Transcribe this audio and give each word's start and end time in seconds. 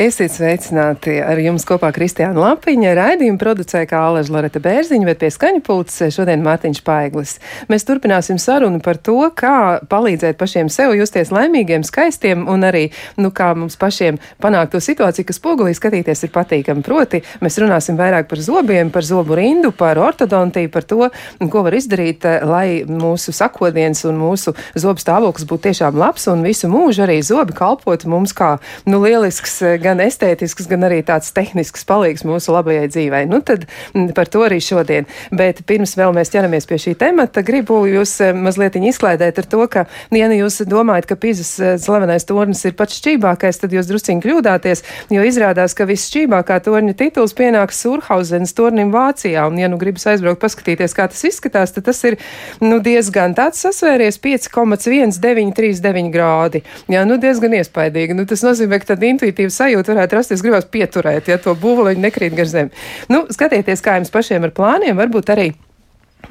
Esiet 0.00 0.32
sveicināti 0.32 1.18
ar 1.20 1.36
jums 1.44 1.66
kopā 1.68 1.90
Kristiāna 1.92 2.40
Lapiņa. 2.40 2.94
Raidījumu 2.96 3.36
producē 3.36 3.82
kā 3.84 3.98
Aleža 4.08 4.32
Loreta 4.32 4.60
Bērziņa, 4.64 5.04
bet 5.04 5.18
pie 5.20 5.28
skaņa 5.28 5.60
pults 5.66 5.98
šodien 6.14 6.40
Mārtiņš 6.40 6.78
Paiglis. 6.86 7.34
Mēs 7.68 7.84
turpināsim 7.84 8.38
sarunu 8.40 8.80
par 8.80 8.96
to, 8.96 9.18
kā 9.36 9.82
palīdzēt 9.90 10.38
pašiem 10.40 10.70
sev 10.72 10.94
justies 10.96 11.28
laimīgiem, 11.36 11.84
skaistiem 11.84 12.46
un 12.48 12.64
arī, 12.64 12.86
nu, 13.20 13.28
kā 13.28 13.50
mums 13.52 13.76
pašiem 13.76 14.16
panākt 14.40 14.72
to 14.72 14.80
situāciju, 14.80 15.26
ka 15.28 15.36
spogulī 15.36 15.74
skatīties 15.76 16.24
ir 16.24 16.32
patīkami. 16.32 16.80
Proti, 16.86 17.20
mēs 17.44 17.60
runāsim 17.60 18.00
vairāk 18.00 18.30
par 18.32 18.40
zobiem, 18.40 18.88
par 18.94 19.04
zobu 19.04 19.36
rindu, 19.36 19.74
par 19.76 20.00
ortodontiju, 20.00 20.72
par 20.72 20.88
to, 20.88 21.10
ko 21.44 21.66
var 21.68 21.76
izdarīt, 21.76 22.24
lai 22.48 22.86
mūsu 22.88 23.36
sakodiens 23.36 24.06
un 24.08 24.16
mūsu 24.22 24.56
zobu 24.72 25.04
stāvoklis 25.04 25.44
būtu 25.44 25.68
tiešām 25.68 26.00
labs 26.00 26.24
un 26.32 26.48
visu 26.48 26.72
mūžu 26.72 27.04
arī 27.04 27.20
zobi 27.20 27.60
kalpotu 27.60 28.08
mums 28.08 28.32
kā, 28.32 28.54
nu, 28.88 29.04
lielisks 29.04 29.60
gan 29.76 29.89
estētisks, 29.98 30.68
gan 30.70 30.86
arī 30.86 31.00
tāds 31.06 31.32
tehnisks 31.34 31.82
palīgs 31.88 32.22
mūsu 32.28 32.54
labajai 32.54 32.86
dzīvei. 32.92 33.24
Nu, 33.26 33.40
tad 33.42 33.66
mm, 33.66 34.12
par 34.14 34.30
to 34.30 34.44
arī 34.46 34.60
šodien. 34.62 35.08
Bet 35.34 35.64
pirms 35.66 35.96
vēl 35.98 36.14
mēs 36.14 36.30
ķeramies 36.30 36.68
pie 36.70 36.78
šī 36.78 36.94
temata, 37.00 37.42
gribu 37.42 37.82
jūs 37.90 38.14
eh, 38.22 38.36
mazliet 38.36 38.78
izklaidēt 38.78 39.40
ar 39.42 39.48
to, 39.50 39.64
ka, 39.70 39.86
ja 40.14 40.28
nu 40.30 40.38
jūs 40.38 40.60
domājat, 40.70 41.08
ka 41.10 41.18
Pīzes 41.20 41.52
eh, 41.58 41.74
slavenais 41.80 42.28
tornis 42.28 42.62
ir 42.68 42.76
pats 42.78 43.00
šķībākais, 43.00 43.60
tad 43.64 43.74
jūs 43.74 43.88
drusciņi 43.90 44.24
kļūdāties, 44.24 44.84
jo 45.10 45.26
izrādās, 45.26 45.74
ka 45.74 45.88
viss 45.88 46.10
šķībākā 46.12 46.60
torņa 46.66 46.94
tituls 47.00 47.34
pienāks 47.36 47.82
Surhausenes 47.82 48.54
tornim 48.56 48.92
Vācijā. 48.94 49.48
Un, 49.50 49.58
ja 49.60 49.68
nu 49.72 49.80
gribas 49.80 50.06
aizbraukt 50.10 50.42
paskatīties, 50.44 50.94
kā 50.96 51.08
tas 51.10 51.22
izskatās, 51.26 51.74
tad 51.74 51.88
tas 51.88 52.00
ir 52.06 52.18
nu, 52.62 52.78
diezgan 52.84 53.34
tāds 53.38 53.62
sasvēries 53.64 54.20
5,1939 54.22 56.10
grādi. 56.12 56.62
Jā, 56.92 57.04
nu 57.08 57.16
diezgan 57.20 57.54
iespaidīgi. 57.56 58.16
Nu, 58.16 58.26
tas 58.28 58.44
nozīmē, 58.44 58.80
ka 58.82 58.86
tad 58.92 59.00
intuitīvi 59.06 59.52
sajūta 59.54 59.79
sajūta 59.80 59.96
varētu 59.96 60.18
rasties, 60.18 60.44
gribās 60.44 60.68
pieturēt, 60.70 61.28
ja 61.30 61.38
to 61.40 61.54
būvoliņu 61.58 62.04
nekrīt 62.04 62.36
gar 62.36 62.48
zemi. 62.48 62.70
Nu, 63.08 63.26
skatieties, 63.32 63.82
kā 63.84 63.98
jums 63.98 64.12
pašiem 64.12 64.44
ar 64.44 64.54
plāniem, 64.54 64.96
varbūt 64.98 65.32
arī 65.32 65.50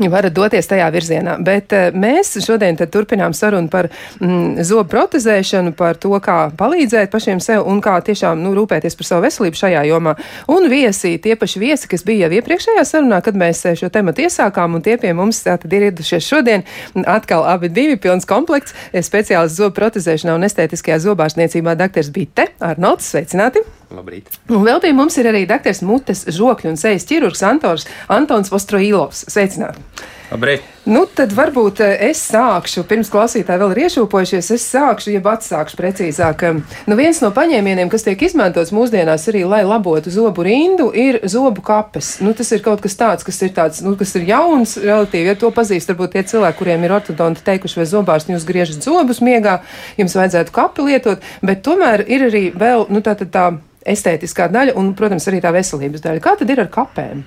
varat 0.09 0.33
doties 0.33 0.67
tajā 0.69 0.87
virzienā. 0.93 1.37
Bet 1.43 1.73
uh, 1.75 1.89
mēs 1.95 2.35
šodien 2.45 2.77
turpinām 2.79 3.33
sarunu 3.35 3.69
par 3.71 3.89
mm, 4.19 4.61
zobu 4.67 4.87
protezēšanu, 4.93 5.73
par 5.77 5.99
to, 5.99 6.13
kā 6.23 6.37
palīdzēt 6.57 7.11
pašiem 7.11 7.41
sev 7.43 7.67
un 7.67 7.81
kā 7.83 7.97
tiešām 8.05 8.39
nu, 8.43 8.53
rūpēties 8.57 8.97
par 8.99 9.09
savu 9.09 9.25
veselību 9.27 9.59
šajā 9.59 9.83
jomā. 9.89 10.15
Un 10.51 10.69
viesi, 10.71 11.15
tie 11.21 11.35
paši 11.39 11.63
viesi, 11.63 11.89
kas 11.91 12.05
bija 12.07 12.27
jau 12.27 12.39
iepriekšējā 12.39 12.85
sarunā, 12.87 13.21
kad 13.25 13.37
mēs 13.39 13.63
eh, 13.65 13.77
šo 13.79 13.91
tematu 13.93 14.25
iesākām, 14.25 14.77
un 14.77 14.85
tie 14.85 14.97
pie 15.01 15.13
mums 15.17 15.41
tātad 15.45 15.73
ir 15.73 15.89
ieradušies 15.89 16.29
šodien. 16.29 16.65
Atkal 17.05 17.47
abi 17.49 17.71
divi 17.73 17.99
pilns 18.01 18.27
komplekts, 18.29 18.75
eh, 18.91 19.03
speciāls 19.05 19.57
zobu 19.57 19.77
protezēšanā 19.79 20.37
un 20.37 20.47
estētiskajā 20.47 21.01
zobārstniecībā 21.07 21.77
dr. 21.79 22.13
Bite 22.15 22.49
Arnolds. 22.59 23.09
Sveicināti! 23.09 23.65
Labrīt. 23.93 24.29
Un 24.53 24.65
vēl 24.67 24.81
pie 24.83 24.93
mums 24.93 25.17
ir 25.17 25.29
arī 25.31 25.45
dr. 25.49 25.73
Mutes, 25.87 26.25
žokļu 26.35 26.73
un 26.73 26.79
sejas 26.79 27.07
ķirurgs 27.09 27.41
Antons, 27.47 27.87
Antons 28.13 28.53
Vostroīlovs. 28.53 29.25
Sveicināti! 29.33 29.81
Labrīt. 30.30 30.66
Nu, 30.89 31.03
tad 31.09 31.31
varbūt 31.33 31.80
eh, 31.81 31.95
es 32.09 32.19
sākšu, 32.30 32.83
pirms 32.89 33.09
klausītāji 33.09 33.61
vēl 33.61 33.72
ir 33.73 33.80
iešūpojušies, 33.88 34.49
es 34.53 34.66
sākšu, 34.69 35.09
jeb 35.16 35.25
atsākšu 35.30 35.77
precīzāk. 35.77 36.44
Nu, 36.89 36.97
viens 36.97 37.22
no 37.23 37.31
paņēmieniem, 37.33 37.89
kas 37.89 38.05
tiek 38.05 38.22
izmantots 38.27 38.73
mūsdienās 38.75 39.25
arī, 39.31 39.41
lai 39.50 39.63
labotu 39.66 40.13
zobu 40.13 40.45
rindu, 40.45 40.91
ir 40.94 41.19
zobu 41.29 41.63
kapes. 41.66 42.19
Nu, 42.22 42.35
tas 42.38 42.53
ir 42.53 42.62
kaut 42.66 42.84
kas 42.85 42.97
tāds, 43.00 43.25
kas 43.25 43.41
ir 43.45 43.56
tāds, 43.57 43.81
nu, 43.85 43.95
kas 43.97 44.13
ir 44.19 44.28
jauns, 44.29 44.75
relatīvi, 44.81 45.31
ja 45.31 45.38
to 45.40 45.50
pazīst, 45.56 45.90
varbūt 45.90 46.13
tie 46.13 46.25
cilvēki, 46.34 46.59
kuriem 46.61 46.85
ir 46.85 46.94
ortodonti 47.00 47.46
teikuši, 47.50 47.81
vai 47.81 47.88
zobārsti 47.90 48.38
jūs 48.38 48.46
griežat 48.50 48.85
zobus 48.85 49.23
miegā, 49.25 49.59
jums 49.97 50.17
vajadzētu 50.19 50.53
kapi 50.53 50.85
lietot, 50.91 51.25
bet 51.41 51.66
tomēr 51.66 52.06
ir 52.06 52.29
arī 52.29 52.46
vēl, 52.53 52.85
nu, 52.94 53.01
tā, 53.06 53.17
tā, 53.17 53.29
tā 53.34 53.50
estētiskā 53.90 54.50
daļa 54.53 54.78
un, 54.78 54.94
protams, 54.97 55.25
arī 55.29 55.41
tā 55.41 55.53
veselības 55.57 56.06
daļa. 56.06 56.23
Kā 56.23 56.38
tad 56.38 56.53
ir 56.53 56.66
ar 56.66 56.73
kapēm? 56.73 57.25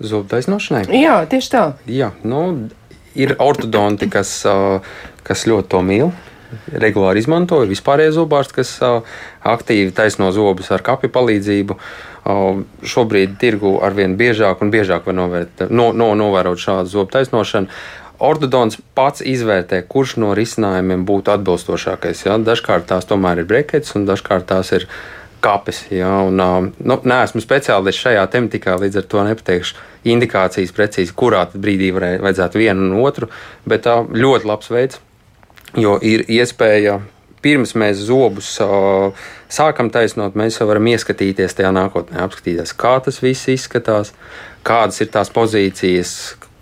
Zobu 0.00 0.28
taisnošanai? 0.32 0.86
Jā, 0.96 1.20
tieši 1.28 1.52
tā. 1.52 1.64
Jā, 1.90 2.10
nu, 2.24 2.70
ir 3.18 3.36
ortodonti, 3.38 4.08
kas, 4.10 4.40
kas 5.26 5.46
ļoti 5.48 5.72
to 5.72 5.82
mīl. 5.84 6.12
Regulāri 6.72 7.22
izmantoju 7.22 7.68
vispārējo 7.70 8.16
zobārstu, 8.16 8.56
kas 8.58 8.72
aktīvi 9.46 9.92
taisno 9.94 10.32
zobus 10.34 10.72
ar 10.74 10.82
kapju 10.82 11.12
palīdzību. 11.14 11.76
Šobrīd 12.90 13.36
tirgu 13.40 13.76
arvien 13.86 14.16
biežāk 14.18 14.64
un 14.64 14.72
biežāk 14.72 15.06
var 15.06 15.16
novērt, 15.20 15.68
no, 15.70 15.92
no, 15.94 16.10
novērot 16.18 16.58
šādu 16.58 16.90
zobu 16.90 17.14
taisnošanu. 17.14 17.70
Ortodons 18.20 18.76
pats 18.98 19.22
izvērtē, 19.24 19.78
kurš 19.88 20.18
no 20.20 20.34
risinājumiem 20.36 21.06
būtu 21.08 21.32
atbilstošākais. 21.32 22.26
Ja? 22.26 22.36
Dažkārt 22.36 22.90
tās 22.90 23.08
tomēr 23.08 23.40
ir 23.40 23.48
brekets, 23.48 23.94
un 23.96 24.04
dažkārt 24.10 24.50
tās 24.50 24.74
ir 24.76 24.84
uh, 24.84 25.19
kapes. 25.40 25.84
Ja, 25.92 26.10
un, 26.28 26.40
nu, 26.78 26.98
neesmu 27.04 27.42
speciālists 27.42 28.04
šajā 28.04 28.24
tematikā, 28.32 28.76
līdz 28.80 29.00
ar 29.00 29.06
to 29.10 29.24
nepateikšu 29.28 29.78
indikācijas 30.10 30.74
precīzi, 30.76 31.14
kurā 31.16 31.44
brīdī 31.52 31.90
varē, 31.96 32.14
vajadzētu 32.24 32.60
vienu 32.60 32.88
un 32.88 33.00
otru, 33.04 33.30
bet 33.68 33.84
tā 33.86 34.00
ļoti 34.04 34.48
labs 34.48 34.70
veids, 34.72 35.00
jo 35.78 35.98
ir 36.02 36.26
iespēja. 36.28 37.00
Pirms 37.40 37.70
mēs 37.72 38.02
zobus 38.04 38.50
uh, 38.60 39.16
sākam 39.48 39.88
taisnot, 39.88 40.34
mēs 40.36 40.58
jau 40.58 40.66
varam 40.68 40.90
ieskatīties 40.92 41.56
tajā 41.56 41.70
nākotnē, 41.72 42.18
apskatīties, 42.20 42.74
kā 42.76 42.98
tas 43.00 43.22
viss 43.24 43.48
izskatās, 43.48 44.12
kādas 44.60 45.00
ir 45.00 45.08
tās 45.14 45.32
pozīcijas, 45.32 46.10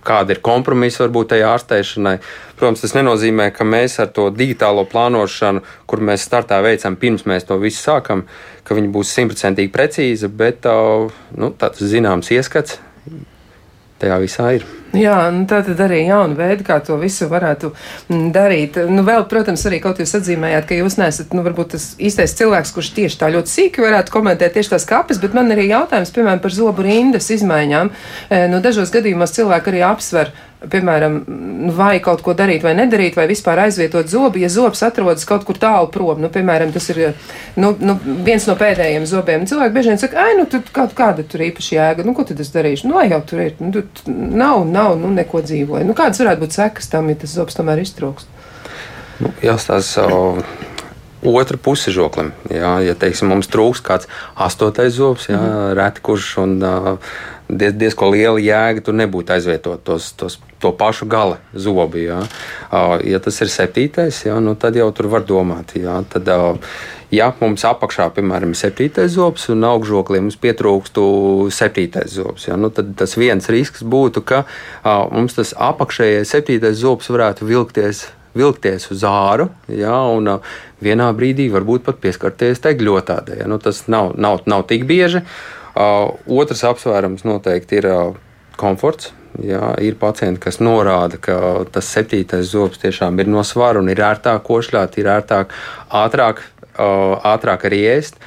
kāda 0.07 0.35
ir 0.35 0.43
kompromisa 0.45 1.05
varbūt 1.05 1.33
tajā 1.33 1.53
ārstēšanai. 1.55 2.17
Protams, 2.59 2.83
tas 2.85 2.95
nenozīmē, 2.97 3.51
ka 3.55 3.67
mēs 3.69 3.99
ar 4.03 4.11
to 4.15 4.29
digitālo 4.35 4.85
plānošanu, 4.89 5.63
kur 5.91 6.05
mēs 6.05 6.27
startā 6.29 6.61
veicam 6.65 6.99
pirms 7.01 7.27
mēs 7.29 7.49
to 7.49 7.59
visu 7.63 7.83
sākam, 7.83 8.27
ka 8.65 8.77
viņi 8.79 8.93
būs 8.95 9.15
simtprocentīgi 9.17 9.73
precīzi, 9.75 10.31
bet 10.31 10.69
nu, 10.69 11.53
tāds 11.59 11.83
zināms 11.83 12.31
ieskats 12.35 12.81
tajā 13.99 14.19
visā 14.23 14.53
ir. 14.59 14.67
Jā, 14.97 15.17
nu 15.35 15.43
tā 15.45 15.59
tad 15.67 15.81
arī 15.85 15.99
jauna 16.07 16.33
veida, 16.39 16.65
kā 16.65 16.79
to 16.81 16.97
visu 16.97 17.27
varētu 17.29 17.75
mm, 18.09 18.29
darīt. 18.33 18.79
Nu, 18.89 19.03
vēl, 19.05 19.27
protams, 19.29 19.67
arī 19.69 19.83
kaut 19.85 20.01
jūs 20.01 20.15
atzīmējāt, 20.17 20.65
ka 20.71 20.79
jūs 20.79 20.97
nesat, 20.97 21.37
nu, 21.37 21.45
varbūt 21.45 21.75
tas 21.75 21.91
īstais 22.01 22.33
cilvēks, 22.39 22.73
kurš 22.73 22.95
tieši 22.97 23.21
tā 23.21 23.29
ļoti 23.35 23.53
sīki 23.53 23.85
varētu 23.85 24.15
komentēt 24.15 24.57
tieši 24.57 24.73
tās 24.73 24.89
kapes, 24.89 25.21
bet 25.21 25.37
man 25.37 25.53
arī 25.53 25.69
jautājums, 25.69 26.15
piemēram, 26.17 26.41
par 26.41 26.57
zobu 26.57 26.87
rindas 26.89 27.29
izmaiņām. 27.37 27.93
E, 28.33 28.47
nu, 28.49 28.63
dažos 28.65 28.95
gadījumos 28.95 29.37
cilvēki 29.37 29.75
arī 29.75 29.85
apsver 29.91 30.33
piemēram, 30.59 31.19
vai 31.77 31.99
kaut 32.03 32.23
ko 32.27 32.35
darīt 32.37 32.65
vai 32.67 32.75
nedarīt, 32.77 33.17
vai 33.19 33.29
vispār 33.31 33.61
aizvietot 33.67 34.09
zobu, 34.11 34.41
ja 34.43 34.51
zobs 34.51 34.83
atrodas 34.87 35.27
kaut 35.29 35.45
kur 35.47 35.59
tālu 35.61 35.91
prom. 35.95 36.19
Nu, 36.23 36.31
piemēram, 36.35 36.73
tas 36.75 36.89
ir 36.91 37.15
nu, 37.61 37.73
nu, 37.79 37.95
viens 38.27 38.47
no 38.49 38.57
pēdējiem 38.59 39.07
zobiem. 39.09 39.47
Cilvēki 39.49 39.77
bieži 39.77 39.93
vien 39.93 40.03
saka, 40.03 40.25
ah, 40.25 40.35
nu, 40.39 40.49
tad 40.51 40.71
kā, 40.75 40.89
kāda 40.99 41.25
tur 41.29 41.45
īpaši 41.47 41.77
jēga, 41.77 42.07
nu, 42.07 42.15
ko 42.17 42.27
tad 42.27 42.43
es 42.43 42.51
darīšu? 42.55 42.91
Nu, 42.91 42.99
jau 43.07 43.21
tur 43.29 43.45
ir, 43.45 43.55
nu, 43.63 43.85
nav, 44.11 44.65
nav, 44.67 44.78
nu, 45.01 45.11
neko 45.15 45.43
dzīvoju. 45.45 45.87
Nu, 45.89 45.97
kādas 45.99 46.21
varētu 46.23 46.45
būt 46.45 46.57
sekas 46.59 46.91
tam, 46.93 47.11
ja 47.13 47.19
tas 47.19 47.35
zobs 47.37 47.59
tomēr 47.59 47.83
iztrūkst? 47.85 48.35
Nu, 49.19 49.35
jāstāsta. 49.43 50.09
Uh 50.09 50.67
otra 51.23 51.59
puse 51.59 51.91
žoklim. 51.91 52.33
Jā, 52.51 52.79
ja 52.85 52.95
teiksim, 52.99 53.31
mums 53.33 53.51
trūks 53.51 53.83
kāds 53.85 54.09
astotais 54.39 54.95
zobs, 54.95 55.29
jā, 55.31 55.39
mm. 55.39 55.73
reti 55.79 56.05
kurš 56.05 56.29
un 56.45 56.53
diez, 57.49 57.75
diezko 57.75 58.11
liela 58.13 58.39
jēga 58.39 58.85
tur 58.85 58.97
nebūtu 58.99 59.35
aizvietot 59.35 59.83
tos, 59.85 60.13
tos, 60.19 60.39
to 60.63 60.73
pašu 60.77 61.09
gala 61.11 61.41
zobu. 61.55 62.01
Ja. 62.03 62.23
Uh, 62.71 62.99
ja 63.07 63.21
tas 63.23 63.41
ir 63.43 63.51
septītais, 63.53 64.23
ja, 64.29 64.39
nu, 64.43 64.55
tad 64.55 64.79
jau 64.79 64.91
tur 64.95 65.11
var 65.11 65.27
domāt. 65.27 65.75
Ja. 65.79 66.01
Tad, 66.13 66.31
ja 67.15 67.31
mums 67.41 67.65
apakšā, 67.69 68.11
piemēram, 68.17 68.53
ir 68.53 68.61
septītais 68.61 69.15
zobs 69.17 69.49
un 69.53 69.65
augšžoklī 69.69 70.21
mums 70.25 70.39
pietrūkstu 70.41 71.05
septītais 71.55 72.13
zobs, 72.19 72.49
ja, 72.51 72.59
nu, 72.61 72.73
tad 72.75 72.95
tas 72.99 73.17
viens 73.21 73.49
risks 73.53 73.83
būtu, 73.83 74.25
ka 74.29 74.45
uh, 74.45 75.09
mums 75.13 75.39
tas 75.39 75.55
apakšējais 75.57 76.37
septītais 76.37 76.81
zobs 76.83 77.11
varētu 77.13 77.49
vilkties 77.49 78.07
vilkties 78.39 78.91
uz 78.93 79.05
āru, 79.09 79.49
ja, 79.73 79.97
un 80.13 80.29
vienā 80.85 81.11
brīdī 81.17 81.49
varbūt 81.51 81.87
pat 81.89 82.01
pieskarties 82.03 82.63
tegļotādai. 82.63 83.41
Ja, 83.43 83.51
nu, 83.51 83.59
tas 83.63 83.87
nav, 83.91 84.13
nav, 84.21 84.45
nav 84.47 84.67
tik 84.71 84.87
bieži. 84.89 85.25
Uh, 85.79 86.15
otrs 86.41 86.65
apsvērums 86.67 87.25
noteikti 87.27 87.81
ir 87.81 87.89
uh, 87.91 88.19
komforts. 88.59 89.13
Jā, 89.45 89.75
ir 89.85 89.95
pacienti, 90.01 90.41
kas 90.43 90.57
norāda, 90.59 91.19
ka 91.23 91.35
tas 91.71 91.87
septītais 91.93 92.49
zobs 92.49 92.81
tiešām 92.83 93.21
ir 93.21 93.29
no 93.31 93.45
svara 93.47 93.79
un 93.79 93.91
ir 93.93 94.01
ērtāk 94.03 94.41
košļāt, 94.47 94.97
ir 94.99 95.11
ērtāk, 95.13 95.53
ātrāk, 95.95 96.41
ātrāk 96.79 97.69
arī 97.69 97.83
ēst. 97.97 98.21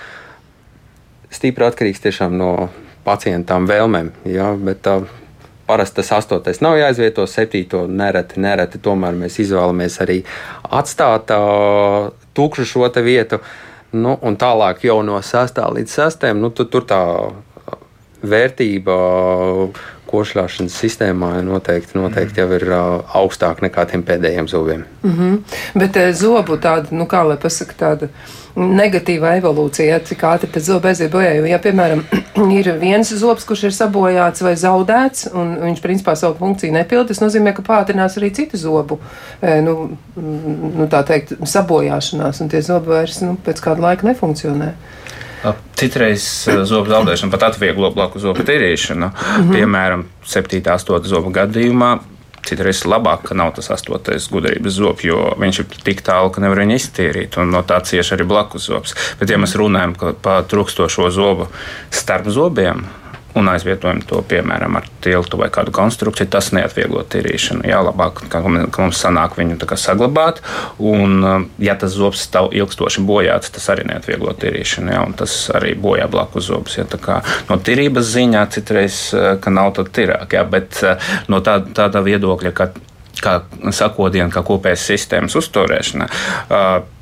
Stipri 1.31 1.65
atkarīgs 1.65 2.03
tiešām 2.03 2.35
no 2.37 2.69
pacientām 3.05 3.67
vēlmēm. 3.69 4.11
Jā, 4.27 4.51
bet, 4.59 4.87
Parasti 5.71 6.01
tas 6.01 6.09
astotais 6.11 6.57
nav 6.59 6.73
jāizvieto, 6.75 7.23
septīto 7.29 7.85
nereti, 7.87 8.41
nereti 8.43 8.79
tomēr 8.83 9.15
mēs 9.15 9.37
izvēlamies 9.39 9.93
arī 10.03 10.17
atstāt 10.67 11.31
uh, 11.31 12.09
tukšu 12.35 12.65
šo 12.67 12.89
vietu. 13.05 13.39
Nu, 13.91 14.17
un 14.21 14.35
tālāk 14.35 14.83
jau 14.83 14.97
no 15.03 15.21
6. 15.23 15.61
līdz 15.77 15.95
6. 15.95 16.27
Nu, 16.35 16.49
tu, 16.49 16.65
tur 16.65 16.83
tā 16.87 16.99
vērtība 18.21 18.97
košļāšanas 20.11 20.75
sistēmā 20.83 21.31
noteikti, 21.47 21.95
noteikti 21.95 22.43
jau 22.43 22.49
ir 22.57 22.67
augstāk 22.75 23.63
nekā 23.63 23.85
tiem 23.93 24.03
pēdējiem 24.03 24.51
zobiem. 24.51 24.85
Mm 25.03 25.15
-hmm. 25.17 25.39
Bet 25.79 25.95
uh, 25.95 26.11
zobu 26.11 26.57
tāda, 26.57 26.91
nu 26.91 27.07
kā 27.07 27.23
lai 27.27 27.37
pasaka, 27.37 27.79
tāda 27.79 28.09
negatīva 28.55 29.35
evolūcija, 29.39 29.99
cik 30.07 30.23
ātri 30.27 30.49
tad 30.51 30.65
zobi 30.65 30.91
aiziet 30.91 31.11
bojā. 31.13 31.33
Jo, 31.37 31.45
ja, 31.49 31.59
piemēram, 31.61 32.03
ir 32.59 32.71
viens 32.81 33.11
zobs, 33.21 33.45
kurš 33.47 33.67
ir 33.69 33.75
sabojāts 33.75 34.43
vai 34.45 34.53
zaudēts, 34.59 35.29
un 35.37 35.55
viņš 35.61 35.83
principā 35.83 36.15
savu 36.19 36.37
funkciju 36.41 36.75
nepilda, 36.75 37.09
tas 37.11 37.23
nozīmē, 37.23 37.55
ka 37.57 37.65
pātrinās 37.67 38.17
arī 38.19 38.31
citu 38.35 38.59
zobu, 38.59 38.99
nu, 39.41 39.75
nu 40.15 40.89
tā 40.91 41.03
teikt, 41.07 41.37
sabojāšanās, 41.39 42.43
un 42.43 42.51
tie 42.51 42.63
zobi 42.65 42.93
vairs 42.95 43.21
nu, 43.25 43.37
pēc 43.45 43.63
kāda 43.63 43.89
laika 43.89 44.09
nefunkcionē. 44.09 44.73
Citreiz 45.79 46.23
zobu 46.69 46.91
zaudēšana 46.91 47.33
pat 47.33 47.47
atvieglo 47.49 47.89
blaku 47.95 48.19
zobu 48.21 48.43
tīrīšanu. 48.45 49.07
Mm 49.09 49.47
-hmm. 49.47 49.55
Piemēram, 49.55 50.03
7, 50.25 50.61
8 50.61 51.07
zobu 51.09 51.31
gadījumā. 51.33 51.97
Citreiz 52.47 52.81
labāk, 52.89 53.27
ka 53.29 53.37
nav 53.37 53.53
tas 53.57 53.69
astotais 53.73 54.25
gudrības 54.31 54.79
zobs, 54.79 55.05
jo 55.05 55.19
viņš 55.41 55.61
ir 55.61 55.75
tik 55.85 56.01
tālu, 56.05 56.31
ka 56.33 56.41
nevar 56.43 56.63
viņu 56.63 56.79
iztīrīt, 56.79 57.37
no 57.45 57.61
tā 57.67 57.81
cieši 57.85 58.15
arī 58.17 58.25
blakus 58.31 58.69
zobs. 58.71 58.95
Bet, 59.19 59.29
ja 59.29 59.37
mēs 59.41 59.53
runājam 59.59 59.93
par 60.23 60.47
trūkstošo 60.49 61.11
zobu 61.13 61.47
starp 61.93 62.31
zobiem, 62.33 62.87
un 63.35 63.49
aizvietojam 63.51 64.01
to 64.07 64.21
piemēram 64.27 64.75
ar 64.79 64.87
tiltu 65.03 65.39
vai 65.39 65.49
kādu 65.53 65.73
konstrukciju, 65.75 66.29
tas 66.31 66.51
neatvieglo 66.55 67.03
tīrīšanu. 67.11 67.65
Jā, 67.69 67.81
labāk, 67.85 68.23
ka 68.31 68.41
mums 68.43 69.01
sanāk 69.01 69.37
viņu 69.39 69.59
saglabāt, 69.79 70.41
un 70.79 71.23
um, 71.23 71.47
ja 71.61 71.75
tas 71.79 71.95
zobs 71.95 72.25
stāv 72.27 72.51
ilgstoši 72.57 73.03
bojāts, 73.07 73.53
tas 73.55 73.69
arī 73.73 73.87
neatvieglo 73.89 74.35
tīrīšanu, 74.41 74.93
jā, 74.95 75.01
un 75.07 75.15
tas 75.17 75.35
arī 75.55 75.73
bojā 75.79 76.09
blakus 76.11 76.49
zobus. 76.51 76.77
Ja, 76.79 76.85
tā 76.89 77.21
no 77.49 77.57
tīrības 77.57 78.11
ziņā 78.15 78.45
citreiz, 78.51 79.01
uh, 79.15 79.33
ka 79.41 79.53
nav 79.53 79.73
tad 79.79 79.91
tirāk, 79.95 80.35
jā, 80.35 80.45
bet 80.47 80.81
uh, 80.83 81.11
no 81.31 81.41
tā, 81.45 81.59
tāda 81.75 82.03
viedokļa, 82.05 82.55
ka 82.55 82.71
kā 83.21 83.41
sakodiena, 83.75 84.31
kā 84.33 84.41
kopējas 84.45 84.87
sistēmas 84.91 85.35
uzturēšana. 85.37 86.07
Uh, 86.47 87.00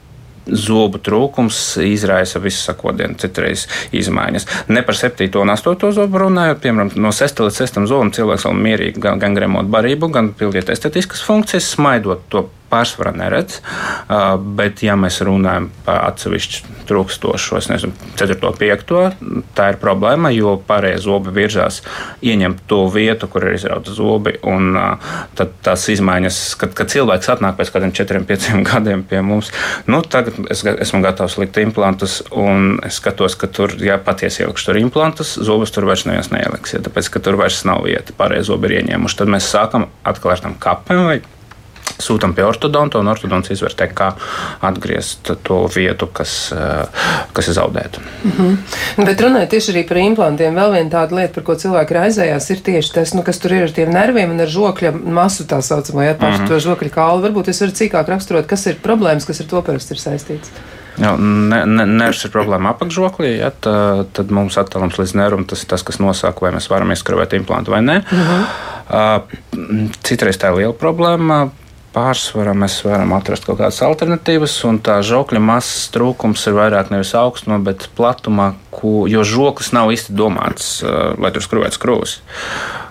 zobu 0.52 1.02
trūkums 1.04 1.60
izraisa 1.86 2.42
visu 2.44 2.62
sakodienu, 2.64 3.18
citreiz 3.22 3.68
izmaiņas. 3.96 4.48
Ne 4.74 4.84
par 4.86 4.98
7. 5.00 5.30
un 5.42 5.54
8. 5.56 5.92
zobu 5.96 6.24
runājot, 6.26 6.62
piemēram, 6.64 6.94
no 7.00 7.14
6. 7.16 7.44
līdz 7.48 7.64
6. 7.64 7.82
zobam 7.90 8.14
cilvēks 8.16 8.48
vēl 8.50 8.64
mierīgi 8.68 9.04
gan, 9.04 9.22
gan 9.22 9.38
gremot 9.38 9.70
barību, 9.72 10.12
gan 10.14 10.34
pildīt 10.38 10.72
estetiskas 10.74 11.24
funkcijas, 11.26 11.74
smaidot 11.76 12.26
to 12.34 12.48
pārsvarā 12.70 13.14
neredz. 13.18 13.60
Bet, 14.60 14.84
ja 14.86 14.96
mēs 15.00 15.20
runājam 15.26 15.70
par 15.86 16.04
atsevišķu 16.10 16.78
trūkstošo, 16.90 17.60
nezinu, 17.70 17.94
4. 18.18 18.38
5. 18.60 18.94
tā 19.58 19.68
ir 19.74 19.80
problēma, 19.82 20.32
jo 20.34 20.56
pārējie 20.68 21.02
zobi 21.04 21.34
virzās 21.36 21.82
ieņemt 22.26 22.64
to 22.70 22.82
vietu, 22.94 23.30
kur 23.30 23.46
ir 23.46 23.58
izrauta 23.58 23.94
zobi. 23.94 24.36
Un 24.50 24.74
tad 25.38 25.54
tās 25.66 25.86
izmaiņas, 25.94 26.40
kad, 26.60 26.74
kad 26.78 26.92
cilvēks 26.94 27.32
atnāk 27.36 27.60
pēc 27.60 27.74
kādiem 27.76 27.94
4, 27.96 28.24
5 28.30 28.50
gadiem 28.72 29.06
pie 29.10 29.22
mums, 29.26 29.54
nu, 29.90 30.02
tagad 30.02 30.40
es 30.52 30.64
esmu 30.66 31.04
gatavs 31.06 31.38
likt 31.42 31.62
implantus, 31.62 32.20
un 32.32 32.80
es 32.86 33.00
skatos, 33.02 33.38
ka 33.40 33.50
tur, 33.52 33.76
ja 33.84 34.00
patiesi 34.02 34.44
ielikšu 34.44 34.72
tur 34.72 34.82
implantus, 34.82 35.36
zobus 35.46 35.74
tur 35.76 35.88
vairs 35.90 36.06
neviens 36.10 36.32
neieliks, 36.34 36.76
ja, 36.76 36.84
tāpēc, 36.86 37.12
ka 37.14 37.24
tur 37.24 37.40
vairs 37.40 37.62
nav 37.70 37.86
vieta, 37.88 38.16
pārējie 38.18 38.50
zobi 38.52 38.70
ir 38.70 38.80
ieņēmuši. 38.82 39.20
Tad 39.22 39.36
mēs 39.36 39.52
sākam 39.52 39.90
atkal 40.08 40.36
ar 40.36 40.48
tām 40.48 40.58
kapēm 40.62 41.06
vai 41.10 41.20
sūtām 42.00 42.34
pie 42.36 42.46
ortodonta, 42.48 43.00
un 43.02 43.12
ortodonts 43.12 43.52
izvērtē, 43.54 43.90
kā 43.96 44.10
atgriezt 44.66 45.32
to 45.46 45.60
vietu, 45.74 46.08
kas, 46.14 46.52
eh, 46.56 47.04
kas 47.34 47.52
ir 47.52 47.58
zaudēta. 47.60 48.00
Mm 48.24 48.32
-hmm. 48.38 49.06
Bet 49.06 49.22
runājot 49.22 49.50
tieši 49.50 49.72
arī 49.74 49.88
par 49.88 49.98
implantiem, 49.98 50.56
vēl 50.56 50.72
viena 50.72 50.90
tāda 50.90 51.16
lieta, 51.16 51.34
par 51.34 51.44
ko 51.44 51.54
cilvēki 51.56 51.96
raizējās, 52.00 52.50
ir 52.52 52.60
tieši 52.64 52.94
tas, 52.94 53.14
nu, 53.14 53.24
kas 53.24 53.40
tur 53.40 53.54
ir 53.54 53.64
ar 53.64 53.72
tiem 53.72 53.92
nerviem 53.92 54.32
un 54.32 54.40
ar 54.40 54.48
žokļa 54.48 54.92
masu 55.04 55.44
tā 55.44 55.62
saucamo, 55.62 56.02
ja 56.02 56.16
pašu 56.16 56.42
mm 56.42 56.46
-hmm. 56.46 56.48
to 56.48 56.60
žokļa 56.60 56.90
kālu. 56.90 57.22
Varbūt 57.22 57.50
es 57.50 57.62
varu 57.62 57.72
cīkāk 57.72 58.08
raksturot, 58.08 58.46
kas 58.46 58.66
ir 58.66 58.76
problēmas, 58.84 59.26
kas 59.26 59.42
ar 59.42 59.46
to 59.46 59.62
parasti 59.62 59.94
ir 59.94 60.00
saistīts. 60.00 60.50
Jā, 61.00 61.14
ne, 61.20 61.66
ne, 61.66 61.86
nervs 61.86 62.26
ir 62.26 62.32
problēma 62.32 62.74
apakšžoklī, 62.74 63.38
ja, 63.40 63.52
tā, 63.52 64.06
tad 64.14 64.32
mums 64.36 64.58
attālums 64.58 65.00
līdz 65.00 65.16
nervam 65.16 65.46
tas 65.46 65.64
ir 65.64 65.70
tas, 65.72 65.84
kas 65.84 66.00
nosaka, 66.00 66.42
vai 66.42 66.52
mēs 66.52 66.70
varam 66.70 66.92
izskrāvēt 66.92 67.34
implantu 67.40 67.72
vai 67.72 67.82
nē. 67.82 68.04
Uh, 68.90 69.22
citreiz 70.04 70.38
tā 70.42 70.52
ir 70.52 70.56
liela 70.58 70.74
problēma 70.74 71.50
pārsvarā 71.96 72.54
mēs 72.58 72.80
varam 72.86 73.14
atrast 73.18 73.48
kaut 73.48 73.60
kādas 73.62 73.82
alternatīvas, 73.86 74.56
un 74.70 74.80
tā 74.86 75.00
žokļa 75.06 75.42
masas 75.44 75.90
trūkums 75.94 76.46
ir 76.50 76.58
vairāk 76.58 76.92
nevis 76.94 77.16
augstumā, 77.18 77.60
bet 77.66 77.88
platumā, 77.98 78.54
ko, 78.74 79.08
jo 79.10 79.24
žoklis 79.28 79.74
nav 79.76 79.94
īsti 79.94 80.16
domāts, 80.18 80.80
uh, 80.84 81.16
lai 81.20 81.34
tur 81.36 81.46
skrūvētu 81.46 81.80
skrūves. 81.80 82.20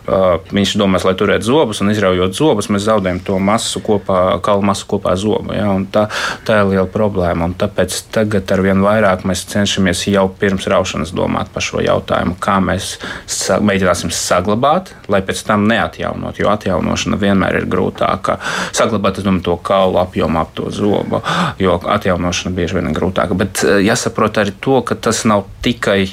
Uh, 0.08 0.38
viņš 0.52 0.72
domās, 0.80 1.04
lai 1.04 1.12
turētu 1.18 1.44
zobus, 1.44 1.82
un 1.84 1.92
izraujot 1.92 2.32
zobus, 2.32 2.70
mēs 2.72 2.86
zaudējam 2.86 3.18
to 3.24 3.36
masu 3.42 3.82
kopā, 3.84 4.38
kaulu 4.44 4.64
masu 4.70 4.86
kopā 4.88 5.12
ar 5.12 5.20
zobu. 5.20 5.52
Ja? 5.52 5.68
Tā, 5.92 6.06
tā 6.48 6.62
ir 6.62 6.70
liela 6.70 6.88
problēma. 6.88 7.50
Tāpēc 7.60 7.96
tagad 8.14 8.48
ar 8.54 8.62
vien 8.64 8.80
vairāk 8.84 9.26
mēs 9.28 9.44
cenšamies 9.50 10.06
jau 10.08 10.24
pirms 10.40 10.68
raušanas 10.70 11.12
domāt 11.16 11.52
par 11.52 11.64
šo 11.64 11.82
jautājumu, 11.84 12.38
kā 12.40 12.56
mēs 12.64 12.94
sa 13.28 13.58
mēģināsim 13.60 14.12
saglabāt, 14.14 14.94
lai 15.12 15.20
pēc 15.26 15.44
tam 15.50 15.68
neatjaunot, 15.68 16.40
jo 16.40 16.48
atjaunošana 16.54 17.20
vienmēr 17.20 17.60
ir 17.60 17.68
grūtāka. 17.68 18.38
Saglabāt 18.76 19.20
domāju, 19.20 19.44
to 19.44 19.58
kaulu 19.60 20.00
apjomu 20.00 20.40
ap 20.40 20.56
to 20.56 20.72
zobu, 20.72 21.20
jo 21.60 21.76
atjaunošana 21.84 22.54
bieži 22.56 22.78
vien 22.78 22.88
ir 22.88 22.96
grūtāka. 22.96 23.36
Bet 23.36 23.60
jāsaprot 23.84 24.40
arī 24.40 24.56
to, 24.56 24.80
ka 24.88 24.96
tas 24.96 25.26
nav 25.28 25.44
tikai 25.68 26.08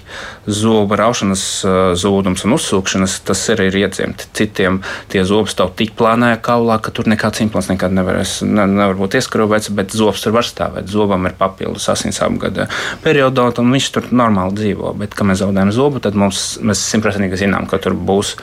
zobu 0.45 0.99
raušanas 0.99 1.43
uh, 1.65 1.73
zūdums 1.97 2.45
un 2.45 2.55
uzsūkšanas, 2.57 3.17
tas 3.25 3.41
arī 3.55 3.69
ir 3.71 3.79
iedzimti. 3.85 4.27
Citiem 4.35 4.81
tie 5.11 5.23
zobi 5.27 5.51
stāv 5.51 5.73
tik 5.79 5.95
plānā 5.97 6.33
kaulā, 6.43 6.77
ka 6.83 6.93
tur 6.95 7.09
nekāds 7.09 7.41
implants 7.45 7.71
nekad 7.71 7.95
nevarēs, 7.95 8.37
ne, 8.45 8.67
nevar 8.69 8.99
būt 8.99 9.17
ieskrūvēts, 9.21 9.71
bet 9.77 9.95
zobs 9.95 10.23
tur 10.25 10.35
var 10.35 10.47
stāvēt. 10.47 10.91
Zobam 10.91 11.27
ir 11.29 11.37
papildus 11.39 11.87
asins 11.91 12.21
apgada 12.25 12.67
periodā, 13.05 13.49
un 13.61 13.73
viņš 13.75 13.91
tur 13.95 14.09
normāli 14.11 14.59
dzīvo. 14.59 14.95
Bet, 14.99 15.15
kad 15.17 15.29
mēs 15.29 15.41
zaudējam 15.43 15.73
zobu, 15.75 16.03
tad 16.03 16.17
mums, 16.19 16.55
mēs 16.65 16.83
simtprocentīgi 16.91 17.45
zinām, 17.45 17.69
ka 17.71 17.79
tur 17.81 17.95
būs 17.95 18.35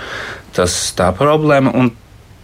tas 0.57 0.75
tā 0.97 1.11
problēma. 1.17 1.73
Un 1.77 1.93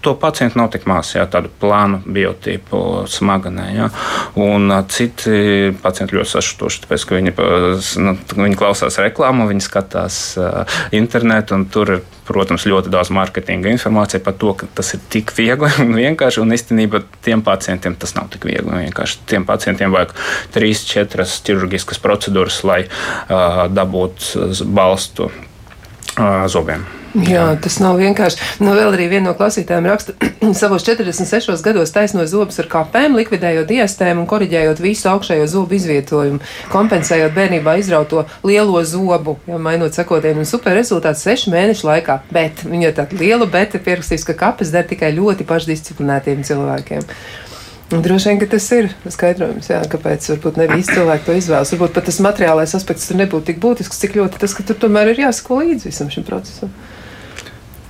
to 0.01 0.15
pacientu 0.15 0.59
nav 0.61 0.71
tik 0.73 0.87
maz, 0.89 1.13
jā, 1.17 1.25
tādu 1.31 1.51
plānu 1.61 2.01
biotipu 2.07 3.05
smaganē. 3.11 3.67
Jā. 3.75 3.89
Un 4.39 4.71
citi 4.93 5.73
pacienti 5.83 6.17
ļoti 6.17 6.33
sašutuši, 6.37 6.85
tāpēc, 6.85 7.07
ka 7.09 7.19
viņi, 7.19 7.35
nu, 8.05 8.15
viņi 8.39 8.59
klausās 8.59 9.01
reklāmu, 9.03 9.49
viņi 9.51 9.65
skatās 9.65 10.21
uh, 10.39 10.79
internetu, 10.95 11.57
un 11.59 11.67
tur 11.73 11.97
ir, 11.97 12.05
protams, 12.29 12.67
ļoti 12.69 12.93
daudz 12.93 13.11
mārketinga 13.17 13.73
informācija 13.73 14.21
par 14.25 14.37
to, 14.39 14.53
ka 14.61 14.69
tas 14.79 14.93
ir 14.95 15.03
tik 15.11 15.33
viegli 15.37 15.71
un 15.83 15.95
vienkārši, 15.97 16.43
un 16.45 16.55
īstenībā 16.55 17.03
tiem 17.25 17.43
pacientiem 17.47 17.97
tas 17.99 18.15
nav 18.19 18.29
tik 18.35 18.47
viegli 18.51 18.69
un 18.69 18.85
vienkārši. 18.85 19.23
Tiem 19.33 19.49
pacientiem 19.49 19.95
vajag 19.95 20.15
trīs, 20.55 20.85
četras 20.89 21.39
ķirurģiskas 21.49 22.03
procedūras, 22.05 22.63
lai 22.69 22.83
uh, 22.87 23.65
dabūtu 23.73 24.53
balstu 24.77 25.31
uh, 25.33 26.47
zobiem. 26.53 26.87
Jā, 27.27 27.45
tas 27.59 27.79
nav 27.83 27.97
vienkārši. 27.99 28.39
Nu, 28.63 28.75
vēl 28.77 28.93
arī 28.95 29.09
viena 29.11 29.31
no 29.31 29.35
klausītājiem 29.39 29.87
raksta, 29.91 30.15
savos 30.61 30.85
46 30.87 31.65
gados 31.65 31.91
taisnoja 31.95 32.29
zobus 32.31 32.61
ar 32.63 32.69
kāpēm, 32.71 33.17
likvidējot 33.19 33.73
iestēmu 33.75 34.23
un 34.23 34.29
koriģējot 34.31 34.83
visu 34.85 35.09
augšējo 35.11 35.49
zobu 35.51 35.75
izvietojumu, 35.79 36.39
kompensējot 36.71 37.35
bērnībā 37.35 37.75
izrauto 37.81 38.27
lielo 38.47 38.83
zobu, 38.87 39.39
ja 39.51 39.59
mainot 39.59 39.99
sekotienu 39.99 40.45
un 40.45 40.49
super 40.49 40.77
rezultāts 40.79 41.25
sešu 41.27 41.51
mēnešu 41.55 41.89
laikā. 41.89 42.21
Bet 42.35 42.63
viņa 42.69 42.95
tāda 43.01 43.19
liela 43.19 43.49
beta 43.51 43.81
pierakstīs, 43.83 44.27
ka 44.29 44.37
kapes 44.39 44.71
der 44.75 44.87
tikai 44.87 45.11
ļoti 45.17 45.49
pašdisciplinētiem 45.49 46.45
cilvēkiem. 46.47 47.09
Droši 47.89 48.29
vien, 48.29 48.39
ka 48.43 48.51
tas 48.53 48.67
ir 48.77 48.91
skaidrojums, 49.09 49.71
jā, 49.73 49.81
kāpēc 49.89 50.27
varbūt 50.35 50.61
ne 50.61 50.69
visi 50.75 50.93
cilvēki 50.93 51.25
to 51.25 51.37
izvēlas. 51.41 51.73
Varbūt 51.73 51.97
pat 51.97 52.07
tas 52.11 52.21
materiālais 52.21 52.77
aspekts 52.77 53.09
tur 53.09 53.17
nebūtu 53.23 53.49
tik 53.49 53.63
būtisks, 53.65 54.05
cik 54.05 54.19
ļoti 54.21 54.45
tas, 54.45 54.55
ka 54.55 54.67
tur 54.69 54.77
tomēr 54.85 55.15
ir 55.15 55.25
jāsako 55.25 55.63
līdzi 55.63 55.89
visam 55.89 56.13
šim 56.13 56.29
procesam. 56.29 56.75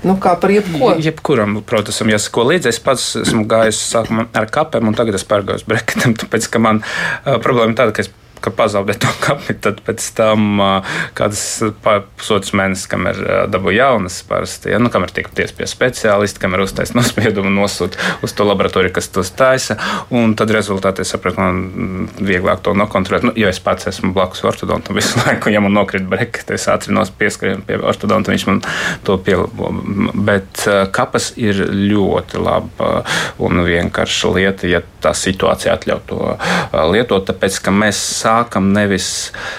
Nu, 0.07 0.15
kā 0.23 0.35
par 0.39 0.53
jebko? 0.55 0.93
Jebkuram 1.03 1.59
procesam 1.67 2.11
jāsako 2.13 2.47
līdzi. 2.53 2.71
Es 2.71 2.79
pats 2.83 3.11
esmu 3.19 3.43
gājis 3.51 3.81
sākumā 3.95 4.29
ar 4.39 4.47
kapem, 4.55 4.87
un 4.87 4.97
tagad 4.99 5.19
es 5.19 5.27
pārgāju 5.27 5.63
uz 5.63 5.67
breketam, 5.67 6.15
tāpēc 6.19 6.47
ka 6.53 6.63
man 6.63 6.83
uh, 6.85 7.39
problēma 7.43 7.75
tāda, 7.79 7.97
ka 7.97 8.05
es 8.05 8.13
ka 8.43 8.53
pazaudē 8.55 8.97
to 9.01 9.11
kapi. 9.23 9.57
Tad 9.65 9.81
pēc 9.87 10.05
tam 10.19 10.61
kādas 11.19 11.43
pusotras 12.19 12.55
mēnesis, 12.57 12.89
kamēr 12.91 13.21
dabū 13.53 13.75
jaunas, 13.75 14.21
parasti, 14.29 14.73
ja, 14.73 14.81
nu, 14.83 14.91
kamēr 14.93 15.13
tiek 15.15 15.31
ties 15.35 15.55
pie 15.57 15.69
speciālista, 15.69 16.43
kamēr 16.43 16.65
uztais 16.67 16.95
nospiedumu 16.97 17.53
nosūta 17.55 18.01
uz 18.25 18.35
to 18.37 18.47
laboratoriju, 18.49 18.95
kas 18.97 19.11
tos 19.15 19.33
taisa. 19.37 19.79
Un 20.15 20.35
tad 20.39 20.53
rezultātī 20.55 21.05
es 21.05 21.13
sapratu, 21.15 21.43
man 21.43 22.09
vieglāk 22.19 22.63
to 22.65 22.75
nokontrolēt. 22.79 23.29
Nu, 23.29 23.35
jo 23.39 23.51
es 23.51 23.61
pats 23.63 23.91
esmu 23.91 24.13
blakus 24.17 24.45
ortodontam 24.49 24.99
visu 24.99 25.19
laiku, 25.25 25.53
ja 25.53 25.63
man 25.65 25.77
nokrīt 25.77 26.07
brekete, 26.09 26.57
es 26.59 26.69
ātri 26.71 26.97
pieskrēju 27.19 27.65
pie 27.69 27.79
ortodonta, 27.83 28.33
viņš 28.35 28.47
man 28.51 28.63
to 29.07 29.19
pielabo. 29.25 29.73
Bet 30.29 30.65
kapas 30.95 31.33
ir 31.41 31.65
ļoti 31.73 32.43
laba 32.43 33.03
un 33.43 33.63
vienkārša 33.67 34.33
lieta. 34.35 34.69
Ja 34.71 34.83
tā 35.03 35.13
situācija 35.17 35.75
atļauj 35.77 36.03
to 36.09 36.19
lietot. 36.93 37.27
Tāpēc, 37.29 37.59
ka 37.65 37.75
mēs 37.75 37.99
sākam 38.21 38.71
nevis 38.75 39.09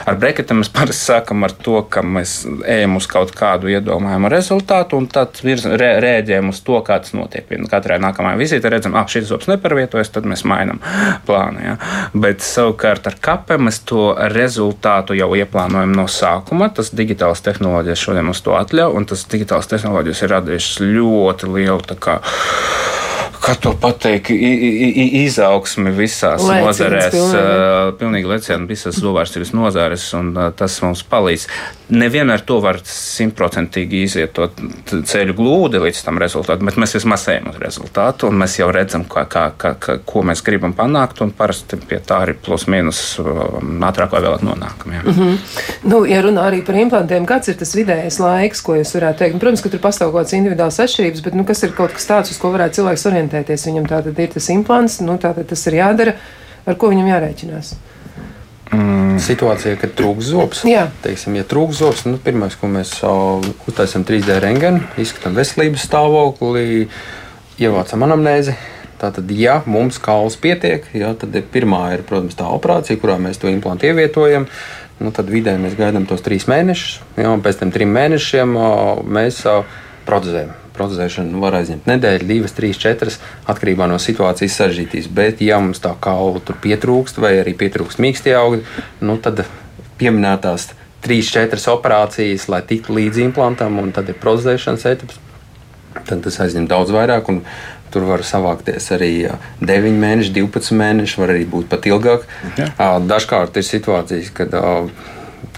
ar 0.09 0.19
breketiem, 0.19 0.61
mēs 0.61 0.71
parasti 0.73 1.11
sākam 1.11 1.45
ar 1.47 1.53
to, 1.53 1.81
ka 1.91 2.03
mēs 2.05 2.41
ejam 2.67 2.97
uz 2.99 3.07
kaut 3.09 3.33
kādu 3.37 3.71
iedomājumu 3.73 4.31
rezultātu 4.31 4.99
un 4.99 5.09
tad 5.11 5.41
virz, 5.43 5.67
rē, 5.67 5.91
rēģējam 6.03 6.51
uz 6.53 6.61
to, 6.65 6.79
kā 6.85 6.99
tas 7.03 7.15
notiek. 7.17 7.47
Katrai 7.69 7.99
nākamajai 8.01 8.39
vizītei 8.39 8.73
redzam, 8.73 8.95
ah, 8.99 9.07
šis 9.09 9.29
zobs 9.29 9.49
neparvietojas, 9.51 10.11
tad 10.13 10.27
mēs 10.29 10.45
mainām 10.47 10.81
plānu. 11.27 11.63
Ja? 11.65 11.75
Bet 12.13 12.43
savukārt 12.45 13.07
ar 13.09 13.17
kapem 13.21 13.67
mēs 13.67 13.81
to 13.89 14.11
rezultātu 14.33 15.17
jau 15.17 15.31
ieplānojam 15.37 15.93
no 15.95 16.07
sākuma. 16.11 16.71
Tas 16.75 16.93
digitāls 16.95 17.43
tehnoloģijas 17.45 18.05
šodien 18.07 18.29
mums 18.29 18.43
to 18.45 18.55
atļauj, 18.57 18.95
un 18.97 19.09
tas 19.09 19.25
digitāls 19.31 19.69
tehnoloģijas 19.71 20.25
ir 20.25 20.35
radījušas 20.35 20.81
ļoti 20.85 21.53
lielu 21.53 21.79
kā 21.99 22.19
to 23.63 23.73
pateikt, 23.79 24.29
izaugsmi 24.29 25.91
visās 25.95 26.43
lēciens, 26.43 26.65
nozarēs, 26.65 27.13
pilnīgi, 27.15 27.97
pilnīgi 27.99 28.29
lecieni 28.29 28.69
visās 28.69 28.99
zobārstības 28.99 29.53
nozarēs, 29.55 30.07
un 30.19 30.31
tas 30.57 30.79
mums 30.83 31.03
palīdz. 31.09 31.47
Nevienmēr 31.89 32.43
to 32.45 32.59
var 32.61 32.77
simtprocentīgi 32.85 34.03
iziet 34.05 34.35
to 34.37 34.49
ceļu 35.09 35.33
glūdi 35.37 35.81
līdz 35.81 36.03
tam 36.05 36.19
rezultātam, 36.21 36.69
bet 36.69 36.77
mēs 36.81 36.93
vismaz 36.99 37.25
ejam 37.33 37.49
uz 37.49 37.57
rezultātu, 37.61 38.29
un 38.29 38.37
mēs 38.43 38.59
jau 38.59 38.67
redzam, 38.73 39.07
kā, 39.09 39.23
kā, 39.31 39.47
kā, 39.57 39.73
kā, 39.81 39.97
ko 40.05 40.21
mēs 40.29 40.43
gribam 40.45 40.75
panākt, 40.77 41.23
un 41.25 41.33
parasti 41.35 41.79
pie 41.89 42.01
tā 42.05 42.21
arī 42.27 42.35
plus 42.37 42.67
mīnus 42.69 43.01
ātrāk 43.19 44.13
vai 44.13 44.23
vēlāk 44.27 44.45
nonākam. 44.45 44.93
Ja. 44.93 45.01
Mm 45.05 45.17
-hmm. 45.17 45.37
nu, 45.89 46.03
ja 46.05 46.21
runā 46.21 46.45
arī 46.51 46.61
par 46.65 46.75
implantiem, 46.75 47.25
kāds 47.25 47.49
ir 47.49 47.57
tas 47.57 47.75
vidējais 47.75 48.19
laiks, 48.19 48.61
ko 48.61 48.75
jūs 48.75 48.93
varētu 48.95 49.17
teikt? 49.17 49.39
Protams, 49.39 49.61
ka 49.61 49.69
tur 49.69 49.79
pastāv 49.79 50.11
kaut 50.11 50.21
kādas 50.21 50.37
individuālas 50.37 50.79
atšķirības, 50.79 51.23
bet 51.23 51.33
nu, 51.33 51.43
kas 51.43 51.63
ir 51.63 51.71
kaut 51.71 51.93
kas 51.93 52.05
tāds, 52.05 52.31
uz 52.31 52.37
ko 52.37 52.51
varētu 52.51 52.75
cilvēks 52.75 53.05
orientēties? 53.05 53.28
Orientēties. 53.29 53.67
Viņam 53.69 53.87
tātad 53.89 54.19
ir 54.19 54.33
tas 54.33 54.49
implants, 54.49 54.99
nu, 55.05 55.17
tātad 55.21 55.47
tas 55.49 55.67
ir 55.67 55.79
jādara, 55.79 56.15
ar 56.65 56.77
ko 56.77 56.89
viņam 56.89 57.09
jārēķinās. 57.13 57.75
Mm. 58.69 59.17
Situācija, 59.19 59.77
kad 59.81 59.95
trūks 59.97 60.29
zobs. 60.29 60.63
Jā. 60.67 60.87
Teiksim, 61.03 61.35
ja 61.39 61.43
trūks 61.43 61.81
zobs, 61.81 62.05
nu, 62.05 62.19
pirmais, 62.21 62.55
ko 62.55 62.69
mēs 62.69 62.99
uztaisām 63.67 64.05
3D 64.05 64.37
rengenu, 64.43 64.83
izskatām 65.01 65.37
veselības 65.37 65.87
stāvokli, 65.89 66.85
ievācam 67.59 68.05
anamnēzi. 68.05 68.55
Tātad, 68.99 69.31
ja 69.31 69.61
mums 69.63 69.97
kauls 70.03 70.35
pietiek, 70.39 70.83
jā, 70.91 71.13
tad 71.17 71.35
pirmā 71.53 71.85
ir, 71.95 72.03
protams, 72.07 72.35
tā 72.35 72.49
operācija, 72.51 72.99
kurā 72.99 73.15
mēs 73.19 73.39
to 73.39 73.47
implantu 73.47 73.87
ievietojam. 73.87 74.49
Nu, 74.99 75.13
tad 75.15 75.31
vidē 75.31 75.55
mēs 75.55 75.77
gaidām 75.79 76.03
tos 76.05 76.19
trīs 76.25 76.45
mēnešus, 76.51 76.99
jā, 77.15 77.29
un 77.31 77.39
pēc 77.43 77.61
tam 77.61 77.71
trim 77.71 77.95
mēnešiem 77.95 78.57
mēs 79.07 79.45
protezējam 80.07 80.51
procesēšana 80.79 81.43
var 81.43 81.59
aizņemt 81.59 81.87
nedēļu, 81.91 82.29
divas, 82.31 82.55
trīs, 82.57 82.79
četras, 82.81 83.19
atkarībā 83.51 83.89
no 83.91 83.99
situācijas 84.01 84.57
sarežģītības. 84.61 85.09
Bet, 85.19 85.43
ja 85.45 85.59
mums 85.61 85.83
tā 85.83 85.93
kaula 86.01 86.41
tur 86.41 86.57
pietrūkst, 86.63 87.19
vai 87.21 87.35
arī 87.43 87.53
pietrūkst 87.59 88.01
mīkstie 88.01 88.37
augļi, 88.39 88.63
nu, 89.05 89.19
tad 89.21 89.43
pieminētās 89.99 90.71
trīs, 91.03 91.31
četras 91.31 91.67
operācijas, 91.71 92.47
lai 92.51 92.61
tiktu 92.67 92.95
līdz 92.97 93.23
implantam, 93.27 93.79
un 93.81 93.91
tad 93.95 94.11
ir 94.11 94.19
procesēšanas 94.21 94.87
etaps. 94.93 95.19
Tad 96.05 96.23
tas 96.23 96.39
aizņem 96.43 96.67
daudz 96.69 96.93
vairāk, 96.93 97.29
un 97.31 97.43
tur 97.93 98.05
var 98.07 98.23
savākties 98.25 98.91
arī 98.95 99.13
9 99.65 99.95
mēneši, 100.01 100.33
12 100.35 100.75
mēneši, 100.79 101.21
var 101.21 101.33
arī 101.33 101.45
būt 101.49 101.69
pat 101.71 101.87
ilgāk. 101.89 102.27
Ja. 102.59 102.91
Dažkārt 103.01 103.57
ir 103.57 103.65
situācijas, 103.65 104.29
kad 104.35 104.53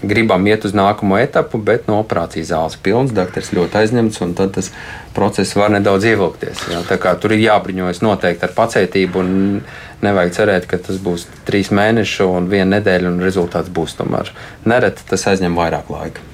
gribam 0.02 0.46
iet 0.46 0.64
uz 0.66 0.74
nākamo 0.76 1.18
etapu, 1.20 1.60
bet 1.62 1.86
no 1.90 2.00
operācijas 2.02 2.50
zāles 2.50 2.78
pilns, 2.82 3.14
doktors 3.14 3.52
ļoti 3.54 3.80
aizņemts, 3.82 4.20
un 4.24 4.34
tas 4.38 4.72
process 5.16 5.56
var 5.58 5.72
nedaudz 5.74 6.08
ievilkties. 6.10 6.66
Jā. 6.72 6.82
Tur 7.20 7.36
ir 7.36 7.44
jābriņojas 7.44 8.02
noteikti 8.04 8.48
ar 8.48 8.56
pacietību, 8.56 9.22
un 9.22 9.62
nevajag 10.02 10.36
cerēt, 10.38 10.68
ka 10.70 10.80
tas 10.82 10.98
būs 11.02 11.28
trīs 11.48 11.70
mēneši 11.74 12.26
un 12.26 12.50
viena 12.52 12.78
nedēļa, 12.78 13.12
un 13.12 13.22
rezultāts 13.22 13.72
būs 13.72 13.98
tomēr 14.00 14.34
nereti 14.66 15.08
tas 15.08 15.28
aizņem 15.32 15.58
vairāk 15.58 15.90
laika. 15.92 16.31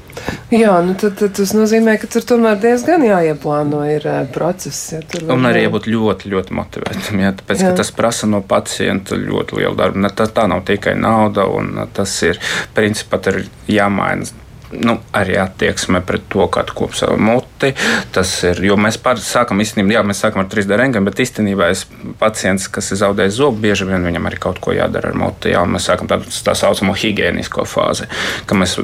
Jā, 0.53 0.79
nu 0.85 0.95
tad, 0.99 1.19
tad 1.21 1.35
tas 1.37 1.53
nozīmē, 1.57 1.99
ka 2.01 2.09
tur 2.11 2.25
tomēr 2.29 2.59
diezgan 2.63 3.05
jāieplāno 3.05 3.83
ir 3.89 4.07
process. 4.35 4.95
Ja, 4.95 5.03
un 5.35 5.49
arī 5.49 5.67
jābūt 5.67 5.89
ļoti, 5.93 6.33
ļoti 6.33 6.59
motivētam, 6.59 7.23
ja, 7.23 7.35
tāpēc, 7.39 7.63
jā. 7.63 7.71
ka 7.71 7.83
tas 7.83 7.93
prasa 7.97 8.31
no 8.31 8.41
pacienta 8.41 9.19
ļoti 9.19 9.61
lielu 9.61 9.77
darbu. 9.79 10.03
Ne, 10.05 10.13
tā, 10.15 10.29
tā 10.33 10.49
nav 10.51 10.65
tikai 10.69 10.97
nauda, 10.99 11.47
un 11.53 11.87
tas 11.95 12.17
ir 12.27 12.41
principā 12.77 13.21
jāmaina 13.69 14.29
nu, 14.73 14.99
arī 15.17 15.39
attieksme 15.41 16.01
pret 16.05 16.27
to, 16.33 16.45
kādu 16.53 16.75
kop 16.77 16.97
savu 16.97 17.17
muti. 17.23 17.73
Tas 18.15 18.33
ir, 18.47 18.61
jo 18.69 18.77
mēs 18.81 18.99
sākam 19.25 19.63
īstenībā, 19.65 19.99
jā, 19.99 20.03
mēs 20.07 20.23
sākam 20.25 20.43
ar 20.45 20.51
3D 20.53 20.79
rengenu, 20.79 21.09
bet 21.09 21.23
īstenībā 21.25 21.71
es 21.73 21.85
pacients, 22.21 22.69
kas 22.73 22.93
ir 22.93 23.01
zaudējis 23.03 23.39
zobu, 23.41 23.63
bieži 23.65 23.89
vien 23.89 24.05
viņam 24.05 24.29
arī 24.29 24.41
kaut 24.43 24.61
ko 24.65 24.75
jādara 24.77 25.13
ar 25.13 25.19
muti. 25.19 25.55
Jā, 25.55 25.65
mēs 25.69 25.89
sākam 25.89 26.11
tādu 26.11 26.29
tā 26.45 26.57
saucamo 26.59 26.97
higiēnisko 26.99 27.65
fāzi, 27.69 28.09
ka 28.47 28.59
mēs, 28.59 28.77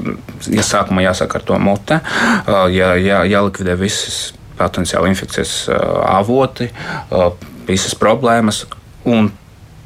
ja 0.48 0.64
sākumā 0.64 1.04
jāsāk 1.08 1.36
ar 1.38 1.46
to 1.46 1.60
muti, 1.60 2.00
jā, 2.74 2.94
jā, 3.00 3.20
jālikvidē 3.34 3.76
visas 3.80 4.32
potenciāli 4.58 5.10
infekcijas 5.12 5.54
avoti, 6.08 6.70
visas 7.68 7.96
problēmas. 7.98 8.64
Un 9.04 9.32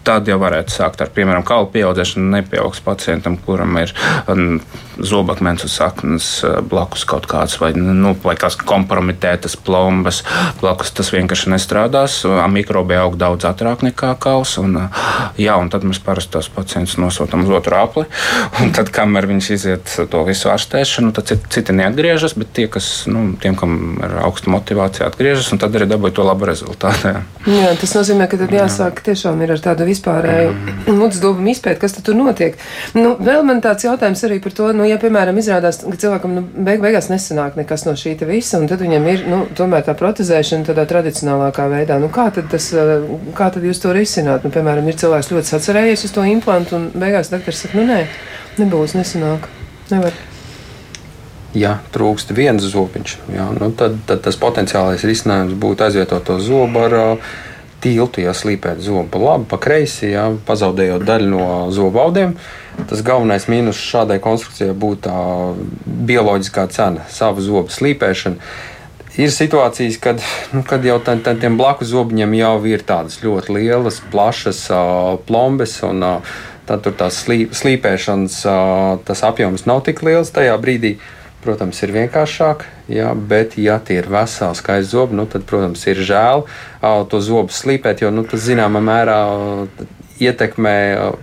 tad 0.09 0.29
jau 0.29 0.39
varētu 0.41 0.73
sākt 0.73 1.03
ar, 1.05 1.13
piemēram, 1.13 1.45
kaulu 1.47 1.69
pieaudzēšanu. 1.75 2.31
Nepieaugs 2.39 2.81
pacientam, 2.85 3.37
kuram 3.45 3.77
ir 3.81 3.93
um, 4.31 4.59
zobakmens 4.99 5.67
uz 5.67 5.75
saknes 5.79 6.29
uh, 6.47 6.59
blakus 6.65 7.05
kaut 7.09 7.29
kāds 7.31 7.59
vai, 7.61 7.71
nu, 7.77 8.15
vai 8.25 8.35
kāds 8.41 8.57
kompromitētas 8.59 9.59
plombas. 9.61 10.23
Blakus 10.63 10.95
tas 10.97 11.13
vienkārši 11.13 11.53
nestrādās. 11.53 12.23
Mikrobi 12.49 12.97
aug 12.99 13.19
daudz 13.21 13.47
ātrāk 13.51 13.85
nekā 13.87 14.15
kauls. 14.23 14.57
Un, 14.63 14.79
uh, 14.81 15.03
jā, 15.41 15.59
un 15.61 15.69
tad 15.73 15.85
mēs 15.89 16.01
parasti 16.05 16.39
tos 16.39 16.49
pacientus 16.53 16.97
nosūtām 17.01 17.45
uz 17.45 17.53
otru 17.61 17.79
apli. 17.79 18.07
Un 18.63 18.73
tad, 18.77 18.93
kamēr 18.95 19.29
viņš 19.29 19.51
iziet 19.59 19.95
to 20.11 20.25
visu 20.27 20.49
ārstēšanu, 20.53 21.13
tad 21.17 21.35
citi 21.53 21.77
neatgriežas, 21.77 22.37
bet 22.39 22.55
tie, 22.57 22.67
kas, 22.73 23.05
nu, 23.11 23.35
tiem, 23.43 23.57
kam 23.59 24.01
ir 24.01 24.17
augsta 24.25 24.53
motivācija, 24.53 25.11
atgriežas 25.13 25.53
un 25.53 25.61
tad 25.61 25.77
arī 25.77 25.89
dabūja 25.91 26.17
to 26.17 26.27
labu 26.27 26.49
rezultātu. 26.49 27.13
Jā. 27.13 27.23
jā, 27.53 27.71
tas 27.81 27.95
nozīmē, 27.99 28.29
ka 28.31 28.41
tad 28.41 28.57
jāsāk 28.57 29.03
tiešām 29.07 29.41
ir 29.45 29.55
ar 29.55 29.63
tādu 29.69 29.87
visu 29.89 29.98
vispārēju 29.99 30.95
mutes 30.99 31.21
dobumu 31.23 31.51
izpēt, 31.53 31.79
kas 31.83 31.97
tur 31.99 32.17
notiek. 32.17 32.57
Nu, 32.97 33.17
vēl 33.21 33.43
man 33.47 33.63
tāds 33.65 33.87
jautājums 33.87 34.23
arī 34.27 34.39
par 34.45 34.55
to, 34.55 34.71
nu, 34.77 34.87
ja, 34.89 34.99
piemēram, 35.01 35.39
izrādās, 35.41 35.81
ka 35.83 35.99
cilvēkam 35.99 36.37
nu, 36.39 36.45
beig 36.55 36.83
beigās 36.85 37.11
nesanāk 37.11 37.59
nekas 37.59 37.87
no 37.89 37.97
šī 37.99 38.17
visa, 38.29 38.61
un 38.61 38.69
tad 38.71 38.83
viņam 38.85 39.11
ir, 39.11 39.27
nu, 39.29 39.43
tomēr 39.59 39.85
tā 39.87 39.97
protezēšana 39.99 40.69
tādā 40.69 40.87
tradicionālākā 40.89 41.69
veidā. 41.73 41.99
Nu, 42.03 42.11
kā 42.13 42.29
tad 42.35 42.51
tas, 42.53 42.71
kā 43.39 43.51
tad 43.55 43.67
jūs 43.67 43.83
to 43.83 43.93
risināt? 43.97 44.47
Nu, 44.47 44.55
piemēram, 44.55 44.89
ir 44.89 44.99
cilvēks 45.01 45.33
ļoti 45.35 45.53
sacerējies 45.55 46.09
uz 46.09 46.17
to 46.17 46.27
implantu, 46.29 46.79
un 46.79 46.91
beigās 46.95 47.33
doktors 47.35 47.65
saka, 47.65 47.79
nu, 47.81 47.87
nē, 47.89 48.03
nebūs, 48.63 48.97
nesanāk. 48.99 49.51
Nevar 49.89 50.17
ja 51.57 51.79
trūkst 51.95 52.35
viens 52.37 52.63
zobiņš, 52.69 53.15
ja, 53.33 53.47
nu 53.57 53.71
tad, 53.73 53.97
tad 54.07 54.21
tas 54.27 54.37
potenciālais 54.37 55.01
risinājums 55.09 55.57
būtu 55.59 55.87
aizvietot 55.87 56.27
to 56.29 56.37
zobu 56.45 56.83
ar 56.85 56.97
uh, 56.99 57.31
tiltu, 57.83 58.23
ja 58.25 58.35
slīpēt 58.37 58.81
zobu 58.85 59.07
pa 59.13 59.21
labi, 59.23 59.47
pa 59.51 59.59
kreisi, 59.63 60.13
ja, 60.13 60.29
pazaudējot 60.49 61.05
daļu 61.09 61.29
no 61.33 61.45
zobu 61.75 62.03
audiem. 62.03 62.35
Tas 62.89 63.03
galvenais 63.07 63.49
mīnus 63.51 63.81
šādai 63.83 64.21
konstrukcijai 64.23 64.75
būtu 64.79 65.09
tā 65.09 65.21
bioloģiskā 66.11 66.69
cena, 66.75 67.07
savu 67.11 67.43
zobu 67.45 67.75
slīpēšana. 67.75 68.51
Ir 69.19 69.33
situācijas, 69.35 69.97
kad, 69.99 70.23
nu, 70.55 70.63
kad 70.67 70.85
jau 70.87 71.01
tā, 71.03 71.17
tā, 71.25 71.35
tiem 71.41 71.57
blakus 71.59 71.91
zobiņiem 71.91 72.37
jau 72.39 72.55
ir 72.71 72.85
tādas 72.87 73.19
ļoti 73.25 73.57
lielas, 73.57 73.99
plašas 74.13 74.63
uh, 74.71 75.17
plombes, 75.27 75.81
un 75.87 76.07
uh, 76.07 76.37
tad 76.71 76.85
tur 76.87 76.95
tās 77.01 77.19
slī, 77.25 77.49
slīpēšanas 77.51 78.41
uh, 78.47 79.25
apjoms 79.27 79.67
nav 79.67 79.83
tik 79.89 80.05
liels 80.07 80.31
tajā 80.35 80.55
brīdī. 80.63 80.95
Uh, 81.01 81.18
protams, 81.45 81.79
ir 81.85 81.93
vienkāršāk, 81.95 82.65
jā, 82.91 83.13
bet, 83.31 83.57
ja 83.61 83.79
tie 83.79 84.01
ir 84.01 84.09
veseli 84.11 84.59
skaisti 84.59 84.91
zobi, 84.91 85.19
nu, 85.19 85.27
tad, 85.31 85.47
protams, 85.49 85.85
ir 85.91 86.03
žēl 86.07 86.45
to 87.11 87.21
zobu 87.25 87.55
slīpēt, 87.55 88.03
jo 88.03 88.11
nu, 88.15 88.25
tas 88.29 88.43
zināmā 88.47 88.83
mērā 88.85 89.21
ietekmē 90.19 90.77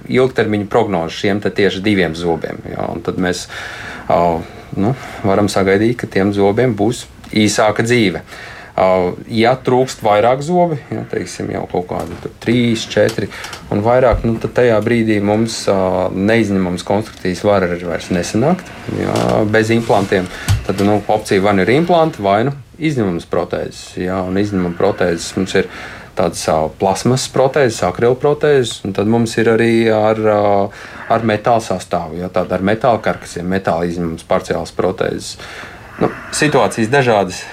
ilgtermiņa 0.07 0.69
prognozi 0.72 1.25
šiem 1.25 1.41
tieši 1.43 1.84
diviem 1.84 2.15
zobiem. 2.15 2.62
Jā, 2.72 2.88
tad 3.03 3.19
mēs 3.22 3.45
nu, 4.79 4.95
varam 5.27 5.51
sagaidīt, 5.51 6.00
ka 6.01 6.12
tiem 6.12 6.31
zobiem 6.36 6.75
būs 6.77 7.05
īsāka 7.36 7.84
dzīve. 7.84 8.24
Ja 9.32 9.53
trūkst 9.55 10.01
vairāk 10.03 10.41
zobi, 10.44 10.75
ja, 10.91 11.05
teiksim, 11.08 11.48
jau 11.53 11.63
kaut 11.72 11.86
kādi 11.94 12.32
trīs, 12.44 12.84
četri 12.91 13.29
un 13.72 13.79
vairāk, 13.86 14.25
nu, 14.27 14.36
tad 14.44 14.51
tajā 14.58 14.82
brīdī 14.84 15.22
mums 15.24 15.62
neizņemams 16.12 16.84
konstrukcijas 16.84 17.46
var 17.48 17.63
arī 17.70 17.79
vairs 17.88 18.12
nesanākt. 18.12 18.67
Ja, 19.00 19.46
bez 19.48 19.72
implantiem 19.72 20.27
tad 20.67 20.84
nu, 20.84 21.00
opcija 21.08 21.44
vai 21.46 21.55
nu 21.55 21.63
ir 21.63 21.72
implanti, 21.77 22.24
vai 22.25 22.41
nu 22.50 22.55
izņemams 22.75 23.29
protēzes. 23.32 23.94
Ja, 24.01 24.20
un 24.27 24.36
izņemama 24.41 24.75
protēzes 24.75 25.32
mums 25.38 25.55
ir 25.55 25.70
tādas 26.15 26.44
plasmas 26.79 27.27
protēzes, 27.32 27.82
akrilu 27.88 28.17
protēzes, 28.20 28.82
un 28.88 28.96
tad 28.96 29.08
mums 29.12 29.36
ir 29.39 29.51
arī 29.51 29.72
ar, 29.91 30.20
ar 31.12 31.25
metāla 31.27 31.63
sastāvu, 31.63 32.20
ja, 32.22 32.32
tāda 32.34 32.58
ar 32.58 32.65
metāla 32.65 33.00
karkasiem, 33.03 33.48
metāla 33.51 33.88
izņemams 33.88 34.27
parciāls 34.27 34.75
protēzes. 34.75 35.36
Nu, 35.96 36.10
situācijas 36.36 36.90
dažādas, 36.92 37.44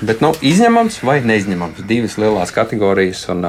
bet 0.00 0.22
nu, 0.24 0.32
izņemams 0.40 1.02
vai 1.04 1.18
neizņemams. 1.26 1.82
Divas 1.88 2.16
lielas 2.20 2.54
kategorijas. 2.56 3.26
Un, 3.34 3.44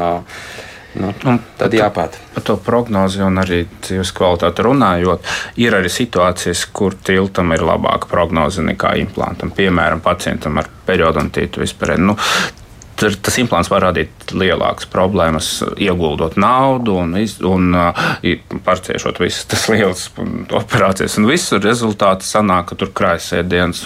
Nu, 0.97 1.11
tad 1.59 1.75
jāpēta. 1.77 2.17
Par 2.33 2.43
to 2.47 2.55
prognozi 2.63 3.19
un 3.21 3.35
arī 3.37 3.59
dzīves 3.85 4.09
kvalitāti 4.17 4.63
runājot, 4.65 5.27
ir 5.61 5.75
arī 5.77 5.91
situācijas, 5.93 6.63
kur 6.73 6.95
tiltam 6.97 7.53
ir 7.53 7.61
labāka 7.67 8.09
prognoze 8.09 8.63
nekā 8.65 8.95
implantam. 9.03 9.51
Piemēram, 9.53 10.01
pacientam 10.01 10.57
ar 10.57 10.71
periodontītu 10.87 11.61
vispār. 11.61 11.99
Nu, 12.01 12.15
tas 12.97 13.37
implants 13.41 13.69
var 13.71 13.83
radīt 13.87 14.33
lielākas 14.33 14.87
problēmas, 14.91 15.49
ieguldot 15.77 16.37
naudu 16.39 16.97
un, 17.03 17.13
un 17.47 17.77
uh, 17.77 18.07
pārciešot 18.65 19.21
visas 19.21 19.45
tas 19.49 19.67
lielas 19.71 20.07
operācijas. 20.57 21.17
Un 21.21 21.27
visur 21.29 21.61
rezultāti 21.63 22.27
sanāk, 22.27 22.71
ka 22.71 22.79
tur 22.79 22.91
krājas 22.97 23.31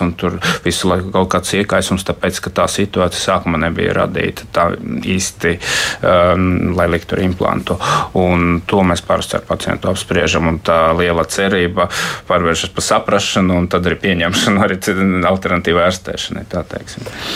un 0.02 0.14
tur 0.18 0.38
visu 0.66 0.90
laiku 0.90 1.12
kaut 1.14 1.32
kāds 1.36 1.54
iekaisums, 1.60 2.06
tāpēc, 2.08 2.40
ka 2.46 2.54
tā 2.62 2.68
situācija 2.72 3.22
sākumā 3.22 3.60
nebija 3.66 3.96
radīta 4.02 4.48
tā 4.54 4.68
īsti, 4.78 5.54
um, 6.02 6.72
lai 6.78 6.88
liktu 6.92 7.18
ar 7.18 7.24
implantu. 7.26 7.78
Un 8.18 8.62
to 8.68 8.82
mēs 8.88 9.04
parasti 9.06 9.38
ar 9.38 9.46
pacientu 9.48 9.92
apspriežam, 9.92 10.48
un 10.52 10.62
tā 10.64 10.80
liela 10.98 11.26
cerība 11.28 11.90
pārvēršas 12.30 12.74
par 12.76 12.88
saprašanu 12.88 13.60
un 13.60 13.70
tad 13.72 13.88
arī 13.90 14.00
pieņemšanu 14.06 14.64
arī 14.66 14.80
alternatīvai 15.28 15.86
ārstēšanai. 15.90 16.46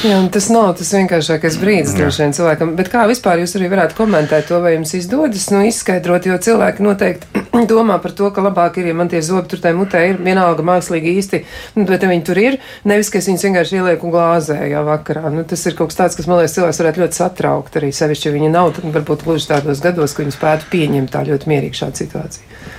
Jā, 0.05 0.19
tas 0.33 0.49
nav 0.53 0.73
tas 0.79 0.91
vienkāršākais 0.95 1.59
brīdis 1.65 1.95
droši 1.97 2.23
vien 2.23 2.35
cilvēkam. 2.37 2.73
Bet 2.77 2.91
kā 2.93 3.03
vispār 3.09 3.41
jūs 3.41 3.55
arī 3.57 3.69
varētu 3.71 3.97
komentēt 3.97 4.47
to, 4.51 4.59
vai 4.63 4.75
jums 4.75 4.93
izdodas 4.97 5.47
nu, 5.53 5.63
izskaidrot, 5.65 6.27
jo 6.29 6.37
cilvēki 6.47 6.85
noteikti 6.85 7.43
domā 7.71 7.97
par 8.03 8.13
to, 8.15 8.29
ka 8.35 8.43
labāk 8.45 8.77
ir, 8.81 8.91
ja 8.91 8.97
man 8.97 9.09
tie 9.11 9.21
zobi 9.25 9.49
tur 9.51 9.63
tajā 9.63 9.77
mutē 9.77 10.03
ir 10.11 10.21
vienalga 10.21 10.65
mākslīgi 10.65 11.15
īsti, 11.19 11.41
nu, 11.79 11.87
bet 11.89 12.05
viņi 12.05 12.25
tur 12.27 12.41
ir, 12.41 12.59
nevis, 12.87 13.09
ka 13.09 13.19
es 13.19 13.29
viņus 13.31 13.47
vienkārši 13.49 13.79
ielieku 13.81 14.13
glāzējā 14.13 14.85
vakarā. 14.85 15.33
Nu, 15.33 15.45
tas 15.49 15.65
ir 15.65 15.77
kaut 15.77 15.91
kas 15.91 15.99
tāds, 15.99 16.19
kas 16.19 16.29
man 16.29 16.41
liekas 16.41 16.55
cilvēks 16.59 16.81
varētu 16.83 17.03
ļoti 17.03 17.19
satraukt 17.19 17.79
arī 17.81 17.91
sevišķi, 17.95 18.29
ja 18.29 18.37
viņi 18.37 18.53
nav, 18.53 18.73
tad 18.77 18.95
varbūt 18.95 19.25
gluži 19.25 19.51
tādos 19.51 19.83
gados, 19.83 20.15
ka 20.15 20.23
viņi 20.23 20.37
spētu 20.37 20.71
pieņemt 20.73 21.13
tā 21.13 21.25
ļoti 21.27 21.51
mierīgi 21.51 21.81
šādu 21.81 22.03
situāciju. 22.05 22.73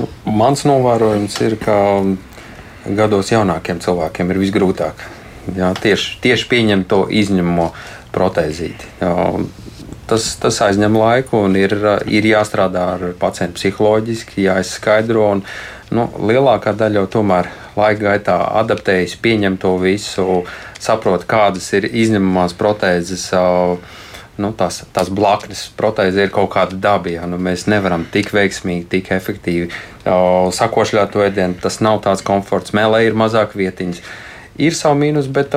Nu, 0.00 0.06
mans 0.24 0.62
novērojums 0.68 1.40
ir, 1.44 1.56
ka 1.60 1.78
gados 2.96 3.32
jaunākiem 3.32 3.80
cilvēkiem 3.82 4.30
ir 4.32 4.40
visgrūtāk. 4.40 5.08
Jā, 5.56 5.72
tieši, 5.74 6.18
tieši 6.22 6.46
pieņemt 6.50 6.86
to 6.90 7.04
izņemamo 7.10 7.70
protēzīti. 8.14 8.90
Tas, 10.10 10.24
tas 10.42 10.56
aizņem 10.66 10.96
laiku 10.98 11.44
un 11.46 11.54
ir, 11.54 11.76
ir 12.10 12.26
jāstrādā 12.26 12.86
ar 12.96 13.02
pacientu 13.18 13.60
psiholoģiski, 13.60 14.42
jāizskaidro. 14.48 15.28
Un, 15.36 15.42
nu, 15.94 16.08
lielākā 16.26 16.72
daļa 16.74 16.98
jau 16.98 17.10
tomēr 17.14 17.50
laika 17.78 18.08
gaitā 18.08 18.36
adaptējas, 18.58 19.14
pieņem 19.22 19.60
to 19.62 19.76
visu, 19.78 20.42
saprot, 20.82 21.28
kādas 21.30 21.70
ir 21.78 21.86
izņemamās 21.86 22.56
protēzes. 22.58 23.28
Nu, 24.40 24.50
tās, 24.56 24.80
tās 24.96 25.12
blaknes 25.12 25.66
protēzē 25.78 26.26
ir 26.26 26.34
kaut 26.34 26.50
kāda 26.56 26.78
daba. 26.88 27.12
Ja? 27.12 27.30
Nu, 27.30 27.38
mēs 27.38 27.68
nevaram 27.70 28.08
tik 28.10 28.32
veiksmīgi, 28.34 28.88
tik 28.90 29.12
efektīvi 29.14 29.68
sakošļāt 30.58 31.14
to 31.14 31.22
ēdienu. 31.22 31.60
Tas 31.62 31.78
nav 31.84 32.00
tāds 32.08 32.26
komforts. 32.26 32.74
Mēlē 32.74 33.04
ir 33.06 33.18
mazāk 33.20 33.54
vietiņas. 33.60 34.02
Ir 34.58 34.74
savu 34.74 35.04
mīnus, 35.04 35.30
bet 35.30 35.54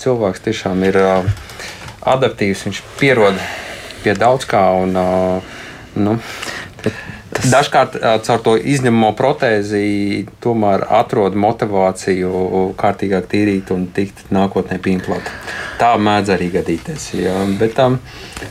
cilvēks 0.00 0.46
tiešām 0.46 0.88
ir. 0.88 1.02
Uh, 1.04 1.48
adaptīvs, 2.06 2.66
viņš 2.68 2.82
pierod 3.00 3.38
pie 4.04 4.16
daudz 4.16 4.48
kā. 4.48 4.64
Un, 4.80 4.96
nu, 6.00 6.18
Tas... 7.30 7.46
Dažkārt 7.46 7.94
caur 8.26 8.40
to 8.42 8.56
izņemamo 8.58 9.12
protēzi 9.14 10.24
tomēr 10.42 10.82
atrod 10.98 11.36
motivāciju 11.38 12.72
kārtīgāk 12.80 13.28
tīrīt 13.30 13.70
un 13.70 13.84
tikt 13.94 14.32
nākotnē 14.34 14.80
implanta. 14.90 15.30
Tā 15.78 15.92
mēdz 16.02 16.32
arī 16.34 16.48
gadīties. 16.56 17.06
Jā. 17.20 17.36
Bet 17.60 17.78
um, 17.84 18.00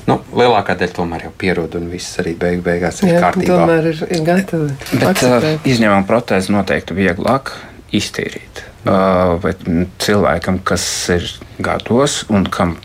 nu, 0.08 0.20
lielākā 0.32 0.78
daļa 0.80 0.96
tomēr 0.96 1.28
jau 1.28 1.34
pierod 1.44 1.76
un 1.76 1.90
viss 1.92 2.22
arī 2.24 2.38
beig 2.40 2.64
beigās 2.66 3.04
ir 3.04 3.18
jā, 3.18 3.20
kārtībā. 3.26 3.60
Tomēr 3.66 3.92
ir, 3.92 4.00
ir 4.08 4.24
gatavi. 4.30 4.72
Bet 5.04 5.26
uh, 5.28 5.50
izņemama 5.68 6.08
protēzi 6.08 6.56
noteikti 6.56 6.98
vieglāk 7.02 7.52
iztīrīt. 8.00 8.64
Uh, 8.88 9.36
bet 9.44 9.68
cilvēkam, 10.00 10.64
kas 10.64 10.88
ir 11.18 11.28
gados 11.60 12.22
un 12.32 12.48
kam 12.48 12.78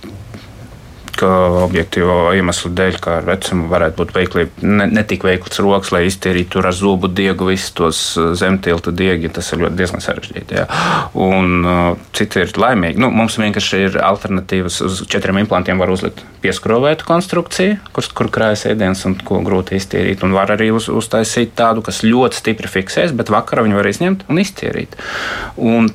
ka 1.18 1.30
objektīvo 1.64 2.32
iemeslu 2.36 2.70
dēļ, 2.76 2.98
kā 3.02 3.18
ar 3.20 3.28
vecumu, 3.28 3.68
varētu 3.70 4.00
būt 4.00 4.12
veikli, 4.16 4.44
ne, 4.66 4.88
ne 4.90 5.04
tik 5.08 5.26
veikls 5.26 5.60
rokas, 5.64 5.92
lai 5.94 6.04
iztīrītu 6.08 6.62
ar 6.62 6.70
zobu 6.74 7.10
diegu 7.10 7.48
visus 7.50 7.72
tos 7.76 8.02
uh, 8.20 8.32
zemtilta 8.38 8.92
diegi. 8.94 9.32
Tas 9.34 9.52
ir 9.52 9.64
ļoti 9.64 9.78
diezgan 9.80 10.04
sarežģīti. 10.04 10.58
Jā. 10.60 10.66
Un 11.14 11.64
uh, 11.64 11.80
citi 12.16 12.44
ir 12.44 12.54
laimīgi. 12.60 13.00
Nu, 13.02 13.10
mums 13.14 13.38
vienkārši 13.40 13.82
ir 13.88 13.98
alternatīvas 14.04 14.80
uz 14.86 15.02
četriem 15.10 15.42
implantiem. 15.44 15.80
Var 15.80 15.94
uzlikt 15.94 16.22
pieskrovētu 16.44 17.08
konstrukciju, 17.08 17.80
kur, 17.96 18.10
kur 18.20 18.30
krājas 18.34 18.66
ēdienas 18.70 19.04
un 19.08 19.18
ko 19.24 19.40
grūti 19.44 19.78
iztīrīt. 19.80 20.24
Un 20.26 20.36
var 20.36 20.54
arī 20.54 20.70
uz, 20.74 20.90
uztaisīt 20.92 21.56
tādu, 21.58 21.84
kas 21.86 22.04
ļoti 22.06 22.42
stipri 22.42 22.70
fiksēs, 22.78 23.16
bet 23.16 23.32
vakarā 23.32 23.66
viņu 23.66 23.80
var 23.80 23.90
izņemt 23.90 24.26
un 24.28 24.42
iztīrīt. 24.42 24.98
Un 25.60 25.92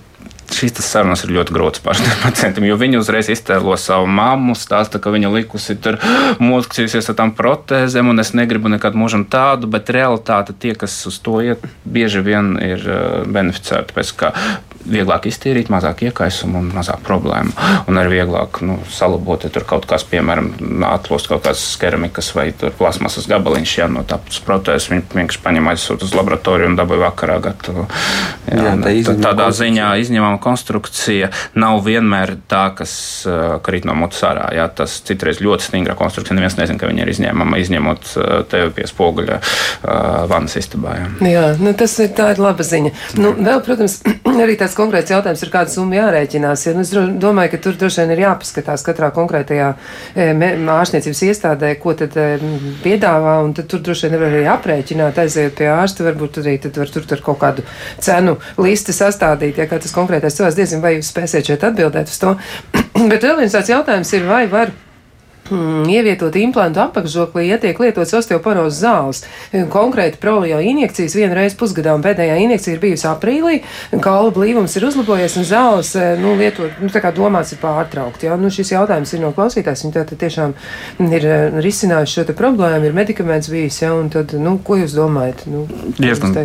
šīs 0.55 0.79
sarunas 0.83 1.23
ir 1.25 1.33
ļoti 1.35 1.55
grūtas 1.55 1.83
pašiem 1.85 2.09
pacientiem, 2.25 2.67
jo 2.69 2.77
viņi 2.79 2.99
uzreiz 3.01 3.29
iztēlo 3.31 3.75
savu 3.79 4.07
mammu, 4.09 4.55
stāsta, 4.57 5.01
ka 5.01 5.13
viņa 5.13 5.31
likusi 5.33 5.77
tur 5.81 5.99
mokstījusies 6.43 7.11
ar 7.11 7.19
tām 7.19 7.33
protēzēm, 7.37 8.11
un 8.13 8.23
es 8.23 8.33
negribu 8.37 8.71
nekad 8.71 8.97
mūžam 8.99 9.25
tādu, 9.29 9.69
bet 9.71 9.91
realitāte 9.93 10.55
tie, 10.57 10.75
kas 10.79 10.95
uz 11.09 11.19
to 11.23 11.39
iet, 11.45 11.63
bieži 11.85 12.23
vien 12.25 12.55
ir 12.63 12.83
eh, 12.85 13.05
beneficēti 13.29 13.95
pēc 13.95 14.15
kā 14.19 14.33
vieglāk 14.91 15.27
iztīrīt, 15.29 15.71
mazāk 15.73 16.03
iekaisumu 16.09 16.61
un 16.63 16.71
mazāk 16.75 17.03
problēmu. 17.05 17.53
Un 17.89 17.99
arī 18.01 18.19
vieglāk 18.19 18.61
nu, 18.65 18.79
salabot, 18.91 19.45
ja 19.45 19.53
tur 19.53 19.65
kaut 19.69 19.87
kas, 19.89 20.05
piemēram, 20.09 20.51
atlūst 20.89 21.29
kaut 21.31 21.45
kādas 21.45 21.63
keramikas 21.81 22.31
vai 22.35 22.49
plasmasas 22.53 23.27
gabaliņš, 23.29 23.75
ja 23.79 23.89
no 23.91 24.03
tādas 24.07 24.41
protēzes 24.45 24.89
viņi 24.91 25.05
vienkārši 25.13 25.43
paņem 25.45 25.71
aizsūt 25.73 26.05
uz 26.07 26.15
laboratoriju 26.17 26.71
un 26.71 26.77
dabūja 26.79 27.05
vakarā 27.07 27.39
gatavu. 27.43 27.85
Jā, 28.49 28.63
jā, 28.65 28.75
tā 28.83 28.93
izņemama 28.97 29.25
tādā 29.25 29.49
ziņā 29.55 29.89
izņemama 30.03 30.39
konstrukcija 30.43 31.29
nav 31.59 31.81
vienmēr 31.85 32.35
tā, 32.49 32.63
kas 32.77 32.93
krīt 33.65 33.87
no 33.87 33.95
mutes 33.97 34.21
ārā. 34.25 34.49
Jā, 34.55 34.67
tas 34.73 34.99
citreiz 35.05 35.41
ļoti 35.43 35.69
stingra 35.69 35.95
konstrukcija. 35.99 36.37
Neviens 36.37 36.57
nezina, 36.59 36.79
ka 36.81 36.89
viņa 36.89 37.05
ir 37.05 37.13
izņēmama, 37.13 37.59
izņemot 37.63 38.13
tevi 38.51 38.73
pie 38.77 38.87
spoguļa 38.89 39.39
vannas 40.31 40.57
istabā. 40.59 40.95
Jā, 40.99 41.09
jā 41.29 41.45
nu, 41.61 41.73
tas 41.77 41.95
ir 42.03 42.13
tā 42.17 42.31
ir 42.33 42.41
laba 42.43 42.65
ziņa. 42.65 42.93
Nu, 43.19 43.33
vēl, 43.37 43.61
protams, 43.65 43.99
arī 44.43 44.57
tāds 44.59 44.77
konkrēts 44.79 45.13
jautājums 45.13 45.43
ir, 45.43 45.51
kāda 45.53 45.73
summa 45.73 45.99
jārēķinās. 45.99 46.65
Ja, 46.67 46.73
nu, 46.77 46.85
es 46.85 46.93
domāju, 47.21 47.53
ka 47.53 47.61
tur 47.65 47.77
droši 47.79 48.03
vien 48.03 48.13
ir 48.15 48.23
jāpaskatās 48.23 48.85
katrā 48.87 49.11
konkrētajā 49.15 49.69
e, 50.15 50.29
ārstniecības 50.79 51.23
iestādē, 51.29 51.73
ko 51.83 51.93
tad 51.99 52.17
e, 52.19 52.27
piedāvā, 52.83 53.37
un 53.45 53.53
tad 53.57 53.69
tur 53.71 53.83
droši 53.85 54.07
vien 54.07 54.19
var 54.19 54.27
arī 54.31 54.43
aprēķināt, 54.55 55.21
aiziet 55.23 55.55
pie 55.59 55.69
ārsta, 55.73 56.07
varbūt 56.07 56.41
arī 56.43 56.57
tad 56.65 56.81
var 56.81 56.91
tur, 56.93 57.07
tur 57.09 57.23
kaut 57.25 57.41
kādu 57.43 57.65
cenu 58.01 58.37
listi 58.61 58.95
sastādīt, 58.95 59.59
ja 59.61 59.69
kā 59.69 59.81
tas 59.81 59.95
konkrētais 59.95 60.39
cilvēks 60.39 60.59
diezin, 60.59 60.83
vai 60.85 60.97
jūs 60.97 61.13
spēsiet 61.13 61.51
šeit 61.51 61.65
atbildēt 61.69 62.11
uz 62.11 62.21
to. 62.21 62.35
Bet 63.11 63.23
vēl 63.23 63.41
viens 63.41 63.55
tāds 63.55 63.71
jautājums 63.71 64.15
ir, 64.17 64.29
vai 64.29 64.45
var 64.51 64.73
mm, 65.51 65.85
ievietot 65.89 66.35
implantu 66.39 66.81
apakšžoklī, 66.85 67.45
ja 67.49 67.57
tiek 67.61 67.77
lietots 67.81 68.13
osteoporozes 68.17 68.79
zāles. 68.83 69.21
Konkrēti 69.73 70.19
prolio 70.21 70.59
injekcijas 70.63 71.15
vienu 71.17 71.37
reizi 71.37 71.57
pusgadā, 71.59 71.93
un 71.97 72.03
pēdējā 72.05 72.37
injekcija 72.43 72.75
ir 72.75 72.83
bijusi 72.83 73.07
aprīlī, 73.09 73.59
kaula 74.03 74.33
blīvums 74.35 74.75
ir 74.77 74.87
uzlabojies, 74.89 75.37
un 75.39 75.47
zāles, 75.49 75.93
eh, 75.99 76.15
nu, 76.21 76.35
lietot, 76.39 76.81
nu, 76.81 76.91
tā 76.93 77.03
kā 77.03 77.13
domāts 77.15 77.53
ir 77.55 77.61
pārtraukt. 77.63 78.25
Jā, 78.25 78.37
nu, 78.39 78.51
šis 78.53 78.73
jautājums 78.75 79.13
ir 79.13 79.23
no 79.23 79.31
klausītājs, 79.35 79.85
viņi 79.85 79.97
tātad 79.97 80.21
tiešām 80.23 80.55
ir 81.09 81.25
eh, 81.25 81.61
risinājuši 81.63 82.19
šo 82.19 82.27
te 82.29 82.37
problēmu, 82.37 82.89
ir 82.89 82.97
medikaments 82.97 83.51
bijis, 83.51 83.81
jā, 83.83 83.93
un 83.95 84.11
tad, 84.13 84.35
nu, 84.39 84.57
ko 84.63 84.79
jūs 84.81 84.97
domājat? 84.97 85.45
Nu, 85.49 85.65
diezgan, 85.99 86.35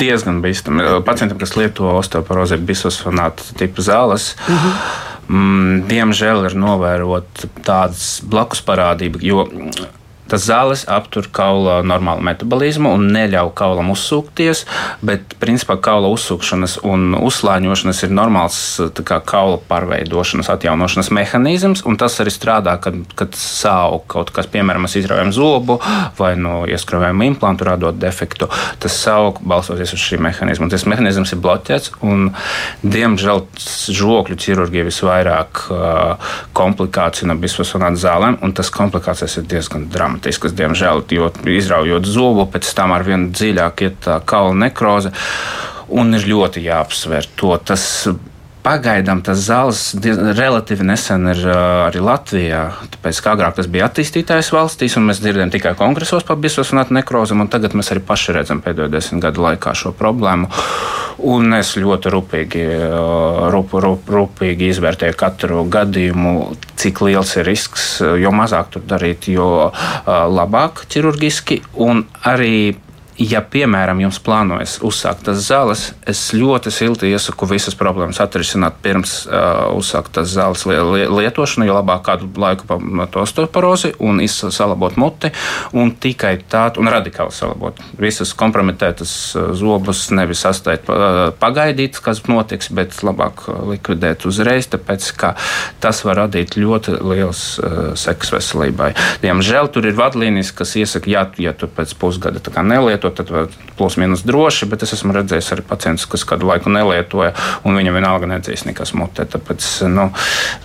diezgan 0.00 0.42
bīstami. 0.44 0.90
Pacientam, 1.06 1.40
kas 1.40 1.56
lieto 1.58 1.88
osteoporozi, 1.96 2.58
ir 2.58 2.68
bisfosfonāta 2.68 3.54
tipa 3.58 3.84
zāles. 3.84 4.34
Uh 4.46 4.58
mhm. 4.58 5.10
Mm, 5.32 5.82
diemžēl 5.90 6.46
ir 6.50 6.56
novērota 6.60 7.50
tādas 7.64 8.20
blakus 8.28 8.62
parādība, 8.66 9.22
jo 9.24 9.46
Tas 10.32 10.46
zāles 10.48 10.86
aptur 10.88 11.26
kaula 11.28 11.82
normālu 11.84 12.24
metabolismu 12.24 12.94
un 12.96 13.10
neļauj 13.12 13.50
kaulam 13.58 13.90
uzsūkties, 13.92 14.62
bet 15.04 15.34
principā 15.42 15.76
kaula 15.84 16.08
uzsūkšanas 16.14 16.78
un 16.88 17.12
uzslāņošanas 17.18 18.00
ir 18.06 18.14
normāls 18.16 18.56
kā, 19.04 19.18
kaula 19.28 19.58
pārveidošanas, 19.68 20.48
atjaunošanas 20.54 21.12
mehānisms, 21.12 21.82
un 21.84 21.98
tas 22.00 22.16
arī 22.24 22.32
strādā, 22.32 22.78
kad, 22.80 22.96
kad 23.18 23.36
sāp 23.36 24.06
kaut 24.12 24.32
kas, 24.32 24.48
piemēram, 24.48 24.86
mēs 24.86 24.96
izraujam 25.02 25.34
zobu 25.36 25.76
vai 26.16 26.32
no 26.40 26.62
ieskrāvējam 26.64 27.26
implantu, 27.26 27.68
radot 27.68 28.00
defektu. 28.00 28.48
Tas 28.80 28.96
sāp 29.02 29.42
balstoties 29.44 29.92
uz 29.92 30.00
šī 30.00 30.20
mehānismu. 30.24 30.70
Tas 30.72 30.88
mehānisms 30.88 31.34
ir 31.36 31.42
bloķēts, 31.44 31.92
un 32.08 32.30
diemžēl 32.80 33.44
žokļu 34.00 34.40
ķirurģija 34.46 34.88
visvairāk 34.88 35.62
uh, 35.68 36.32
komplikāciju 36.56 37.28
no 37.28 37.36
bisfosfonāta 37.42 38.00
zālēm, 38.06 38.40
un 38.40 38.56
tas 38.56 38.72
komplikācijas 38.72 39.36
ir 39.42 39.48
diezgan 39.52 39.90
dramatiski 39.92 40.21
dramātiskas, 40.22 40.54
diemžēl, 40.54 41.02
jo 41.10 41.30
izraujot 41.46 42.06
zobu, 42.06 42.46
pēc 42.46 42.74
tam 42.74 42.92
ar 42.92 43.02
vien 43.02 43.32
dziļāk 43.32 43.82
iet 43.82 44.00
tā 44.04 44.20
kaula 44.24 44.54
nekroze. 44.54 45.12
Un 45.90 46.14
ir 46.14 46.26
ļoti 46.26 46.62
jāapsver 46.62 47.26
to. 47.36 47.58
Tas 47.58 48.08
Pagaidām 48.62 49.24
tas 49.26 49.40
zāles 49.42 49.80
relatīvi 50.38 50.84
nesen 50.86 51.26
ir 51.32 51.40
arī 51.50 51.98
Latvijā. 51.98 52.60
Tāpēc, 52.94 53.18
kā 53.24 53.32
agrāk 53.34 53.56
tas 53.56 53.66
bija 53.66 53.88
attīstītājs 53.88 54.52
valstīs, 54.54 54.94
un 54.98 55.08
mēs 55.08 55.18
dzirdējām 55.18 55.50
tikai 55.50 55.72
kongresos 55.78 56.22
par 56.28 56.38
bisfosfonātu 56.38 56.94
nekrozam, 56.94 57.42
un 57.42 57.50
tagad 57.50 57.74
mēs 57.74 57.90
arī 57.90 58.04
paši 58.06 58.36
redzam 58.36 58.60
pēdējo 58.62 58.86
desmit 58.92 59.24
gadu 59.24 59.42
laikā 59.42 59.74
šo 59.74 59.90
problēmu. 59.98 60.46
Un 61.32 61.58
es 61.58 61.74
ļoti 61.74 62.12
rūpīgi, 62.14 62.62
rup, 63.50 63.74
rup, 63.82 64.06
rūpīgi 64.14 64.70
izvērtēju 64.76 65.18
katru 65.18 65.66
gadījumu, 65.66 66.36
cik 66.78 67.02
liels 67.08 67.34
ir 67.38 67.46
risks. 67.50 67.88
Jo 67.98 68.30
mazāk 68.34 68.70
tur 68.76 68.86
darīt, 68.86 69.26
jo 69.34 69.72
labāk 70.06 70.86
ķirurģiski. 70.86 71.60
Un 71.82 72.06
arī 72.30 72.54
ja, 73.20 73.42
piemēram, 73.44 74.00
jums 74.02 74.18
plānojas 74.24 74.78
uzsākt 74.84 75.26
tas 75.26 75.42
zāles, 75.44 75.84
es 76.08 76.20
ļoti 76.36 76.72
silti 76.72 77.10
iesaku 77.12 77.46
visas 77.50 77.76
problēmas 77.78 78.20
atrisināt 78.22 78.78
pirms 78.84 79.22
uh, 79.26 79.68
uzsākt 79.76 80.14
tas 80.16 80.30
zāles 80.32 80.64
lietošanu, 80.66 81.66
jo 81.68 81.76
labāk 81.76 82.04
kādu 82.08 82.28
laiku 82.40 82.68
pamatot 82.68 83.22
osteoporozi 83.26 83.92
un 84.02 84.20
salabot 84.32 84.96
muti, 85.00 85.32
un 85.76 85.92
tikai 86.00 86.34
tādu, 86.48 86.82
un 86.82 86.90
radikāli 86.92 87.34
salabot 87.34 87.78
visas 88.00 88.32
kompromitētas 88.38 89.12
zobus, 89.58 90.04
nevis 90.14 90.44
astēt 90.48 90.88
pagaidīt, 91.42 92.00
kas 92.02 92.22
notiks, 92.30 92.70
bet 92.74 92.96
labāk 93.04 93.44
likvidēt 93.72 94.26
uzreiz, 94.28 94.68
tāpēc, 94.72 95.10
ka 95.18 95.34
tas 95.82 96.02
var 96.06 96.22
radīt 96.24 96.56
ļoti 96.56 96.96
liels 97.02 97.44
uh, 97.58 97.92
sekas 97.98 98.32
veselībai. 98.36 98.92
Diemžēl 99.24 99.70
tur 99.74 99.88
ir 99.88 99.98
vadlīnijas, 99.98 100.54
kas 100.56 100.76
iesaka, 100.80 101.10
ja, 101.12 101.26
ja 101.42 101.52
tu 101.56 101.68
pēc 101.68 101.94
pusgada 102.00 102.40
nelieto, 103.02 103.10
tad 103.10 103.50
plus 103.76 103.96
mīnus 103.96 104.24
droši, 104.24 104.68
bet 104.70 104.82
es 104.82 104.92
esmu 104.94 105.12
redzējis 105.16 105.52
arī 105.54 105.64
pacientus, 105.66 106.06
kas 106.06 106.24
kādu 106.24 106.46
laiku 106.46 106.70
nelietoja, 106.70 107.32
un 107.64 107.76
viņam 107.76 107.94
vienalga 107.98 108.28
nedzīs 108.30 108.64
nekas 108.66 108.94
mutē. 108.94 109.26
Tāpēc 109.26 109.88
nu, 109.90 110.10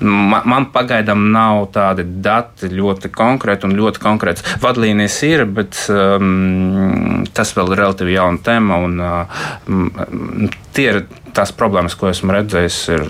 man, 0.01 0.41
man 0.45 0.69
pagaidām 0.73 1.31
nav 1.31 1.69
tādi 1.73 2.05
dati 2.05 2.69
ļoti 2.69 3.11
konkrēti 3.11 3.67
un 3.67 3.77
ļoti 3.77 4.03
konkrēts. 4.03 4.45
Vadlīnijas 4.61 5.21
ir, 5.27 5.45
bet 5.45 5.79
um, 5.89 7.23
tas 7.33 7.55
vēl 7.55 7.73
ir 7.73 7.83
relatīvi 7.83 8.17
jauna 8.17 8.43
tēma. 8.43 8.81
Un, 8.87 8.99
um, 9.01 10.51
tie 10.73 10.91
ir 10.91 11.05
tās 11.37 11.53
problēmas, 11.55 11.95
ko 11.97 12.09
esmu 12.09 12.33
redzējis, 12.33 12.77
ir 12.95 13.03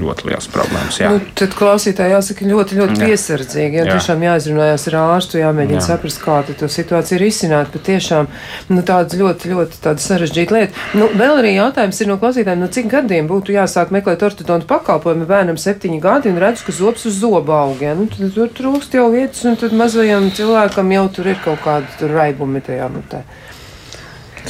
ļoti 0.00 0.28
liels 0.28 0.48
problēmas. 0.50 0.98
Jā. 1.00 1.10
Nu, 1.14 1.20
tad 1.38 1.54
klausītāji 1.58 2.14
jāsaka 2.14 2.48
ļoti, 2.48 2.78
ļoti 2.80 2.98
jā. 2.98 3.08
piesardzīgi. 3.10 3.78
Jā, 3.78 3.84
jā. 3.86 3.96
tiešām 3.96 4.24
jāizrunājas 4.26 4.86
ar 4.90 4.96
ārstu, 5.04 5.38
jāmēģina 5.40 5.78
jā. 5.78 5.86
saprast, 5.86 6.20
kā 6.24 6.40
to 6.48 6.68
situāciju 6.70 7.18
ir 7.18 7.26
izsināt. 7.28 7.70
Bet 7.74 7.86
tiešām 7.86 8.28
nu, 8.72 8.82
tādas 8.86 9.18
ļoti, 9.20 9.52
ļoti 9.54 9.94
sarežģīta 10.02 10.56
lieta. 10.56 10.86
Nu, 10.98 11.10
vēl 11.14 11.42
arī 11.42 11.54
jautājums 11.56 12.02
ir 12.02 12.10
no 12.10 12.18
klausītājiem, 12.22 12.64
nu, 12.64 12.70
cik 12.74 12.90
gadiem 12.90 13.30
būtu 13.30 13.54
jāsāk 13.54 13.94
meklēt 13.94 14.24
ortodontu 14.26 14.68
pakalpojumu 14.70 15.28
bērnam 15.30 15.60
septiņi 15.60 16.02
gadi 16.02 16.32
un 16.32 16.42
redz, 16.42 16.64
ka 16.66 16.74
zobs 16.74 17.06
uz 17.10 17.20
zoba 17.22 17.62
aug. 17.64 17.82
Ja? 17.84 17.94
Nu, 17.98 18.08
tad 18.10 18.34
tur 18.34 18.50
trūkst 18.56 18.98
jau 18.98 19.08
vietas, 19.14 19.44
un 19.46 19.58
tad 19.60 19.76
mazajam 19.76 20.30
cilvēkam 20.34 20.94
jau 20.96 21.06
tur 21.14 21.30
ir 21.30 21.42
kaut 21.44 21.62
kāda 21.64 22.10
raibumi 22.10 22.62
tajā 22.64 22.90
mutē. 22.92 23.24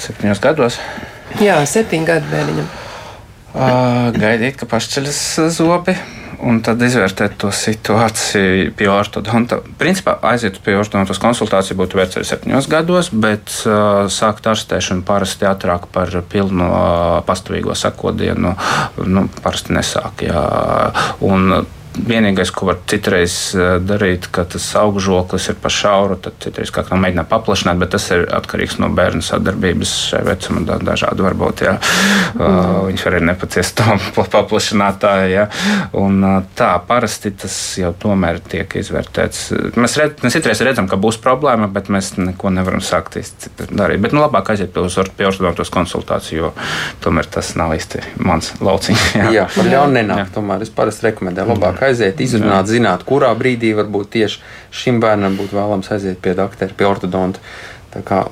Septiņos 0.00 0.40
gados. 0.42 0.78
Jā, 1.42 1.60
septiņi 1.68 2.08
gadi 2.08 2.30
bērniņam. 2.32 2.79
Gaidīt, 3.54 4.56
ka 4.60 4.68
pašceļas 4.70 5.20
zobi. 5.56 5.96
Un 6.40 6.62
tad 6.64 6.80
izvērtēt 6.80 7.34
to 7.42 7.50
situāciju 7.52 8.70
pie 8.78 8.86
ortodonta. 8.88 9.58
Principā 9.80 10.14
aiziet 10.30 10.56
pie 10.64 10.72
ortodonta 10.80 11.12
konsultāciju 11.20 11.76
būtu 11.76 11.98
vērts 11.98 12.16
arī 12.16 12.28
septiņos 12.30 12.68
gados, 12.72 13.10
bet 13.12 13.52
uh, 13.68 14.06
sākt 14.08 14.48
ārstēšanu 14.48 15.04
parasti 15.04 15.44
ātrāk 15.50 15.90
par 15.92 16.14
pilnu 16.32 16.64
uh, 16.64 17.18
pastāvīgo 17.28 17.76
sakodienu 17.76 18.54
nu, 19.04 19.26
parasti 19.44 19.76
nesāk. 19.76 20.24
Jā. 20.30 20.46
Un, 21.28 21.66
Vienīgais, 21.90 22.52
ko 22.54 22.68
var 22.68 22.78
citreiz 22.90 23.34
eh, 23.58 23.72
darīt, 23.82 24.28
ka 24.30 24.44
tas 24.48 24.64
augžoklis 24.78 25.48
ir 25.50 25.56
pa 25.58 25.72
šauru, 25.74 26.16
tad 26.22 26.36
citreiz 26.42 26.70
kā 26.70 26.84
mēģināt 26.86 27.26
paplašināt, 27.30 27.80
bet 27.82 27.90
tas 27.96 28.06
ir 28.14 28.28
atkarīgs 28.30 28.78
no 28.78 28.88
bērna 28.94 29.24
sadarbības 29.26 29.94
šai 30.12 30.20
vecumam. 30.28 30.68
Dažādi 30.86 31.24
varbūt, 31.24 31.64
jā. 31.66 31.74
Mm. 31.76 32.40
Uh, 32.40 32.76
viņš 32.86 33.04
arī 33.10 33.20
nepaciest 33.26 33.80
to 33.80 33.96
paplašinātāju, 34.36 35.32
jā. 35.32 35.48
Un 35.98 36.22
uh, 36.22 36.36
tā, 36.58 36.70
parasti 36.86 37.32
tas 37.34 37.56
jau 37.80 37.90
tomēr 37.98 38.38
tiek 38.38 38.78
izvērtēts. 38.80 39.42
Mēs, 39.74 39.98
redz, 39.98 40.22
mēs 40.22 40.38
citreiz 40.38 40.62
redzam, 40.66 40.88
ka 40.90 40.98
būs 41.00 41.18
problēma, 41.22 41.68
bet 41.74 41.90
mēs 41.92 42.12
neko 42.20 42.54
nevaram 42.54 42.84
sākt 42.84 43.18
darīt. 43.58 44.00
Bet 44.06 44.14
nu, 44.14 44.22
labāk 44.22 44.54
aiziet 44.54 44.72
pie, 44.74 44.86
pie 45.18 45.26
ortodontos 45.26 45.74
konsultāciju, 45.74 46.38
jo 46.44 46.52
tomēr 47.02 47.28
tas 47.34 47.52
nav 47.58 47.74
īsti 47.76 48.04
mans 48.22 48.54
lauciņš. 48.62 49.06
Jā, 49.18 49.28
jā 49.34 49.46
par 49.56 49.70
ļaunu 49.74 49.98
nenāk. 49.98 50.30
Tomēr 50.34 50.64
es 50.64 50.72
parasti 50.74 51.08
rekomendēju 51.08 51.50
labāk 51.54 51.79
aiziet, 51.86 52.20
izrunāt, 52.20 52.68
Jā. 52.68 52.76
zināt, 52.76 53.04
kurā 53.08 53.32
brīdī 53.38 53.72
varbūt 53.78 54.12
tieši 54.16 54.40
šim 54.82 55.00
bērnam 55.02 55.36
būtu 55.40 55.56
vēlams 55.58 55.90
aiziet 55.94 56.20
pie 56.22 56.34
doktora, 56.38 56.76
pie 56.76 56.88
ortodonta. 56.88 57.42
Tā 57.90 58.04
kā 58.06 58.24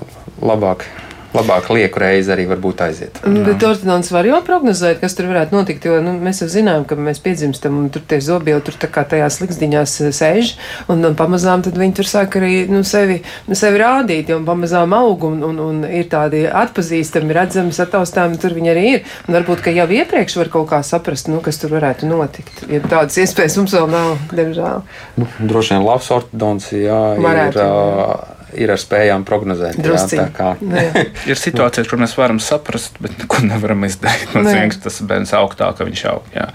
labāk 0.44 0.86
labāk 1.34 1.68
lieku 1.74 2.00
reizi 2.00 2.32
arī 2.32 2.46
varbūt 2.48 2.82
aiziet. 2.86 3.18
Mm, 3.26 3.42
bet 3.46 3.64
ortodonts 3.66 4.10
var 4.14 4.26
jau 4.28 4.38
prognozēt, 4.44 5.00
kas 5.02 5.16
tur 5.16 5.28
varētu 5.28 5.56
notikt, 5.56 5.84
jo 5.88 5.98
nu, 6.04 6.14
mēs 6.22 6.40
jau 6.42 6.48
zinām, 6.52 6.86
ka 6.88 6.96
mēs 6.96 7.20
piedzimstam 7.24 7.76
un 7.82 7.90
tur 7.92 8.04
tie 8.08 8.20
zobi 8.24 8.54
jau 8.54 8.60
tur 8.64 8.78
tā 8.80 8.88
kā 8.92 9.04
tajās 9.08 9.40
liksdiņās 9.42 9.96
eh, 10.06 10.12
sēž, 10.16 10.54
un, 10.92 11.04
un 11.04 11.16
pamazām 11.18 11.64
tad 11.66 11.76
viņi 11.80 11.98
tur 11.98 12.08
sāk 12.08 12.38
arī 12.40 12.62
nu, 12.72 12.80
sevi, 12.86 13.20
sevi 13.52 13.82
rādīt, 13.82 14.32
un 14.34 14.46
pamazām 14.48 14.96
aug, 14.96 15.28
un, 15.28 15.42
un, 15.50 15.60
un 15.66 15.82
ir 15.88 16.08
tādi 16.12 16.46
atpazīstami, 16.48 17.36
redzami, 17.36 17.76
sataustāmi, 17.76 18.40
tur 18.40 18.56
viņi 18.56 18.72
arī 18.72 18.86
ir. 18.94 19.04
Un 19.28 19.36
varbūt, 19.36 19.62
ka 19.66 19.74
jau 19.74 19.88
iepriekš 19.98 20.38
var 20.40 20.52
kaut 20.52 20.70
kā 20.72 20.80
saprast, 20.86 21.28
nu, 21.28 21.42
kas 21.44 21.60
tur 21.60 21.74
varētu 21.76 22.08
notikt. 22.08 22.64
Ja 22.72 22.80
tādas 22.84 23.20
iespējas 23.20 23.58
mums 23.60 23.76
vēl 23.76 23.92
nav, 23.92 24.16
diemžēl. 24.32 24.82
Nu, 25.20 25.28
droši 25.44 25.76
vien 25.76 25.86
labs 25.86 26.10
ortodonts, 26.14 26.72
jā, 26.72 27.04
varētu, 27.20 27.60
ir. 27.60 27.68
Jā 27.68 28.36
ir 28.56 28.72
ar 28.72 28.80
spējām 28.80 29.24
prognozēt. 29.28 29.78
Jā, 29.82 30.28
kā... 30.34 30.52
Nu 30.60 30.78
ir 31.30 31.38
situācijas, 31.38 31.88
kur 31.90 32.00
mēs 32.00 32.14
varam 32.18 32.40
saprast, 32.42 32.98
bet 33.02 33.16
neko 33.20 33.42
nevaram 33.46 33.84
izdarīt. 33.88 34.32
Mums 34.34 34.50
vienkārši 34.52 34.82
tas 34.84 35.00
bērns 35.08 35.34
aug 35.38 35.54
tā, 35.58 35.70
ka 35.76 35.86
viņš 35.88 36.04
aug. 36.12 36.28
Jā. 36.34 36.46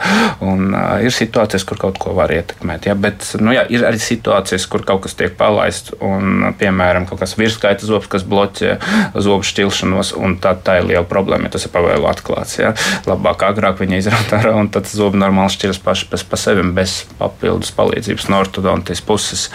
Un 0.45 0.71
uh, 0.71 0.97
ir 1.05 1.13
situācijas, 1.13 1.65
kur 1.69 1.79
kaut 1.81 1.99
ko 2.01 2.15
var 2.17 2.33
ietekmēt. 2.33 2.87
Jā, 2.89 2.95
bet 2.99 3.27
nu, 3.41 3.53
jā, 3.55 3.65
ir 3.73 3.85
arī 3.87 4.01
situācijas, 4.01 4.67
kur 4.71 4.85
kaut 4.87 5.03
kas 5.05 5.17
tiek 5.19 5.35
palaists. 5.39 5.95
Un, 6.03 6.49
piemēram, 6.59 7.07
kaut 7.09 7.21
kas 7.23 7.35
virsskaita 7.39 7.87
zobs, 7.87 8.09
kas 8.11 8.25
bloķē 8.27 8.77
zobu 9.15 9.47
šķilšanos. 9.47 10.15
Tā, 10.43 10.55
tā 10.65 10.79
ir 10.81 10.89
liela 10.89 11.05
problēma, 11.07 11.47
ja 11.47 11.55
tas 11.55 11.67
ir 11.67 11.73
pavēlu 11.73 12.09
atklāts. 12.09 12.57
Jā. 12.61 12.73
Labāk 13.09 13.45
agrāk 13.47 13.81
viņa 13.83 14.01
izrauta 14.01 14.39
ārā 14.39 14.55
un 14.59 14.69
tad 14.73 14.89
zobi 14.89 15.21
normāli 15.21 15.53
šķiras 15.53 15.81
paši 15.83 16.09
pa, 16.11 16.19
pa 16.29 16.39
sevi 16.39 16.65
bez 16.75 17.03
papildus 17.19 17.73
palīdzības 17.75 18.29
no 18.31 18.41
ortodontijas 18.43 19.03
puses. 19.05 19.47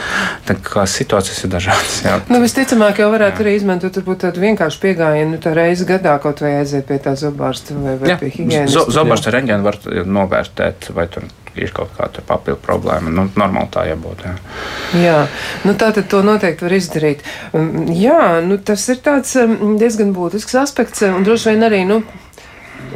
Tā 0.48 0.57
kā 0.62 0.87
situācijas 0.88 1.44
ir 1.44 1.53
dažādas. 1.53 2.01
Jā. 2.07 2.18
Nu, 2.28 2.42
visticamāk, 2.42 3.00
jau 3.00 3.08
varētu 3.12 3.40
jā. 3.40 3.44
arī 3.46 3.56
izmantot 3.56 3.94
tādu 4.20 4.42
vienkāršu 4.42 4.82
pieejamību, 4.82 5.40
tā 5.44 5.54
reizi 5.56 5.86
gadā 5.88 6.18
kaut 6.20 6.42
vai 6.44 6.58
aiziet 6.58 6.84
pie 6.88 6.98
tā 7.00 7.14
zobārsta 7.16 7.76
vai, 7.76 7.94
vai 8.00 8.12
jā. 8.12 8.18
pie 8.20 8.32
higiēnas. 8.34 8.76
Zobārsta 8.92 9.32
reģionu 9.32 9.64
var 9.64 9.78
novērtēt, 10.04 10.90
vai 10.96 11.08
tur 11.12 11.24
ir 11.58 11.72
kaut 11.74 11.94
kāda 11.96 12.22
papildu 12.26 12.60
problēma. 12.64 13.10
Nu, 13.12 13.26
normāli 13.38 13.72
tā 13.74 13.86
jābūt. 13.88 14.24
Jā, 14.28 14.34
jā 15.00 15.16
nu, 15.64 15.74
tā 15.78 15.90
tad 15.96 16.08
to 16.12 16.22
noteikti 16.26 16.66
var 16.66 16.76
izdarīt. 16.76 17.24
Um, 17.56 17.88
jā, 17.96 18.20
nu, 18.44 18.60
tas 18.60 18.84
ir 18.92 19.00
tāds 19.04 19.34
um, 19.40 19.76
diezgan 19.80 20.12
būtisks 20.16 20.58
aspekts 20.62 21.06
un 21.08 21.26
droši 21.26 21.54
vien 21.54 21.68
arī. 21.68 21.82
Nu, 21.88 22.02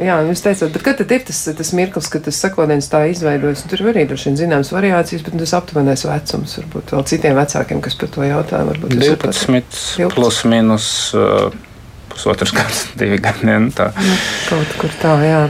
Jā, 0.01 0.15
jūs 0.25 0.41
teicāt, 0.41 0.71
bet 0.73 0.85
kad 0.85 0.97
tad 0.99 1.11
ir 1.13 1.25
tas, 1.27 1.41
tas 1.57 1.73
mirklis, 1.77 2.07
kad 2.11 2.23
tas 2.25 2.39
sakodiens 2.41 2.87
tā 2.89 3.03
izveidojas? 3.11 3.65
Tur 3.69 3.85
arī 3.91 4.07
droši 4.09 4.31
vien 4.31 4.39
zināmas 4.39 4.71
variācijas, 4.73 5.21
bet 5.25 5.37
tas 5.41 5.53
aptuvenais 5.57 6.05
vecums 6.07 6.55
varbūt 6.59 6.95
vēl 6.95 7.05
citiem 7.11 7.37
vecākiem, 7.37 7.83
kas 7.83 7.99
par 7.99 8.11
to 8.15 8.25
jautā. 8.25 8.63
12, 8.73 9.19
12, 9.21 10.09
plus 10.15 10.41
mīnus. 10.49 10.87
Uh, 11.13 11.72
pusotrs 12.13 12.53
gads, 12.55 12.83
divi 12.99 13.17
gadi. 13.21 13.47
Nu, 13.49 13.71
tā. 13.75 13.89
Nu, 13.97 14.17
kaut 14.47 14.75
kur 14.79 14.93
tā, 15.01 15.13
jā. 15.25 15.41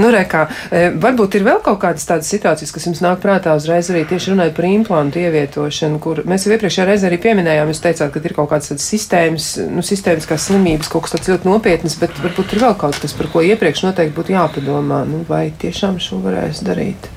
Nu, 0.00 0.10
re, 0.14 0.22
kā, 0.30 0.46
e, 0.72 0.88
varbūt 1.00 1.38
ir 1.38 1.46
vēl 1.46 1.60
kaut 1.64 1.80
kādas 1.82 2.06
tādas 2.08 2.30
situācijas, 2.32 2.72
kas 2.74 2.88
jums 2.88 3.02
nāk 3.04 3.20
prātā 3.22 3.54
uzreiz 3.58 3.90
arī 3.92 4.04
tieši 4.08 4.32
runājot 4.34 4.56
par 4.56 4.68
implantu 4.68 5.22
ievietošanu, 5.22 6.00
kur 6.02 6.22
mēs 6.28 6.46
jau 6.46 6.54
iepriekšējā 6.56 6.88
reizē 6.88 7.10
arī 7.10 7.20
pieminējām, 7.24 7.72
jūs 7.72 7.82
teicāt, 7.84 8.12
ka 8.14 8.22
ir 8.22 8.36
kaut 8.36 8.50
kādas 8.52 8.72
tādas 8.72 8.88
sistēmas, 8.88 9.50
nu, 9.72 9.84
sistēmas 9.86 10.28
kā 10.28 10.38
slimības, 10.40 10.90
kaut 10.92 11.06
kas 11.06 11.16
tāds 11.16 11.32
ļoti 11.32 11.50
nopietnas, 11.50 11.98
bet 12.00 12.16
varbūt 12.22 12.56
ir 12.56 12.64
vēl 12.64 12.76
kaut 12.80 13.00
kas, 13.02 13.16
par 13.18 13.30
ko 13.32 13.44
iepriekš 13.44 13.84
noteikti 13.88 14.16
būtu 14.16 14.36
jāpadomā, 14.36 15.04
nu, 15.08 15.24
vai 15.28 15.48
tiešām 15.62 16.00
šo 16.02 16.22
varēs 16.24 16.62
darīt. 16.66 17.10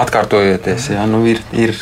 Atkārtojoties, 0.00 0.92
jā, 0.94 1.06
nu 1.10 1.24
ir, 1.26 1.40
ir 1.58 1.74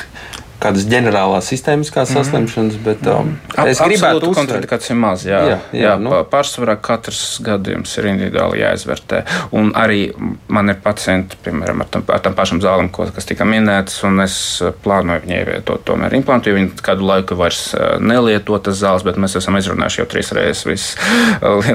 kādas 0.63 0.87
ģenerālās 0.91 1.49
sistēmiskās 1.53 2.11
mm. 2.11 2.17
saslimšanas, 2.19 2.79
bet 2.83 3.05
um, 3.11 3.35
Ap, 3.55 3.69
es 3.71 3.81
gribētu 3.83 4.27
uzsvērt, 4.27 4.39
kontraindikācija 4.41 4.97
maz. 4.99 5.25
Jā, 5.29 5.41
jā, 5.47 5.59
jā, 5.73 5.83
jā 5.85 5.93
nu. 6.03 6.13
pārsvarā 6.31 6.75
katrs 6.83 7.39
gadījums 7.47 7.95
ir 8.01 8.11
individuāli 8.13 8.63
jāizvērtē. 8.65 9.23
Un 9.59 9.71
arī 9.79 10.09
man 10.51 10.73
ir 10.73 10.81
pacienti, 10.83 11.39
piemēram, 11.45 11.85
ar 11.85 11.93
tam, 11.95 12.05
ar 12.15 12.23
tam 12.25 12.37
pašam 12.39 12.63
zālim, 12.65 12.91
kas 12.91 13.29
tika 13.29 13.47
minēts, 13.49 14.01
un 14.09 14.25
es 14.25 14.39
plānoju 14.85 15.25
viņai 15.27 15.41
ievietot 15.45 15.87
tomēr 15.89 16.19
implantu, 16.19 16.51
jo 16.51 16.59
viņi 16.59 16.83
kādu 16.85 17.07
laiku 17.07 17.39
vairs 17.39 17.63
nelieto 18.03 18.59
tas 18.63 18.81
zāles, 18.83 19.07
bet 19.07 19.21
mēs 19.21 19.39
esam 19.39 19.59
izrunājuši 19.61 20.03
jau 20.03 20.09
trīs 20.11 20.35
reizes 20.37 20.67
visas 20.69 20.97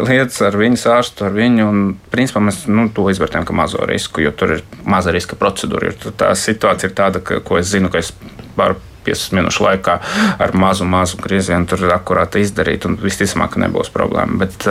lietas 0.07 0.41
ar 0.43 0.57
viņu 0.59 0.81
ārstu, 0.93 1.27
ar 1.27 1.35
viņu, 1.35 1.67
un 1.69 1.83
principā 2.11 2.43
mēs 2.43 2.63
nu, 2.67 2.89
to 2.93 3.07
izvērtējam 3.11 3.47
kā 3.47 3.55
mazo 3.55 3.83
risku, 3.87 4.23
jo 4.23 4.33
tur 4.35 4.57
ir 4.57 4.63
maza 4.83 5.13
riska 5.15 5.37
procedūra. 5.39 5.93
Tā 6.19 6.33
situācija 6.37 6.89
ir 6.89 6.97
tāda, 6.97 7.23
ka, 7.23 7.39
ko 7.45 7.59
es 7.59 7.71
zinu, 7.71 7.91
ka 7.93 8.01
es 8.03 8.11
varu 8.57 8.92
15 9.05 9.37
minūšu 9.37 9.65
laikā 9.67 9.97
ar 10.43 10.55
mazu, 10.57 10.87
mazu 10.89 11.19
griezienu 11.23 11.67
tur 11.69 11.85
akurāti 11.93 12.43
izdarīt, 12.43 12.87
un 12.89 12.97
visticamāk, 13.01 13.57
nebūs 13.63 13.91
problēma. 13.93 14.39
Bet, 14.43 14.67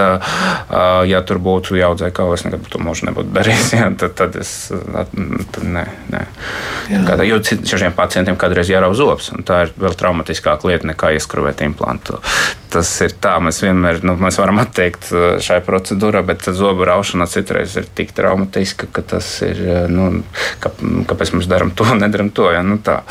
ja 1.11 1.23
tur 1.27 1.41
būtu 1.43 1.79
jāaudzē 1.79 2.13
kaut 2.15 2.35
kas, 2.35 2.47
nekad 2.49 2.69
to 2.73 2.83
mūžu 2.83 3.09
nebūtu 3.11 3.35
darījis, 3.37 3.75
jā, 3.79 3.91
tad, 4.01 4.17
tad 4.19 4.39
es 4.41 4.55
tad 4.73 5.67
nē, 5.67 5.85
nē. 6.13 6.25
Kādā, 7.09 7.27
jo 7.29 7.41
šiem 7.43 7.95
pacientiem 7.97 8.39
kādreiz 8.41 8.71
jārauj 8.73 8.97
zobs, 8.99 9.31
un 9.35 9.47
tā 9.47 9.67
ir 9.67 9.77
vēl 9.81 9.97
traumatiskāka 9.99 10.69
lieta 10.71 10.91
nekā 10.93 11.15
ieskrūvēt 11.19 11.65
implantu. 11.67 12.21
Tas 12.73 12.89
ir 13.05 13.13
tā, 13.21 13.35
mēs 13.45 13.59
vienmēr 13.61 14.01
nu, 14.07 14.15
mēs 14.21 14.39
varam 14.41 14.63
atteikt 14.63 15.11
šai 15.45 15.59
procedūrai, 15.67 16.23
bet 16.25 16.47
zobu 16.57 16.87
raušana 16.89 17.27
citreiz 17.29 17.75
ir 17.77 17.89
tik 17.93 18.15
traumatiska, 18.17 18.89
ka 18.93 19.05
tas 19.15 19.29
ir, 19.45 19.61
nu, 19.93 20.23
ka, 20.63 20.73
kāpēc 21.11 21.35
mēs 21.37 21.51
darām 21.51 21.75
to 21.77 21.85
un 21.93 22.01
nedaram 22.01 22.33
to. 22.33 22.49
Ja? 22.55 22.63
Nu, 22.65 22.79
tā. 22.81 23.03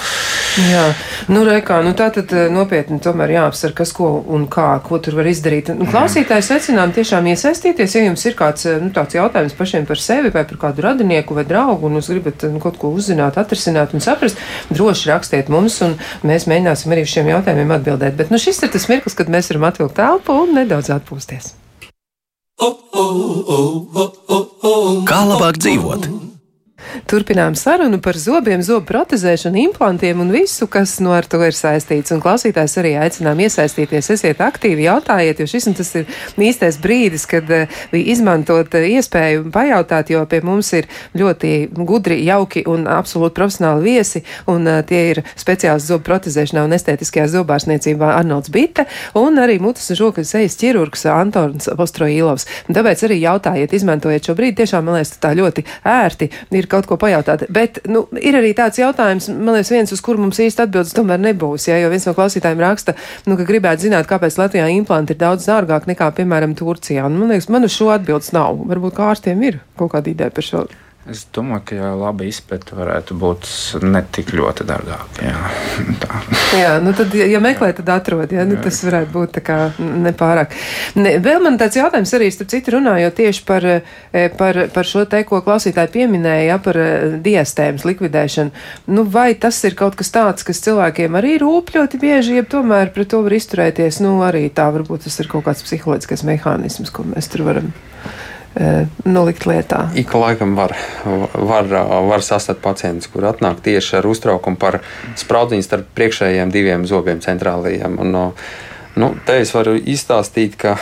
Jā. 0.65 0.87
Nu, 1.31 1.43
Reikā, 1.47 1.79
nu 1.85 1.93
tā 1.97 2.09
tad 2.13 2.31
eh, 2.35 2.47
nopietni 2.53 2.99
tomēr 3.03 3.35
jāapsver, 3.35 3.73
kas 3.77 3.93
ko 3.95 4.09
un 4.33 4.47
kā, 4.51 4.67
ko 4.85 4.99
tur 5.03 5.17
var 5.19 5.29
izdarīt. 5.31 5.71
Nu, 5.77 5.87
klausītājs 5.89 6.51
secinām 6.51 6.93
tiešām 6.95 7.27
iesaistīties, 7.31 7.95
ja 7.97 8.05
jums 8.05 8.25
ir 8.27 8.37
kāds 8.39 8.67
eh, 8.69 8.79
nu, 8.81 8.91
tāds 8.95 9.17
jautājums 9.17 9.55
pašiem 9.57 9.87
par 9.89 10.01
sevi 10.01 10.33
vai 10.33 10.45
par 10.49 10.61
kādu 10.65 10.85
radinieku 10.87 11.37
vai 11.37 11.45
draugu, 11.47 11.89
un 11.89 11.99
jūs 11.99 12.11
gribat 12.13 12.47
nu, 12.51 12.61
kaut 12.63 12.79
ko 12.81 12.93
uzzināt, 12.95 13.39
atrisināt 13.41 13.95
un 13.97 14.03
saprast, 14.03 14.39
droši 14.71 15.11
rakstiet 15.11 15.51
mums, 15.53 15.79
un 15.85 15.97
mēs 16.27 16.47
mēģināsim 16.51 16.95
arī 16.95 17.05
uz 17.07 17.13
šiem 17.13 17.31
jautājumiem 17.33 17.75
atbildēt. 17.77 18.17
Bet 18.19 18.33
nu, 18.33 18.41
šis 18.41 18.63
ir 18.65 18.73
tas 18.73 18.89
mirklis, 18.91 19.17
kad 19.17 19.31
mēs 19.31 19.51
varam 19.53 19.69
atvilkt 19.71 19.97
telpu 19.99 20.41
un 20.45 20.55
nedaudz 20.59 20.93
atpūsties. 20.95 21.55
Kā 25.09 25.23
labāk 25.25 25.57
dzīvot? 25.57 26.30
Turpinām 27.09 27.55
sarunu 27.59 27.99
par 28.03 28.17
zobiem, 28.19 28.61
zobu 28.65 28.85
protezēšanu, 28.91 29.59
implantiem 29.67 30.21
un 30.23 30.31
visu, 30.33 30.67
kas 30.71 30.97
no 31.03 31.13
ar 31.15 31.27
to 31.29 31.41
ir 31.45 31.55
saistīts. 31.55 32.13
Un 32.15 32.21
klausītājs 32.23 32.77
arī 32.81 32.93
aicinām 33.01 33.39
iesaistīties, 33.45 34.11
esiet 34.15 34.41
aktīvi, 34.43 34.85
jautājiet, 34.87 35.41
jo 35.41 35.47
šis 35.49 35.69
un 35.71 35.77
tas 35.77 35.91
ir 35.99 36.09
īstais 36.41 36.79
brīdis, 36.81 37.25
kad 37.29 37.49
uh, 37.51 37.81
izmantot 37.95 38.75
uh, 38.77 38.87
iespēju 38.97 39.47
pajautāt, 39.53 40.11
jo 40.13 40.23
pie 40.29 40.41
mums 40.45 40.71
ir 40.77 40.89
ļoti 41.17 41.53
gudri, 41.77 42.21
jauki 42.27 42.65
un 42.69 42.87
absolūti 42.91 43.37
profesionāli 43.37 43.87
viesi, 43.91 44.23
un 44.51 44.67
uh, 44.69 44.81
tie 44.87 45.03
ir 45.13 45.23
speciāls 45.39 45.87
zobu 45.89 46.05
protezēšanā 46.09 46.65
un 46.67 46.77
estētiskajā 46.77 47.27
zobārsniecībā 47.35 48.13
Arnolds 48.17 48.51
Bite 48.53 48.87
un 49.17 49.39
arī 49.41 49.59
mutes 49.63 49.89
un 49.91 49.99
žokas 49.99 50.33
sejas 50.35 50.57
ķirurgs 50.61 51.05
Antons 51.11 51.69
Postroīlovs. 51.77 52.47
Tāpēc 52.71 53.05
arī 53.07 53.19
jautājiet, 53.23 53.75
izmantojiet 53.75 54.27
šo 54.27 54.35
brīdi, 54.37 54.61
tiešām, 54.61 54.87
man 54.87 54.99
liekas, 54.99 55.15
tā 55.21 55.33
ļoti 55.37 55.65
ērti 55.87 56.29
ir 56.55 56.67
kaut 56.71 56.80
ko 56.89 56.97
pajautāt. 57.01 57.45
Bet 57.53 57.81
nu, 57.89 58.05
ir 58.19 58.37
arī 58.39 58.53
tāds 58.57 58.81
jautājums, 58.81 59.29
man 59.31 59.57
liekas, 59.57 59.71
viens, 59.73 59.93
uz 59.95 60.03
kuru 60.03 60.25
mums 60.25 60.41
īsti 60.41 60.65
atbildes 60.65 60.95
tomēr 60.97 61.21
nebūs. 61.21 61.67
Ja, 61.69 61.79
jo 61.81 61.89
viens 61.93 62.07
no 62.07 62.15
klausītājiem 62.17 62.63
raksta, 62.63 62.95
nu, 63.27 63.37
ka 63.39 63.47
gribētu 63.47 63.87
zināt, 63.87 64.09
kāpēc 64.09 64.37
Latvijā 64.41 64.69
implanti 64.75 65.15
ir 65.15 65.21
daudz 65.21 65.47
dārgāk 65.49 65.89
nekā, 65.91 66.11
piemēram, 66.19 66.55
Turcijā. 66.59 67.07
Un, 67.09 67.19
man 67.21 67.35
liekas, 67.35 67.49
man 67.53 67.67
uz 67.67 67.75
šo 67.75 67.91
atbildes 67.95 68.33
nav. 68.37 68.61
Varbūt 68.71 68.97
kā 68.97 69.11
ārstiem 69.11 69.43
ir 69.47 69.61
kaut 69.79 69.95
kāda 69.95 70.13
ideja 70.13 70.33
par 70.33 70.47
šo. 70.47 70.65
Es 71.09 71.23
domāju, 71.33 71.63
ka 71.65 71.77
jā, 71.79 71.87
laba 71.97 72.25
izpēta 72.29 72.75
varētu 72.77 73.15
būt 73.17 73.47
ne 73.89 74.03
tik 74.13 74.35
ļoti 74.37 74.65
dārgāka. 74.69 75.23
Jā, 75.25 75.39
tā. 76.03 76.19
jā 76.59 76.75
nu 76.83 76.93
tad, 76.93 77.15
ja 77.17 77.39
meklē, 77.41 77.71
tad 77.79 77.89
atrod. 77.89 78.29
Jā, 78.29 78.43
nu, 78.45 78.59
tas 78.61 78.77
varētu 78.85 79.09
būt 79.15 79.39
nepārāk. 80.05 80.53
Ne, 81.01 81.15
vēl 81.25 81.41
man 81.41 81.57
tāds 81.57 81.79
jautājums 81.79 82.13
arī, 82.13 82.29
starp 82.29 82.51
citu, 82.53 82.75
runājot 82.75 83.17
tieši 83.17 83.45
par, 83.49 83.65
e, 83.65 84.27
par, 84.37 84.61
par 84.75 84.89
šo 84.91 85.07
te, 85.09 85.23
ko 85.25 85.41
klausītāji 85.41 85.89
pieminēja, 85.95 86.45
ja, 86.51 86.59
par 86.61 86.77
e, 86.77 86.91
diastēmas 87.25 87.87
likvidēšanu. 87.89 88.53
Nu, 88.93 89.07
vai 89.09 89.31
tas 89.33 89.57
ir 89.65 89.73
kaut 89.79 89.97
kas 89.97 90.13
tāds, 90.13 90.45
kas 90.45 90.61
cilvēkiem 90.67 91.17
arī 91.17 91.39
rūp 91.41 91.73
ļoti 91.79 91.97
bieži, 92.03 92.37
ja 92.37 92.45
tomēr 92.45 92.93
pret 92.93 93.09
to 93.15 93.23
var 93.25 93.39
izturēties? 93.39 94.03
Nu, 94.05 94.19
arī 94.27 94.45
tā 94.53 94.69
varbūt 94.77 95.09
tas 95.09 95.17
ir 95.17 95.33
kaut 95.33 95.49
kāds 95.49 95.65
psiholoģiskais 95.65 96.27
mehānisms, 96.29 96.93
ko 96.93 97.09
mēs 97.09 97.33
tur 97.33 97.49
varam 97.49 97.73
nolikt 99.05 99.45
lietā. 99.47 99.85
Ik 99.95 100.11
laikam 100.13 100.55
var, 100.57 100.73
var, 101.33 101.69
var 102.07 102.25
sastāt 102.25 102.59
pacientus, 102.63 103.07
kur 103.11 103.29
atnāk 103.29 103.61
tieši 103.63 103.99
ar 104.01 104.09
uztraukumu 104.11 104.59
par 104.59 104.81
spraudziņu 105.19 105.65
starp 105.65 105.93
priekšējiem 105.95 106.51
diviem 106.51 106.83
zobiem 106.89 107.21
centrālajiem. 107.23 107.95
Un, 108.01 108.17
nu, 108.99 109.13
te 109.25 109.39
es 109.43 109.53
varu 109.55 109.77
izstāstīt, 109.79 110.59
ka 110.59 110.75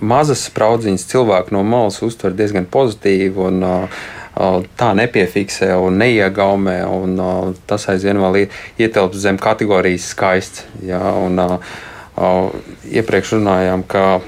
mazas 0.00 0.44
spraudziņas 0.50 1.08
cilvēki 1.08 1.56
no 1.56 1.64
malas 1.64 2.02
uztver 2.04 2.36
diezgan 2.36 2.68
pozitīvi. 2.68 3.34
Un, 3.48 3.64
tā 4.76 4.90
nepiefiksē 4.92 5.70
un 5.80 5.96
neiegaumē. 6.02 6.82
Un, 6.92 7.16
tas 7.64 7.88
aizvien 7.88 8.20
vēl 8.20 8.42
ietilpst 8.76 9.22
zem 9.22 9.40
kategorijas 9.40 10.10
skaists. 10.12 10.66
Ja, 10.84 11.00
un, 11.16 11.40
iepriekš 12.92 13.38
runājām, 13.38 13.86
ka 13.88 14.20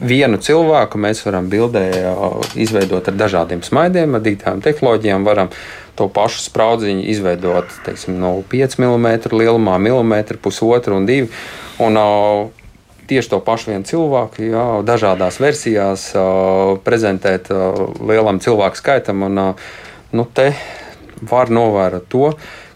vienu 0.00 0.38
cilvēku 0.42 0.98
mēs 1.00 1.22
varam 1.26 1.46
bildē 1.50 1.84
izveidot 2.58 3.08
ar 3.10 3.16
dažādiem 3.18 3.62
smaidiem, 3.66 4.16
ar 4.16 4.24
digitālām 4.24 4.62
tehnoloģijām. 4.64 5.26
Varam 5.26 5.52
to 5.98 6.08
pašu 6.10 6.42
spraudziņu 6.48 7.06
izveidot 7.12 7.70
teiksim, 7.86 8.18
no 8.20 8.36
5 8.50 8.78
mm 8.82 9.32
lielumā, 9.34 9.78
milimetru, 9.78 10.40
pusotru 10.42 10.98
un 10.98 11.08
divu. 11.10 11.32
Un, 11.82 12.02
Tieši 13.04 13.34
to 13.34 13.38
pašu 13.44 13.68
vienu 13.68 13.84
cilvēku, 13.84 14.46
jā, 14.48 14.62
dažādās 14.80 15.36
versijās, 15.36 16.06
prezentēt 16.86 17.50
lielam 18.00 18.38
cilvēku 18.40 18.80
skaitam. 18.80 19.26
Un, 19.26 19.40
nu, 20.16 20.24
te 20.32 20.46
var 21.20 21.52
novērot 21.52 22.06
to, 22.08 22.30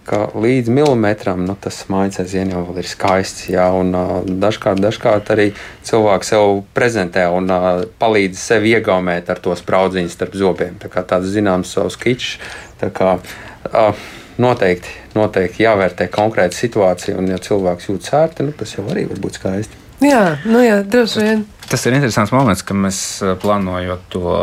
ka 0.09 0.21
līdz 0.33 0.71
milimetram 0.73 1.45
nu, 1.47 1.57
tas 1.61 1.83
mājas 1.93 2.23
aizvien 2.23 2.53
jau 2.55 2.63
ir 2.81 2.89
skaists. 2.89 3.49
Jā, 3.53 3.69
un, 3.77 3.93
uh, 3.97 4.15
dažkārt, 4.25 4.81
dažkārt 4.83 5.33
arī 5.35 5.51
cilvēks 5.87 6.33
sev 6.35 6.63
prezentē 6.77 7.27
un 7.35 7.51
uh, 7.53 7.69
palīdz 8.01 8.41
sev 8.41 8.69
iegaumēt 8.69 9.29
ar 9.33 9.43
to 9.45 9.57
spraudziņu 9.59 10.13
starp 10.13 10.39
zobiem. 10.39 10.79
Tā 10.81 10.91
kā 10.93 11.05
tāds 11.07 11.29
zināms 11.35 11.75
savs 11.77 11.99
kičs. 12.01 12.39
Tā 12.81 12.93
kā, 12.95 13.19
uh, 13.73 14.09
Noteikti, 14.39 14.93
noteikti 15.19 15.65
jāvērtē 15.65 16.07
konkrēta 16.15 16.55
situācija, 16.55 17.17
un, 17.19 17.27
ja 17.27 17.41
cilvēks 17.43 17.89
jūtas 17.89 18.13
ērti, 18.15 18.45
nu, 18.47 18.53
tas 18.55 18.71
jau 18.77 18.85
arī 18.87 19.03
var 19.09 19.19
būt 19.25 19.41
skaisti. 19.41 19.81
Jā, 19.99 20.21
nu 20.47 20.61
jā, 20.63 20.77
droši 20.87 21.25
vien. 21.25 21.43
Tas 21.67 21.83
ir 21.85 21.97
interesants 21.97 22.31
moments, 22.31 22.63
kad 22.63 22.79
mēs 22.79 23.01
plānojam 23.43 23.99
to 24.15 24.37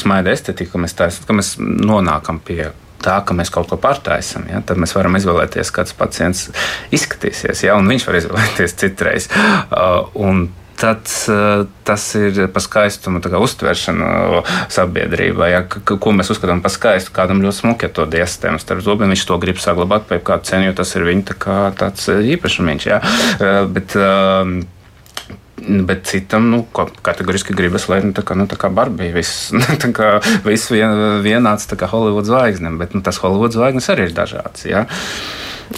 smaidu 0.00 0.32
estetiku, 0.32 0.72
ka 0.72 0.80
mēs, 0.86 0.96
tās, 0.96 1.20
ka 1.28 1.36
mēs 1.36 1.52
nonākam 1.60 2.40
pie 2.40 2.70
tā, 3.04 3.18
ka 3.26 3.36
mēs 3.36 3.52
kaut 3.52 3.70
ko 3.70 3.78
pārtaisam, 3.80 4.46
ja, 4.50 4.62
tad 4.66 4.80
mēs 4.80 4.94
varam 4.96 5.18
izvēlēties, 5.18 5.72
kāds 5.74 5.96
pacients 5.96 6.48
izskatīsies, 6.94 7.66
ja, 7.66 7.76
un 7.80 7.90
viņš 7.90 8.08
var 8.08 8.18
izvēlēties 8.20 8.78
citreiz. 8.80 9.28
Uh, 9.70 10.48
tad 10.80 11.10
uh, 11.28 11.66
tas 11.84 12.06
ir 12.16 12.46
par 12.54 12.64
skaistumu 12.64 13.20
uztveršanu 13.20 14.42
sabiedrībā. 14.72 15.50
Ja, 15.52 15.60
ko 15.68 16.14
mēs 16.16 16.32
uzskatām 16.32 16.62
par 16.64 16.72
skaistu, 16.72 17.12
kādam 17.16 17.42
ļoti 17.44 17.60
smuki 17.60 17.88
ir 17.88 17.94
to 17.96 18.06
diastēmu 18.08 18.62
starp 18.62 18.84
zobiem, 18.86 19.12
viņš 19.12 19.26
to 19.28 19.38
grib 19.42 19.60
saglabāt 19.60 20.08
pie 20.08 20.20
kāda 20.24 20.48
cenu, 20.48 20.70
jo 20.70 20.76
tas 20.80 20.94
ir 20.96 21.04
viņa 21.08 21.26
tā 21.34 21.60
tāds 21.80 22.08
īpašums. 22.08 22.88
Ja. 22.88 23.02
Uh, 23.36 23.64
bet, 23.68 23.96
Bet 25.60 26.06
citam, 26.08 26.48
nu, 26.52 26.62
kategoriski 27.04 27.54
gribas, 27.56 27.84
lai 27.90 28.00
nu, 28.04 28.14
tā 28.16 28.24
kā, 28.24 28.36
nu, 28.38 28.46
tā 28.48 28.56
kā 28.60 28.70
Barbija 28.72 29.12
viss, 29.12 29.50
tā 29.82 29.92
kā, 29.96 30.14
viss 30.46 30.72
vien, 30.72 31.20
vienāds 31.24 31.68
tā 31.68 31.76
kā 31.80 31.90
Holivudas 31.90 32.30
zvaigzne, 32.32 32.72
bet 32.80 32.96
nu, 32.96 33.04
tas 33.04 33.20
Holivudas 33.20 33.58
zvaigznes 33.58 33.90
arī 33.92 34.08
ir 34.08 34.16
dažāds. 34.16 34.64
Ja? 34.68 34.86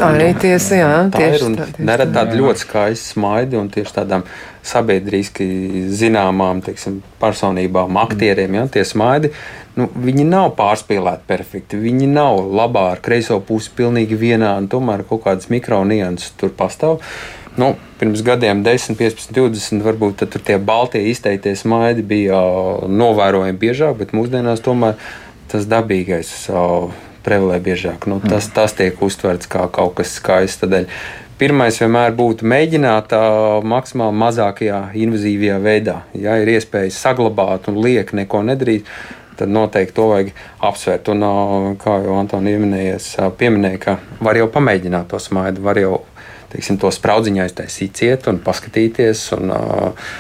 Arī 0.00 0.30
tiesa, 0.40 0.76
jā, 0.78 0.92
tā 1.12 1.20
tieši 1.20 1.50
ir. 1.50 1.56
Tā, 1.58 1.66
nerad 1.84 2.14
tāda 2.14 2.36
ļoti 2.38 2.62
skaista 2.62 3.12
smaidi 3.12 3.58
un 3.60 3.68
tieši 3.72 3.92
tādām 3.98 4.24
sabiedriski 4.64 5.44
zināmām 5.92 6.62
teiksim, 6.64 7.02
personībām, 7.20 7.98
aktieriem, 8.00 8.56
ja, 8.56 8.64
tie 8.72 8.86
smaidi. 8.88 9.32
Nu, 9.76 9.88
viņi 9.92 10.24
nav 10.28 10.54
pārspīlēti 10.56 11.28
perfekti. 11.28 11.80
Viņi 11.80 12.08
nav 12.12 12.40
labā 12.56 12.86
ar 12.94 13.04
kreiso 13.04 13.38
pusi 13.44 13.72
pilnīgi 13.76 14.16
vienādi. 14.20 14.70
Tomēr 14.72 15.04
kaut 15.08 15.24
kādas 15.26 15.52
mikro 15.52 15.82
nianses 15.88 16.32
tur 16.40 16.52
pastāv. 16.56 17.00
Nu, 17.56 17.74
pirms 18.00 18.22
gadiem, 18.24 18.62
10, 18.64 18.96
15, 18.96 19.32
20, 19.36 19.82
varbūt 19.84 20.24
tur 20.24 20.40
tie 20.40 20.56
baltie 20.56 21.02
izteiktie 21.10 21.52
smaidi 21.58 22.04
bija 22.06 22.38
novērojami 22.88 23.58
biežāk, 23.60 23.98
bet 23.98 24.14
mūsdienās 24.16 24.64
tomēr 24.64 24.96
tas 25.52 25.66
dabīgais 25.68 26.30
prevalē 27.22 27.58
biežāk. 27.60 28.08
Nu, 28.08 28.22
tas, 28.24 28.48
tas 28.54 28.72
tiek 28.78 28.96
uztverts 29.04 29.50
kā 29.52 29.66
kaut 29.72 29.98
kas 30.00 30.14
skaists. 30.16 30.62
Tādēļ 30.62 30.88
pirmais 31.40 31.76
vienmēr 31.82 32.14
būtu 32.16 32.48
mēģināt 32.48 33.10
tā 33.12 33.24
maksimāli 33.68 34.16
mazākajā 34.24 34.80
invazīvajā 35.04 35.58
veidā. 35.62 35.98
Ja 36.16 36.38
ir 36.40 36.54
iespēja 36.54 36.94
saglabāt 36.96 37.68
un 37.68 37.82
liek 37.84 38.14
neko 38.16 38.40
nedarīt, 38.48 38.88
tad 39.36 39.52
noteikti 39.52 39.96
to 39.96 40.08
vajag 40.08 40.32
apsvērt. 40.70 41.12
Un, 41.12 41.28
kā 41.82 41.98
jau 42.04 42.16
Antoni 42.16 42.56
pieminēja, 42.56 43.82
ka 43.82 43.98
var 44.24 44.40
jau 44.40 44.48
pamēģināt 44.56 45.12
to 45.12 45.20
smaidu, 45.20 45.64
var 45.68 45.80
jau 45.80 46.00
teiksim, 46.52 46.80
to 46.80 46.90
spraudziņā 46.92 47.46
aiztaisīt 47.46 47.96
ciet 47.98 48.28
un 48.30 48.42
paskatīties 48.44 49.30
un 49.38 49.54
uh, 49.54 50.12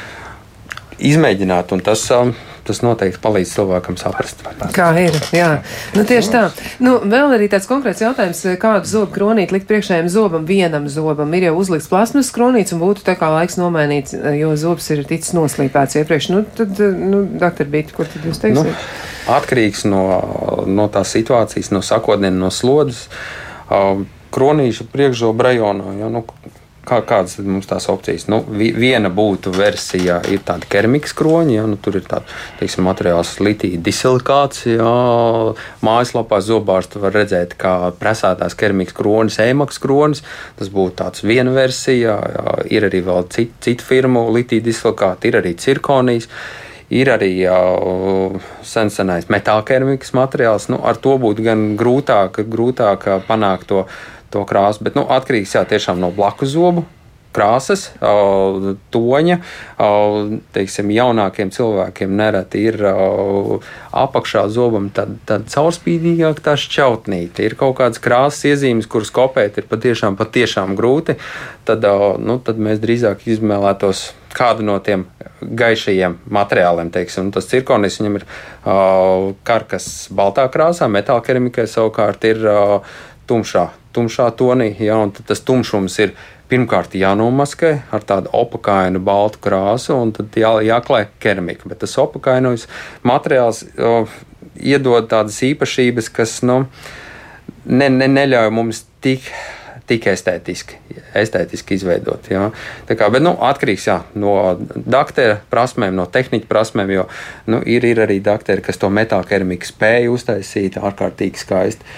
izmēģināt. 1.02 1.72
Un 1.74 1.82
tas, 1.84 2.04
uh, 2.14 2.30
tas 2.66 2.80
noteikti 2.84 3.20
palīdz 3.22 3.52
cilvēkam 3.56 3.96
saprast. 4.00 4.44
Kā 4.74 4.88
ir? 5.00 5.16
Jā, 5.34 5.48
nu, 5.96 6.04
tieši 6.08 6.32
tā. 6.32 6.42
Nu, 6.82 6.94
vēl 7.02 7.34
arī 7.36 7.48
tāds 7.52 7.68
konkrēts 7.70 8.04
jautājums, 8.04 8.42
kādu 8.62 8.90
zobu 8.90 9.10
kronīti 9.16 9.56
likt 9.56 9.68
priekšējiem 9.70 10.10
zobam, 10.12 10.46
vienam 10.48 10.86
zobam. 10.92 11.34
Ir 11.36 11.48
jau 11.50 11.56
uzlikts 11.60 11.90
plasmas 11.90 12.32
kronīts 12.34 12.74
un 12.76 12.82
būtu 12.82 13.04
tā 13.06 13.16
kā 13.18 13.32
laiks 13.34 13.58
nomainīt, 13.60 14.14
jo 14.38 14.54
zobs 14.60 14.88
ir 14.94 15.04
ticis 15.08 15.34
noslīpēts 15.36 15.98
iepriekš. 16.02 16.30
Nu, 16.34 16.44
tad, 16.58 16.78
nu, 16.80 17.24
doktor 17.42 17.70
Bīt, 17.72 17.94
ko 17.96 18.06
tad 18.06 18.26
jūs 18.28 18.42
teiksiet? 18.42 18.72
Nu, 18.72 19.36
atkarīgs 19.36 19.86
no, 19.90 20.06
no 20.70 20.88
tās 20.92 21.14
situācijas, 21.18 21.72
no 21.74 21.82
sakotniem, 21.84 22.38
no 22.38 22.52
slodzes. 22.54 23.08
Uh, 23.72 24.04
kronīša 24.32 24.88
priekšzoba 24.92 25.50
rajonā. 25.50 25.96
Ja, 26.00 26.10
nu, 26.12 26.24
Kā, 26.82 26.96
kādas 27.06 27.36
ir 27.38 27.46
tās 27.70 27.84
opcijas? 27.92 28.24
Nu, 28.26 28.40
viena 28.50 29.06
būtu 29.14 29.52
versija, 29.54 30.16
ir 30.26 30.40
tāda 30.42 30.66
keramikas 30.66 31.12
kroņa, 31.14 31.52
ja, 31.54 31.66
nu, 31.70 31.76
tur 31.78 32.00
ir 32.00 32.08
tāds 32.10 32.74
materiāls, 32.82 33.36
litija 33.38 33.78
disilikāts. 33.78 34.64
Ja, 34.66 34.88
mājaslapā 35.86 36.40
zobārsts 36.42 36.98
var 36.98 37.14
redzēt, 37.14 37.54
kā 37.60 37.92
presētās 38.00 38.58
keramikas 38.58 38.96
kronis, 38.98 39.38
ēmaks 39.44 39.78
kronis. 39.82 40.24
Tas 40.58 40.72
būtu 40.74 40.96
tāds 41.04 41.22
viena 41.22 41.54
versija. 41.54 42.16
Ja, 42.34 42.56
ir 42.66 42.88
arī 42.88 43.04
vēl 43.06 43.30
citu, 43.30 43.54
citu 43.62 43.86
firmu 43.86 44.24
litija 44.34 44.64
disilikāti, 44.66 45.30
ir 45.30 45.38
arī 45.38 45.54
cirkonijas. 45.62 46.26
Ir 46.92 47.08
arī 47.08 47.30
jau 47.44 48.40
sensenais 48.66 49.30
metāla 49.32 49.62
keramikas 49.64 50.10
materiāls. 50.18 50.66
Nu, 50.68 50.82
ar 50.82 50.98
to 50.98 51.14
būtu 51.22 51.46
gan 51.46 51.62
grūtāk, 51.78 52.42
grūtāk 52.50 53.06
panākt 53.30 53.70
to 53.70 53.86
to 54.32 54.42
krāsu. 54.48 54.84
Bet 54.86 54.98
nu, 54.98 55.06
atkarīgs 55.06 55.54
jā, 55.56 55.64
no 55.98 56.10
blakus 56.14 56.54
zobu 56.56 56.86
krāsas, 57.32 57.88
toņa. 58.92 59.38
Teiksim, 60.54 60.92
jaunākiem 60.92 61.52
cilvēkiem 61.54 62.14
nereti 62.18 62.66
ir 62.68 62.78
apakšā 62.84 64.46
zobam 64.52 64.90
tāda 64.94 65.40
caurspīdīgāka 65.52 66.44
tā 66.50 66.56
šķautnīte. 66.60 67.46
Ir 67.46 67.56
kaut 67.60 67.78
kādas 67.80 68.02
krāsas 68.02 68.44
iezīmes, 68.52 68.88
kuras 68.90 69.12
kopēt 69.14 69.60
ir 69.60 69.68
patiešām, 69.70 70.18
patiešām 70.20 70.76
grūti. 70.78 71.16
Tad, 71.68 71.86
nu, 72.20 72.40
tad 72.42 72.60
mēs 72.60 72.82
drīzāk 72.82 73.24
izvēlētos 73.30 74.10
kādu 74.32 74.64
no 74.64 74.78
tiem 74.84 75.06
gaišajiem 75.42 76.18
materiāliem. 76.32 76.90
Teiksim. 76.92 77.30
Tas 77.34 77.48
cirkonis 77.50 77.98
viņam 78.00 78.20
ir 78.20 78.26
karkas 79.46 79.88
baltā 80.14 80.46
krāsā, 80.52 80.88
metāla 80.90 81.24
keramikai 81.24 81.66
savukārt 81.70 82.24
ir 82.28 82.44
uh, 82.46 82.94
tumšā 83.32 83.70
tumšā 83.92 84.30
tonī, 84.36 84.72
ja, 84.80 84.96
un 85.02 85.12
tas 85.12 85.42
tumšums 85.44 85.98
ir 86.02 86.14
pirmkārt 86.52 86.96
jānomaskē 86.98 87.72
ar 87.94 88.04
tādu 88.08 88.32
opakainu 88.36 89.00
baltu 89.04 89.40
krāsu, 89.44 89.96
un 89.96 90.12
tad 90.16 90.36
jā, 90.36 90.52
jāklāj 90.66 91.08
keramika. 91.22 91.68
Bet 91.70 91.82
tas 91.84 91.96
opakainojums 92.00 92.68
materiāls 93.08 93.64
o, 93.76 93.94
iedod 94.60 95.08
tādas 95.12 95.40
īpašības, 95.48 96.12
kas 96.12 96.40
nu, 96.44 96.62
ne, 97.64 97.88
ne, 97.88 98.08
neļauj 98.20 98.54
mums 98.54 98.86
tik 99.04 99.28
tik 99.92 100.04
estētiski, 100.06 100.76
estētiski 101.18 101.74
izveidot. 101.74 102.28
Jā. 102.30 102.44
Tā 102.86 102.94
kā, 102.96 103.08
bet, 103.12 103.20
nu, 103.24 103.32
atkarīgs 103.44 103.88
jā, 103.88 103.96
no 104.14 104.54
doktora 104.72 105.40
prasmēm, 105.52 105.96
no 105.98 106.06
tehniķa 106.08 106.48
prasmēm, 106.48 106.92
jo 106.94 107.08
nu, 107.50 107.58
ir, 107.66 107.84
ir 107.90 108.00
arī 108.04 108.20
doktori, 108.24 108.62
kas 108.64 108.78
to 108.80 108.88
metāla 108.94 109.26
keramiku 109.28 109.68
spēja 109.68 110.12
uztaisīt 110.14 110.78
ārkārtīgi 110.80 111.42
skaisti. 111.42 111.90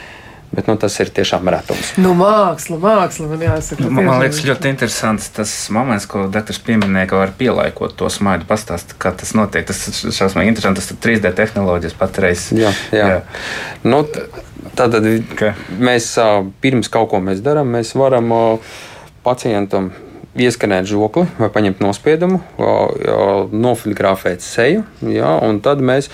Bet 0.55 0.69
nu, 0.71 0.77
tas 0.81 0.95
ir 1.03 1.11
tiešām 1.15 1.49
retums. 1.51 1.93
Nu, 2.01 2.15
māksla, 2.19 2.79
māksla 2.83 3.29
man 3.33 3.45
jāsaka. 3.45 3.87
Nu, 3.89 3.93
man 3.97 4.23
liekas, 4.23 4.43
ļoti 4.47 4.71
interesants 4.71 5.29
tas 5.35 5.53
moments, 5.75 6.07
ko 6.11 6.27
doktors 6.33 6.61
pieminēja, 6.65 7.11
ka 7.11 7.21
var 7.25 7.35
pielāgot 7.39 7.97
to 7.99 8.11
smaidu, 8.13 8.47
pastāstīt, 8.49 8.97
kā 9.03 9.15
tas 9.19 9.35
notiek. 9.39 9.67
Tas 9.69 9.83
šausmīgi 10.05 10.55
interesants, 10.55 10.91
tas 10.93 11.05
3D 11.05 11.35
tehnoloģijas 11.41 11.99
patreiz. 11.99 12.49
Jā, 12.55 12.73
jā. 12.95 13.13
jā. 13.17 13.23
Nu, 13.87 14.05
Tātad 14.75 15.05
okay. 15.07 15.53
mēs 15.79 16.15
pirms 16.65 16.89
kaut 16.91 17.11
ko 17.13 17.21
mēs 17.23 17.43
darām, 17.45 17.69
mēs 17.77 17.93
varam 17.99 18.33
pacientam 19.27 19.93
ieskanēt 20.35 20.89
žokli 20.91 21.29
vai 21.39 21.51
paņemt 21.53 21.83
nospiedumu, 21.85 22.41
nofotografēt 23.55 24.43
seju, 24.43 24.83
ja, 25.07 25.37
un 25.47 25.61
tad 25.65 25.85
mēs 25.85 26.11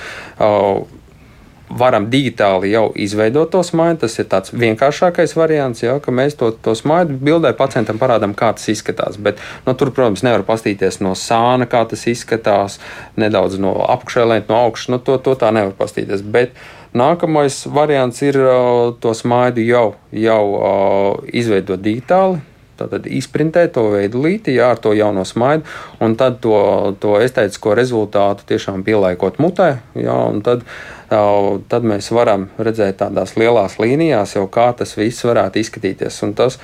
varam 1.71 2.09
digitāli 2.11 2.73
jau 2.73 2.91
izveidot 2.99 3.51
to 3.53 3.63
smaidu. 3.67 4.03
Tas 4.05 4.19
ir 4.19 4.29
tāds 4.31 4.55
vienkāršākais 4.55 5.37
variants, 5.39 5.85
ja, 5.85 5.99
ka 6.03 6.15
mēs 6.15 6.37
to, 6.41 6.51
to 6.65 6.75
smaidu 6.79 7.17
bildē 7.21 7.53
pacientam 7.59 8.01
parādām, 8.01 8.35
kā 8.39 8.53
tas 8.57 8.69
izskatās. 8.73 9.21
Bet, 9.21 9.41
nu, 9.67 9.77
tur, 9.79 9.93
protams, 9.95 10.25
nevar 10.27 10.45
pastīties 10.49 11.01
no 11.05 11.15
sāna, 11.19 11.69
kā 11.71 11.85
tas 11.91 12.07
izskatās, 12.11 12.81
nedaudz 13.21 13.61
no 13.63 13.77
apakšēlēm, 13.87 14.49
no 14.51 14.61
augšas. 14.67 14.93
Nu, 14.95 15.01
to, 15.05 15.19
to 15.23 15.39
tā 15.39 15.55
nevar 15.55 15.75
pastīties. 15.79 16.27
Bet, 16.27 16.59
Nākamais 16.91 17.69
variants 17.71 18.19
ir 18.27 18.35
uh, 18.43 18.91
to 18.99 19.13
smaidu 19.15 19.63
jau, 19.63 19.93
jau 20.11 20.41
uh, 20.59 21.21
izveidot 21.31 21.79
digitāli, 21.79 22.41
Tātad 22.81 23.05
izprintēt 23.11 23.75
to 23.77 23.87
veidolīti, 23.93 24.55
jā, 24.57 24.71
ar 24.73 24.81
to 24.81 24.95
jauno 24.97 25.27
smaidu, 25.29 25.67
un 26.01 26.17
tad 26.21 26.39
to, 26.45 26.57
to 27.03 27.19
estētisko 27.21 27.75
rezultātu 27.77 28.47
tiešām 28.49 28.85
pielaikot 28.87 29.41
mutē. 29.43 29.75
Jā, 29.99 30.17
tad, 30.47 30.65
tad 31.11 31.89
mēs 31.93 32.09
varam 32.17 32.49
redzēt 32.57 33.03
tādās 33.03 33.37
lielās 33.41 33.77
līnijās, 33.83 34.39
jau 34.39 34.47
kā 34.49 34.71
tas 34.79 34.97
viss 34.97 35.29
varētu 35.29 35.61
izskatīties. 35.61 36.23
Un 36.25 36.35
tas 36.39 36.57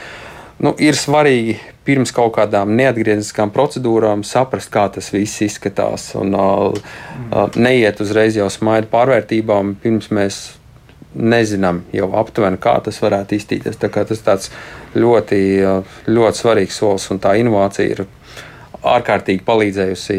nu, 0.65 0.73
ir 0.81 0.97
svarīgi 0.97 1.59
pirms 1.87 2.13
kaut 2.17 2.35
kādām 2.39 2.73
neatgriezniskām 2.79 3.53
procedūrām 3.55 4.25
saprast, 4.27 4.73
kā 4.73 4.89
tas 4.95 5.13
viss 5.15 5.45
izskatās. 5.45 6.11
Un, 6.19 6.33
mm. 6.35 7.59
neiet 7.61 8.01
uzreiz 8.03 8.39
jau 8.39 8.49
smaidu 8.53 8.91
pārvērtībām, 8.93 9.77
pirms 9.83 10.11
mēs 10.15 10.41
nezinām 11.17 11.83
jau 11.97 12.11
aptuveni, 12.21 12.61
kā 12.61 12.77
tas 12.85 13.01
varētu 13.03 13.39
iztīties. 13.39 13.81
Tas 13.81 14.23
tāds 14.27 14.51
ļoti, 14.97 15.41
ļoti 16.11 16.43
svarīgs 16.43 16.83
solis 16.83 17.09
un 17.13 17.23
tā 17.23 17.37
inovācija 17.41 17.97
ir 17.97 18.07
ārkārtīgi 18.87 19.43
palīdzējusi 19.47 20.17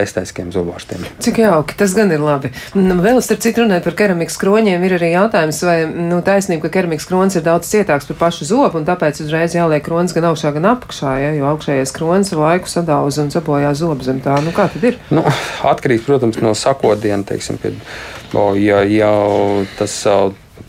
estētiskiem 0.00 0.50
zobārstiem. 0.54 1.04
Cik 1.22 1.40
jauki, 1.42 1.76
tas 1.78 1.94
gan 1.96 2.12
ir 2.14 2.22
labi. 2.22 2.50
Nu, 2.74 2.96
vēl 3.02 3.20
starp 3.24 3.42
citu 3.44 3.64
runājot 3.64 3.86
par 3.86 3.96
keramikas 4.00 4.38
kroņiem, 4.40 4.84
ir 4.86 4.96
arī 4.96 5.12
jautājums, 5.14 5.60
vai 5.66 5.76
nu, 5.86 6.20
taisnība, 6.26 6.66
ka 6.66 6.74
keramikas 6.78 7.06
kronis 7.10 7.38
ir 7.38 7.44
daudz 7.46 7.70
cietāks 7.70 8.08
par 8.10 8.18
pašu 8.24 8.48
zobu, 8.50 8.80
un 8.80 8.88
tāpēc 8.88 9.22
uzreiz 9.24 9.54
jāliek 9.56 9.84
kronis 9.86 10.14
gan 10.16 10.30
augšā, 10.30 10.54
gan 10.56 10.70
apakšā, 10.74 11.16
ja, 11.22 11.34
jo 11.38 11.50
augšējais 11.52 11.94
kronis 11.96 12.32
ar 12.34 12.42
laiku 12.44 12.72
sadauza 12.72 13.26
un 13.26 13.34
sabojā 13.34 13.74
zobu 13.78 14.06
zem 14.06 14.22
tā. 14.24 14.38
Nu, 14.44 14.54
kā 14.56 14.70
tad 14.72 14.88
ir? 14.90 14.98
Nu, 15.14 15.24
atkarīgs, 15.70 16.06
protams, 16.08 16.40
no 16.42 16.56
sakodiena, 16.58 17.26
teiksim, 17.28 17.60
pie, 17.62 17.76
o, 18.34 18.50
ja, 18.58 18.82
ja 18.86 19.12
tas, 19.78 19.94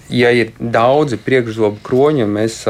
ja 0.09 0.31
ir 0.35 0.53
daudzi 0.59 1.19
priekšzobu 1.21 1.83
kroņi, 1.85 2.29
mēs 2.29 2.63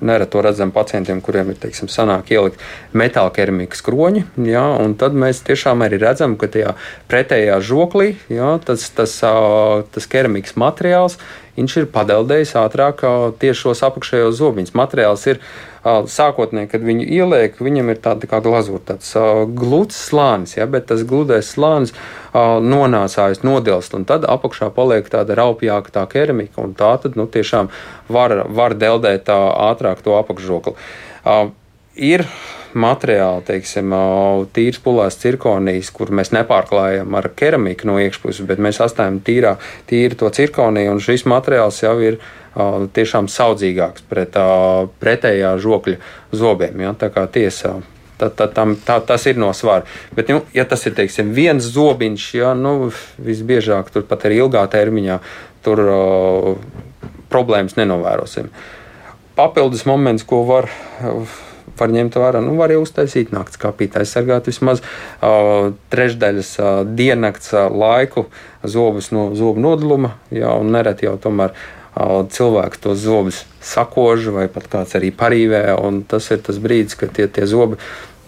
Nereti 0.00 0.32
to 0.32 0.42
redzam 0.42 0.70
pacientiem, 0.72 1.20
kuriem 1.20 1.50
ir 1.52 1.58
teiksim, 1.60 1.88
sanāk 1.92 2.30
ielikt 2.32 2.62
metāla 2.96 3.32
keramikas 3.36 3.82
kroņi. 3.84 4.24
Jā, 4.48 4.64
tad 5.00 5.16
mēs 5.18 5.42
tiešām 5.44 5.84
arī 5.84 5.98
redzam, 6.00 6.38
ka 6.40 6.48
tajā 6.48 6.72
pretējā 7.10 7.58
žoklī 7.60 8.14
jā, 8.32 8.54
tas, 8.64 8.86
tas, 8.96 9.18
tas 9.92 10.08
keramikas 10.08 10.56
materiāls 10.56 11.18
ir 11.60 11.88
padeldējis 11.92 12.54
ātrāk 12.60 13.02
tieši 13.40 13.60
šos 13.60 13.82
apakšējos 13.88 14.38
zobiņus. 14.38 14.72
Materiāls 14.78 15.26
ir 15.28 15.40
sākotnēji, 15.84 16.68
kad 16.72 16.84
viņu 16.84 17.06
ieliek, 17.08 17.60
viņam 17.60 17.92
ir 17.92 18.00
tāda 18.04 18.28
kā 18.28 18.40
glazūra, 18.44 18.82
tāds 18.92 19.12
gluds 19.56 19.96
slānis, 20.08 20.56
ja, 20.58 20.66
bet 20.70 20.88
tas 20.90 21.04
gludais 21.08 21.48
slānis 21.48 21.94
nonācājas, 22.34 23.44
nodilst, 23.46 23.96
un 23.96 24.04
tad 24.08 24.26
apakšā 24.28 24.70
paliek 24.76 25.08
tāda 25.12 25.38
raupjāka 25.38 25.94
tā 25.94 26.04
keramika, 26.10 26.60
un 26.64 26.76
tā 26.76 26.92
tad 27.02 27.16
nu, 27.16 27.28
tiešām 27.28 27.72
var, 28.12 28.42
var 28.48 28.76
deldēt 28.76 29.32
ātrāk 29.32 30.04
to 30.04 30.18
apakšžokli. 30.20 30.76
Ir 31.98 32.22
materiāli, 32.78 33.42
teiksim, 33.48 33.94
tīrs 34.54 34.78
pulās 34.82 35.16
cirkonijas, 35.18 35.90
kur 35.90 36.12
mēs 36.14 36.30
nepārklājam 36.30 37.16
ar 37.18 37.26
keramiku 37.34 37.88
no 37.90 37.96
iekšpuses, 37.98 38.46
bet 38.46 38.62
mēs 38.62 38.78
atstājam 38.84 39.18
tīrā, 39.26 39.56
tīri 39.90 40.18
to 40.18 40.30
cirkoniju, 40.30 40.94
un 40.94 41.02
šis 41.02 41.26
materiāls 41.26 41.82
jau 41.82 41.96
ir 42.04 42.20
tiešām 42.94 43.26
saudzīgāks 43.30 44.06
pret 44.10 44.38
pretējā 45.02 45.56
žokļa 45.62 45.96
zobiem. 46.30 46.86
Ja? 46.86 46.94
Tā 46.94 47.10
kā 47.14 47.26
tiesa. 47.26 47.80
Tad, 48.20 48.34
tad, 48.36 48.50
tam, 48.52 48.74
tā, 48.84 48.98
tas 49.00 49.24
ir 49.30 49.38
no 49.40 49.48
svara. 49.56 49.86
Bet, 50.12 50.28
nu, 50.28 50.42
ja 50.52 50.66
tas 50.68 50.82
ir 50.84 50.92
teiksim, 50.92 51.30
viens 51.32 51.64
zobiņš, 51.72 52.26
ja, 52.36 52.50
nu, 52.52 52.90
visbiežāk 53.16 53.88
tur 53.94 54.04
pat 54.04 54.26
arī 54.28 54.42
ilgā 54.42 54.66
termiņā, 54.68 55.16
tur 55.64 55.80
uh, 55.86 56.50
problēmas 57.32 57.78
nenovērosim. 57.80 58.50
Papildus 59.40 59.86
moments, 59.88 60.26
ko 60.28 60.42
var 60.44 60.68
var 61.80 61.92
ņemt 61.94 62.18
vērā. 62.20 62.42
Nu, 62.44 62.54
var 62.60 62.72
jau 62.74 62.82
uztaisīt 62.84 63.32
naktas 63.34 63.60
kapītā, 63.60 64.04
aizsargāt 64.04 64.50
vismaz 64.50 64.82
uh, 64.84 65.72
trešdaļas 65.92 66.54
uh, 66.60 66.70
diennakts 66.86 67.54
uh, 67.56 67.66
laiku 67.72 68.28
zobus 68.62 69.10
no 69.14 69.30
zobu 69.38 69.62
nodaluma. 69.64 70.14
Jā, 70.34 70.54
un 70.60 70.72
nereti 70.76 71.08
jau 71.08 71.18
tomēr 71.20 71.56
cilvēks 72.30 72.80
tos 72.84 73.00
zobus 73.02 73.40
sakož 73.66 74.28
vai 74.32 74.44
pat 74.48 74.68
kāds 74.70 74.94
arī 74.96 75.10
parīvē. 75.10 75.64
Tas 76.08 76.30
ir 76.30 76.38
tas 76.46 76.60
brīdis, 76.62 76.96
kad 76.96 77.10
tie, 77.16 77.26
tie 77.26 77.48
zobi 77.50 77.80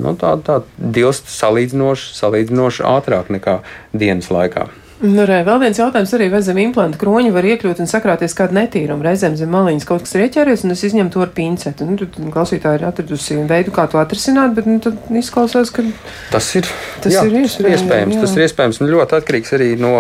nu, 0.02 0.16
tā, 0.18 0.34
tā 0.44 0.60
dilst 0.76 1.30
salīdzinoši, 1.32 2.12
salīdzinoši 2.18 2.86
ātrāk 2.90 3.30
nekā 3.32 3.60
dienas 3.94 4.32
laikā. 4.34 4.66
Nu, 5.02 5.24
re, 5.26 5.40
vēl 5.42 5.58
viens 5.58 5.78
jautājums 5.80 6.12
arī, 6.14 6.28
vai 6.30 6.38
zem 6.46 6.60
implanta 6.62 6.98
kroņa 7.00 7.32
var 7.34 7.46
iekļūt 7.48 7.80
un 7.82 7.88
sakrāties 7.90 8.36
kāda 8.38 8.54
netīruma. 8.60 9.02
Reizēm 9.08 9.34
zem 9.38 9.50
maliņas 9.50 9.86
kaut 9.88 10.04
kas 10.04 10.14
ir 10.14 10.28
ieķēries, 10.28 10.62
un 10.62 10.74
es 10.76 10.84
izņemu 10.86 11.10
to 11.10 11.24
ar 11.24 11.32
pincetu. 11.34 11.88
Nu, 11.88 11.98
tad 11.98 12.28
klausītāji 12.36 12.78
ir 12.78 12.84
atradusi 12.86 13.40
veidu, 13.50 13.74
kā 13.74 13.88
to 13.90 13.98
atrisināt, 13.98 14.54
bet 14.54 14.68
nu, 14.70 14.78
tad 14.84 15.00
izklausās, 15.18 15.74
ka 15.74 15.82
tas 16.30 16.52
ir, 16.60 16.70
tas 17.02 17.16
jā, 17.16 17.26
ir 17.26 17.40
iespējams. 17.40 17.82
iespējams 17.82 18.14
jā. 18.14 18.22
Tas 18.22 18.36
ir 18.38 18.46
iespējams 18.46 18.78
un 18.78 18.92
ļoti 18.94 19.18
atkarīgs 19.18 19.54
arī 19.58 19.68
no 19.82 19.92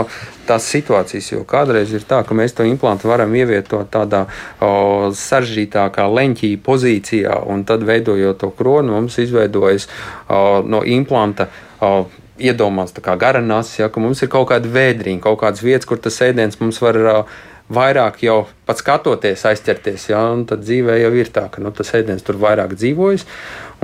tās 0.46 0.70
situācijas, 0.70 1.32
jo 1.34 1.42
kādreiz 1.50 1.90
ir 1.94 2.06
tā, 2.06 2.22
ka 2.26 2.38
mēs 2.38 2.54
to 2.54 2.66
implantu 2.66 3.10
varam 3.10 3.34
ievietot 3.34 3.90
tādā 3.90 4.24
o, 4.62 5.10
saržģītākā 5.18 6.06
leņķī 6.14 6.54
pozīcijā, 6.62 7.42
un 7.50 7.66
tad 7.66 7.82
veidojot 7.90 8.38
to 8.38 8.54
kroni, 8.54 8.94
mums 8.94 9.18
izveidojas 9.22 9.90
o, 10.30 10.62
no 10.62 10.86
implanta. 10.86 11.50
O, 11.82 11.94
iedomāts 12.42 12.94
kā 13.02 13.16
garanās, 13.20 13.72
ja, 13.78 13.88
ka 13.92 14.02
mums 14.02 14.22
ir 14.24 14.30
kaut 14.32 14.50
kāda 14.50 14.70
vēdriņa, 14.72 15.22
kaut 15.24 15.40
kādas 15.42 15.64
vietas, 15.64 15.88
kur 15.88 16.00
tas 16.02 16.20
ēdiens 16.24 16.58
mums 16.60 16.80
var 16.82 16.98
uh, 17.00 17.40
vairāk 17.72 18.22
jau 18.26 18.38
pat 18.68 18.82
skatoties, 18.82 19.44
aizķerties. 19.48 20.08
Ja, 20.12 20.22
tad 20.48 20.64
dzīvē 20.66 20.98
jau 21.00 21.12
ir 21.18 21.32
tā, 21.34 21.48
ka 21.52 21.62
nu, 21.64 21.72
tas 21.74 21.92
ēdiens 21.96 22.24
tur 22.26 22.40
vairāk 22.42 22.76
dzīvojas, 22.78 23.26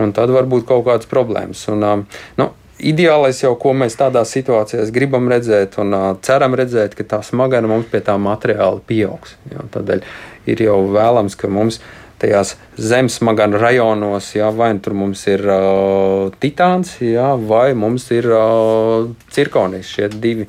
un 0.02 0.14
tad 0.16 0.32
var 0.34 0.48
būt 0.50 0.66
kaut 0.68 0.86
kādas 0.88 1.10
problēmas. 1.10 1.66
Un, 1.72 1.84
uh, 1.84 2.24
nu, 2.40 2.50
Ideālais 2.78 3.34
jau, 3.42 3.56
ko 3.58 3.72
mēs 3.74 3.96
tādās 3.98 4.30
situācijās 4.30 4.92
gribam 4.94 5.24
redzēt, 5.26 5.80
un 5.82 5.96
uh, 5.96 6.04
ceram 6.22 6.52
redzēt, 6.54 6.92
ka 6.94 7.02
tā 7.10 7.18
smagana 7.26 7.66
mums 7.66 7.88
pie 7.90 7.98
tā 8.06 8.14
materiāla 8.22 8.78
pieaugs. 8.86 9.32
Ja, 9.50 9.64
tādēļ 9.74 10.04
ir 10.52 10.62
jau 10.62 10.76
vēlams, 10.94 11.34
ka 11.34 11.50
mums 11.50 11.80
ir 11.80 11.97
tajās 12.18 12.56
zemesmaganu 12.78 13.60
rajonos, 13.60 14.32
jā, 14.36 14.50
vai 14.54 14.72
nu 14.76 14.82
tur 14.82 14.96
mums 14.98 15.24
ir 15.30 15.44
uh, 15.46 16.34
titāns, 16.42 16.96
jā, 17.02 17.30
vai 17.48 17.72
mums 17.78 18.08
ir 18.14 18.28
uh, 18.32 19.08
cirkonijas, 19.34 19.92
šie 19.94 20.10
divi 20.14 20.48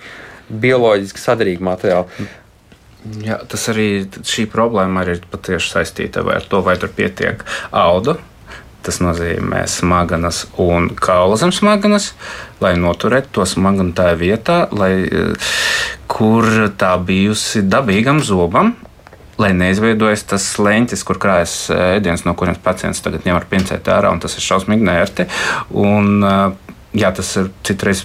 bioloģiski 0.49 1.21
sadarīgi 1.21 1.65
materiāli. 1.65 2.29
Jā, 3.23 3.37
tas 3.47 3.69
arī 3.71 4.09
šī 4.27 4.49
problēma 4.51 5.05
arī 5.05 5.15
ir 5.17 5.29
patiešām 5.31 5.77
saistīta 5.77 6.25
ar 6.33 6.43
to, 6.49 6.59
vai 6.65 6.75
tur 6.81 6.91
pietiek 6.91 7.45
audu. 7.71 8.17
Tas 8.83 9.01
nozīmē 9.03 9.65
smagas 9.67 10.45
un 10.59 10.87
kaula 10.95 11.35
zem 11.39 11.51
smagas, 11.51 12.13
lai 12.63 12.73
noturētu 12.79 13.33
to 13.35 13.47
smaganu 13.47 13.91
tajā 13.95 14.15
vietā, 14.19 14.59
lai, 14.71 14.93
kur 16.07 16.47
tā 16.79 16.93
bijusi 17.03 17.65
dabīgam 17.67 18.23
zobam, 18.23 18.73
lai 19.39 19.51
neizveidojas 19.57 20.25
tas 20.29 20.47
leņķis, 20.61 21.05
kur 21.07 21.19
krājas 21.21 21.55
ēdiens, 21.73 22.25
no 22.27 22.35
kuriem 22.37 22.57
pacients 22.63 23.03
tagad 23.05 23.27
ņem 23.27 23.39
ar 23.39 23.47
pincēti 23.49 23.93
ārā, 23.93 24.11
un 24.13 24.19
tas 24.23 24.35
ir 24.37 24.45
šausmīgi 24.45 24.89
nērti. 24.89 25.29
Un, 25.79 26.25
Jā, 26.89 27.11
tas 27.13 27.27
ir 27.37 27.51
citreiz 27.61 27.99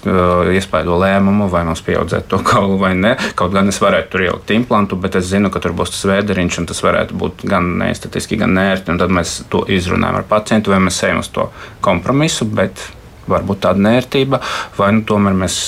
iespaido 0.53 0.99
lēmumu, 1.01 1.47
vai 1.49 1.63
mums 1.65 1.81
pieaudzēt 1.87 2.27
to 2.29 2.37
kaulu 2.45 2.75
vai 2.83 2.91
nē. 2.99 3.15
Kaut 3.39 3.55
gan 3.55 3.73
es 3.73 3.79
varētu 3.81 4.11
tur 4.13 4.25
ielikt 4.27 4.53
implantu, 4.53 4.99
bet 5.01 5.17
es 5.17 5.31
zinu, 5.31 5.49
ka 5.49 5.63
tur 5.65 5.73
būs 5.73 5.95
tas 5.95 6.03
vēderiņš, 6.11 6.59
un 6.61 6.69
tas 6.69 6.83
varētu 6.85 7.17
būt 7.17 7.47
gan 7.49 7.71
neestetiski, 7.81 8.37
gan 8.43 8.53
nērti. 8.59 8.93
Tad 9.01 9.15
mēs 9.17 9.39
to 9.49 9.63
izrunājam 9.73 10.21
ar 10.21 10.29
pacientu, 10.29 10.75
vai 10.75 10.83
mēs 10.85 11.01
ejam 11.09 11.23
uz 11.25 11.33
to 11.33 11.49
kompromisu. 11.85 12.45
Bet 12.61 12.85
varbūt 13.25 13.65
tāda 13.65 13.81
nērtība, 13.89 14.43
vai 14.77 14.91
nu 14.99 15.09
tomēr 15.09 15.41
mēs 15.47 15.59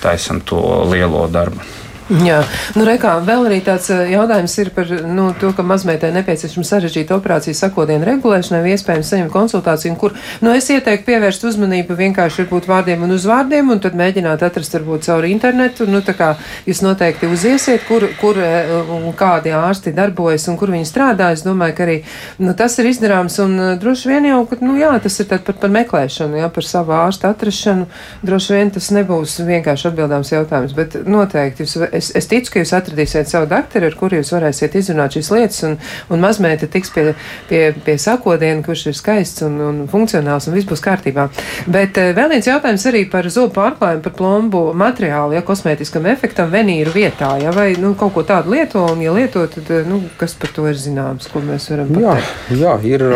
taisam 0.00 0.40
to 0.40 0.64
lielo 0.88 1.26
darbu. 1.28 1.79
Jā, 2.10 2.40
nu, 2.74 2.82
rekā, 2.82 3.12
vēl 3.22 3.44
arī 3.46 3.60
tāds 3.62 3.86
jautājums 3.86 4.56
ir 4.58 4.72
par 4.74 4.88
nu, 5.06 5.28
to, 5.38 5.52
ka 5.54 5.62
mazmeitai 5.62 6.08
nepieciešama 6.16 6.66
sarežģīta 6.66 7.14
operācija 7.14 7.54
sakodienu 7.54 8.02
regulēšanai, 8.08 8.64
iespējams 8.72 9.12
saņemt 9.12 9.30
konsultāciju, 9.30 9.94
kur, 10.00 10.16
nu, 10.42 10.50
es 10.50 10.66
ieteiktu 10.74 11.06
pievērst 11.06 11.46
uzmanību 11.46 11.94
vienkārši 12.00 12.42
varbūt 12.42 12.66
vārdiem 12.66 13.04
un 13.06 13.14
uzvārdiem, 13.14 13.70
un 13.70 13.82
tad 13.84 13.94
mēģināt 14.00 14.42
atrast 14.42 14.74
varbūt 14.74 15.06
caur 15.06 15.28
internetu, 15.28 15.86
nu, 15.86 16.00
tā 16.02 16.16
kā 16.18 16.32
jūs 16.66 16.80
noteikti 16.82 17.30
uziesiet, 17.30 17.84
kur, 17.86 18.08
kur 18.18 18.42
un 18.42 19.06
kādi 19.14 19.54
ārsti 19.54 19.94
darbojas 19.94 20.48
un 20.50 20.58
kur 20.58 20.74
viņi 20.74 20.90
strādā. 20.90 21.30
Es 21.36 21.46
domāju, 21.46 21.76
ka 21.78 21.86
arī, 21.86 21.96
nu, 22.42 22.56
tas 22.58 22.74
ir 22.82 22.90
izdarāms, 22.90 23.38
un 23.46 23.54
droši 23.78 24.10
vien 24.10 24.28
jau, 24.32 24.42
ka, 24.50 24.58
nu, 24.66 24.74
jā, 24.82 24.90
tas 25.06 25.20
ir 25.22 25.30
tad 25.30 25.46
par, 25.46 25.60
par 25.62 25.70
meklēšanu, 25.78 26.42
jā, 26.42 26.50
par 26.58 26.66
savu 26.66 26.98
ārstu 26.98 27.30
atrašanu. 27.30 27.86
Droši 28.26 28.58
vien 28.58 28.74
tas 28.74 28.90
nebūs 28.98 29.38
vienkārši 29.46 29.92
atbildāms 29.92 30.34
jautājums, 30.34 30.74
bet 30.74 30.98
noteikti 31.06 31.62
jūs 31.62 31.78
es, 32.00 32.10
es 32.16 32.28
ticu, 32.30 32.54
ka 32.54 32.62
jūs 32.64 32.74
atradīsiet 32.76 33.30
savu 33.30 33.48
doktoru, 33.50 33.90
ar 33.90 33.96
kuru 33.98 34.20
jūs 34.20 34.32
varēsiet 34.34 34.76
izrunāt 34.80 35.16
šīs 35.16 35.30
lietas, 35.34 35.60
un, 35.68 35.76
un 36.10 36.22
mazmeita 36.24 36.68
tiks 36.70 36.92
pie, 36.94 37.06
pie, 37.50 37.62
pie 37.86 37.96
sakodiena, 38.00 38.64
kurš 38.66 38.86
ir 38.90 38.98
skaists 38.98 39.44
un, 39.46 39.58
un 39.66 39.82
funkcionāls, 39.90 40.48
un 40.48 40.56
viss 40.56 40.68
būs 40.70 40.84
kārtībā. 40.84 41.28
Bet 41.70 42.00
uh, 42.00 42.12
vēl 42.16 42.32
viens 42.34 42.50
jautājums 42.50 42.86
arī 42.90 43.04
par 43.12 43.28
zobu 43.32 43.54
pārklājumu, 43.58 44.04
par 44.06 44.16
plombu 44.18 44.64
materiālu, 44.80 45.36
ja 45.38 45.44
kosmētiskam 45.46 46.08
efektam 46.10 46.50
venīru 46.52 46.94
vietā, 46.96 47.34
ja 47.42 47.54
vai 47.56 47.72
nu, 47.80 47.94
kaut 47.98 48.16
ko 48.16 48.26
tādu 48.26 48.56
lieto, 48.56 48.86
un 48.92 49.04
ja 49.04 49.14
lieto, 49.16 49.44
tad 49.50 49.70
eh, 49.74 49.86
nu, 49.88 50.02
kas 50.20 50.36
par 50.40 50.52
to 50.56 50.66
ir 50.70 50.78
zināms, 50.80 51.30
ko 51.30 51.44
mēs 51.44 51.70
varam 51.72 51.92
pateikt? 51.94 52.34
Jā, 52.56 52.64
jā 52.64 52.76
ir. 52.96 53.08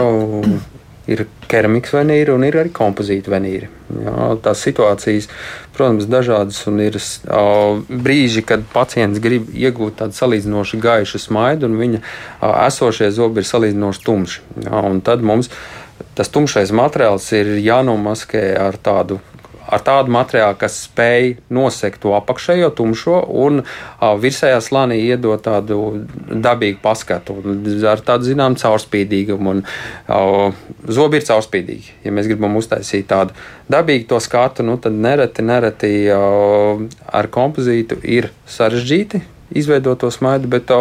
Ir 1.11 1.27
keramikas 1.53 1.93
venīri 1.99 2.33
un 2.33 2.47
ir 2.47 2.57
arī 2.63 2.71
kompozīta 2.73 3.35
venīri. 3.35 3.69
Jā, 3.93 4.29
tās 4.45 4.63
situācijas, 4.65 5.29
protams, 5.77 6.09
dažādas 6.09 6.63
un 6.71 6.81
ir 6.81 6.97
uh, 6.97 7.83
brīži, 7.89 8.45
kad 8.49 8.65
pacients 8.73 9.21
grib 9.21 9.51
iegūt 9.53 9.99
tādu 10.01 10.17
salīdzinoši 10.17 10.81
gaišu 10.81 11.21
smaidu, 11.21 11.69
un 11.69 11.77
viņa 11.83 12.01
uh, 12.01 12.55
esošie 12.65 13.11
zobi 13.13 13.45
ir 13.45 13.51
salīdzinoši 13.51 14.05
tumši. 14.07 14.45
Jā, 14.65 14.83
tad 15.05 15.27
mums 15.27 15.53
tas 16.17 16.31
tumšais 16.33 16.73
materiāls 16.75 17.29
ir 17.37 17.57
jānomaskē 17.61 18.47
ar 18.65 18.81
tādu 18.81 19.21
ar 19.65 19.83
tādu 19.85 20.13
materiālu, 20.15 20.57
kas 20.61 20.77
spēj 20.87 21.35
nosegt 21.55 22.03
to 22.03 22.15
apakšējo 22.17 22.71
tumšo 22.77 23.21
un 23.45 23.63
virsējā 24.21 24.61
slānī 24.65 25.01
iedot 25.07 25.43
tādu 25.45 25.79
dabīgu 26.29 26.81
paskatu, 26.85 27.39
ar 27.91 28.03
tādu 28.05 28.29
zinām 28.31 28.59
caurspīdīgumu. 28.61 29.55
Un, 29.55 29.63
zobi 30.89 31.21
ir 31.21 31.29
caurspīdīgi. 31.29 32.01
Ja 32.05 32.15
mēs 32.15 32.29
gribam 32.31 32.59
uztaisīt 32.61 33.09
tādu 33.13 33.37
dabīgu 33.73 34.09
to 34.13 34.21
skatu, 34.23 34.67
nu, 34.67 34.77
tad 34.81 34.97
nereti, 34.97 35.45
nereti 35.47 35.95
ar 36.13 37.31
kompozītu 37.33 38.01
ir 38.03 38.31
sarežģīti 38.51 39.25
izveidot 39.55 40.05
to 40.05 40.13
smaidu. 40.13 40.51
Bet, 40.53 40.73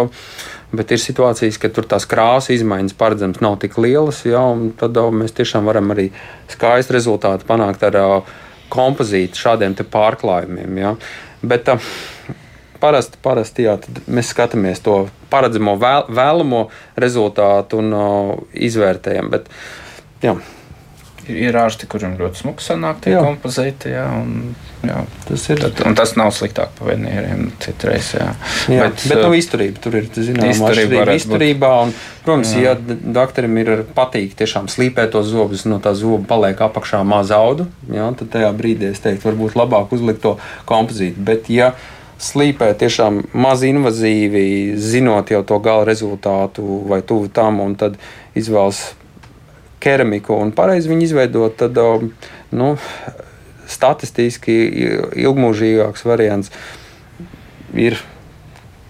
Bet 0.73 0.89
ir 0.89 0.97
situācijas, 0.97 1.59
kad 1.61 1.69
tur 1.75 1.85
tās 1.85 2.07
krāsas 2.09 2.55
izmaiņas 2.55 2.95
paredzams 2.97 3.43
nav 3.45 3.59
tik 3.61 3.75
lielas, 3.77 4.23
ja, 4.25 4.39
un 4.41 4.71
tad 4.73 4.97
mēs 5.13 5.35
tiešām 5.37 5.67
varam 5.69 5.93
arī 5.93 6.07
skaistu 6.49 6.95
rezultātu 6.95 7.45
panākt 7.45 7.85
ar 7.85 7.97
uh, 7.99 8.31
kompozīti 8.73 9.39
šādiem 9.39 9.77
pārklājumiem. 9.93 10.81
Ja. 10.81 10.95
Bet 11.45 11.69
uh, 11.71 11.93
parasti, 12.83 13.19
parasti 13.23 13.67
jā, 13.67 13.77
mēs 14.11 14.33
skatāmies 14.33 14.83
to 14.83 15.03
paredzamo 15.31 15.77
vēl, 15.81 16.09
vēlamo 16.13 16.65
rezultātu 16.99 17.79
un 17.83 17.95
uh, 17.95 18.33
izvērtējam. 18.53 19.31
Bet, 19.33 19.49
jā. 20.25 20.35
Ir 21.31 21.55
ārsti, 21.55 21.87
kuriem 21.87 22.17
ļoti 22.19 22.41
smuki 22.41 22.65
sanāk 22.65 22.99
tie 23.05 23.13
jā. 23.13 23.21
kompozīti. 23.23 23.93
Jā, 23.93 24.03
un, 24.19 24.51
jā. 24.83 24.97
Tas 25.27 25.45
ir. 25.53 25.61
Tad, 25.63 25.79
un 25.87 25.95
tas 25.95 26.13
nav 26.19 26.33
sliktāk 26.35 26.73
par 26.75 26.89
venieriem 26.91 27.45
citreiz. 27.63 28.11
Jā, 28.17 28.27
jā 28.71 28.89
bet, 28.89 29.05
bet 29.07 29.21
nu, 29.23 29.31
izturība 29.37 29.83
tur 29.83 29.97
ir 30.01 30.09
zināma 30.11 30.51
izturība. 30.51 31.05
izturībā 31.15 31.71
un, 31.85 31.93
protams, 32.25 32.51
jā. 32.57 32.73
ja 32.73 32.99
doktoram 33.19 33.57
ir 33.63 33.73
patīk 33.95 34.35
tiešām 34.39 34.67
slīpēt 34.71 35.13
tos 35.15 35.31
zobus, 35.31 35.63
no 35.69 35.79
tā 35.83 35.95
zoba 35.97 36.25
paliek 36.35 36.59
apakšā 36.67 37.03
maz 37.07 37.31
audu, 37.35 37.69
jā, 37.87 38.09
tad 38.19 38.33
tajā 38.35 38.51
brīdī 38.57 38.91
es 38.91 39.03
teiktu, 39.03 39.29
varbūt 39.31 39.55
labāk 39.59 39.95
uzlikt 39.95 40.23
to 40.25 40.35
kompozītu. 40.69 41.23
Bet, 41.23 41.47
ja 41.53 41.71
slīpē 42.23 42.71
tiešām 42.79 43.21
maz 43.35 43.63
invazīvi, 43.67 44.75
zinot 44.79 45.31
jau 45.33 45.43
to 45.47 45.59
gala 45.63 45.87
rezultātu 45.87 46.83
vai 46.89 47.01
tuvu 47.05 47.31
tam, 47.33 47.61
un 47.63 47.75
tad 47.79 47.97
izvēlas 48.37 48.93
keramiku 49.83 50.37
un 50.39 50.53
pareizi 50.55 50.91
viņu 50.91 51.07
izveidot, 51.09 51.57
tad 51.59 51.77
um, 51.81 52.09
nu, 52.55 52.73
statistiski 53.69 54.55
ilgmūžīgāks 55.23 56.05
variants 56.07 56.51
ir 57.73 57.99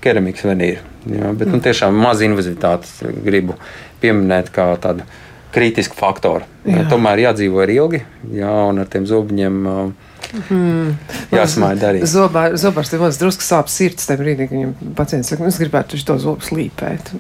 keramikas 0.03 0.45
venīra. 0.47 0.83
Jā, 1.09 1.33
bet 1.35 1.51
nu, 1.51 1.59
tiešām 1.63 1.95
maz 1.99 2.21
invazivitātes 2.23 3.01
gribu 3.25 3.57
pieminēt 4.03 4.51
kā 4.55 4.69
tādu 4.83 5.05
kritisku 5.53 5.97
faktoru. 5.99 6.47
Jā. 6.63 6.79
Jā, 6.79 6.85
tomēr 6.91 7.25
jādzīvo 7.27 7.63
ir 7.65 7.73
ilgi, 7.75 8.01
jā, 8.33 8.53
un 8.69 8.81
ar 8.81 8.89
tiem 8.91 9.07
zobiņiem 9.09 9.59
uh, 9.69 10.03
Mm. 10.34 10.95
Jāsmaida 11.34 11.91
arī. 11.91 12.01
Zobā, 12.09 12.47
zobārs 12.59 12.89
tev 12.89 13.03
mazliet 13.03 13.21
drusku 13.21 13.45
sāp 13.45 13.69
sirds 13.71 14.07
tajā 14.09 14.19
brīdī, 14.21 14.47
kad 14.49 14.55
viņam 14.57 14.93
pacients 14.97 15.30
saka, 15.30 15.45
nu, 15.45 15.51
es 15.53 15.59
gribētu 15.61 15.99
to 16.07 16.15
zobu 16.21 16.45
slīpēt. 16.45 17.11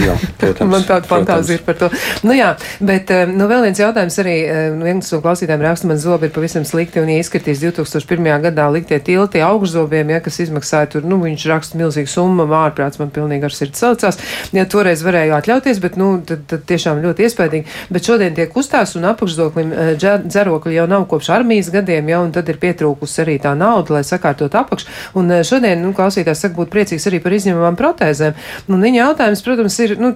jā, 0.00 0.16
protams, 0.40 0.70
Man 0.72 0.86
tāda 0.88 1.08
fantāzija 1.10 1.60
ir 1.60 1.64
par 1.66 1.78
to. 1.80 1.90
Nu 2.26 2.36
jā, 2.36 2.52
bet 2.80 3.12
eh, 3.12 3.26
nu, 3.28 3.48
vēl 3.50 3.66
viens 3.66 3.82
jautājums 3.82 4.16
arī, 4.22 4.36
eh, 4.46 4.62
nu, 4.72 4.86
viens 4.88 5.12
no 5.12 5.20
klausītājiem 5.24 5.64
raksta, 5.66 5.90
man 5.90 6.00
zobi 6.00 6.28
ir 6.28 6.34
pavisam 6.34 6.64
slikti 6.68 7.02
un 7.02 7.12
ja 7.12 7.18
izskatīs 7.20 7.60
2001. 7.64 8.30
gadā 8.46 8.68
liktie 8.72 9.00
tilti 9.04 9.44
augšzobiem, 9.44 10.14
ja, 10.16 10.22
kas 10.24 10.40
izmaksāja 10.46 10.94
tur, 10.96 11.06
nu, 11.08 11.20
viņš 11.22 11.46
raksta 11.52 11.80
milzīgu 11.80 12.10
summu, 12.10 12.48
ārprāts 12.62 13.00
man 13.02 13.12
pilnīgi 13.14 13.48
ar 13.48 13.56
sirds 13.56 13.84
saucās. 13.84 14.20
Ja 14.56 14.64
toreiz 14.70 15.04
varēju 15.04 15.36
atļauties, 15.36 15.82
bet, 15.82 16.00
nu, 16.00 16.14
tad, 16.26 16.46
tad 16.50 16.64
tiešām 16.68 17.02
ļoti 17.04 17.28
iespaidīgi. 17.28 17.78
Bet 17.92 18.08
šodien 18.08 18.36
tiek 18.36 18.56
uzstās 18.56 18.96
un 18.98 19.08
apakšzoklim 19.12 19.72
eh, 19.72 19.92
dzerokļi 20.00 20.76
jau 20.78 20.88
nav 20.90 21.06
kopš 21.10 21.32
armijas 21.36 21.72
gadiem, 21.74 22.10
ja, 22.12 22.22
un 22.24 22.32
tad 22.34 22.48
ir 22.51 22.51
pietrūkusi 22.60 23.22
arī 23.24 23.36
tā 23.42 23.54
nauda, 23.58 23.98
lai 23.98 24.02
sakārtot 24.06 24.54
apakšu. 24.58 24.88
Un 25.18 25.30
eh, 25.30 25.42
šodien, 25.46 25.80
nu, 25.82 25.92
klausītājs 25.96 26.44
saka, 26.46 26.56
būt 26.58 26.72
priecīgs 26.72 27.06
arī 27.10 27.22
par 27.22 27.36
izņemamām 27.36 27.78
protēzēm. 27.80 28.36
Un 28.72 28.86
viņa 28.86 29.00
jautājums, 29.00 29.44
protams, 29.46 29.78
ir, 29.84 29.94
nu, 30.00 30.12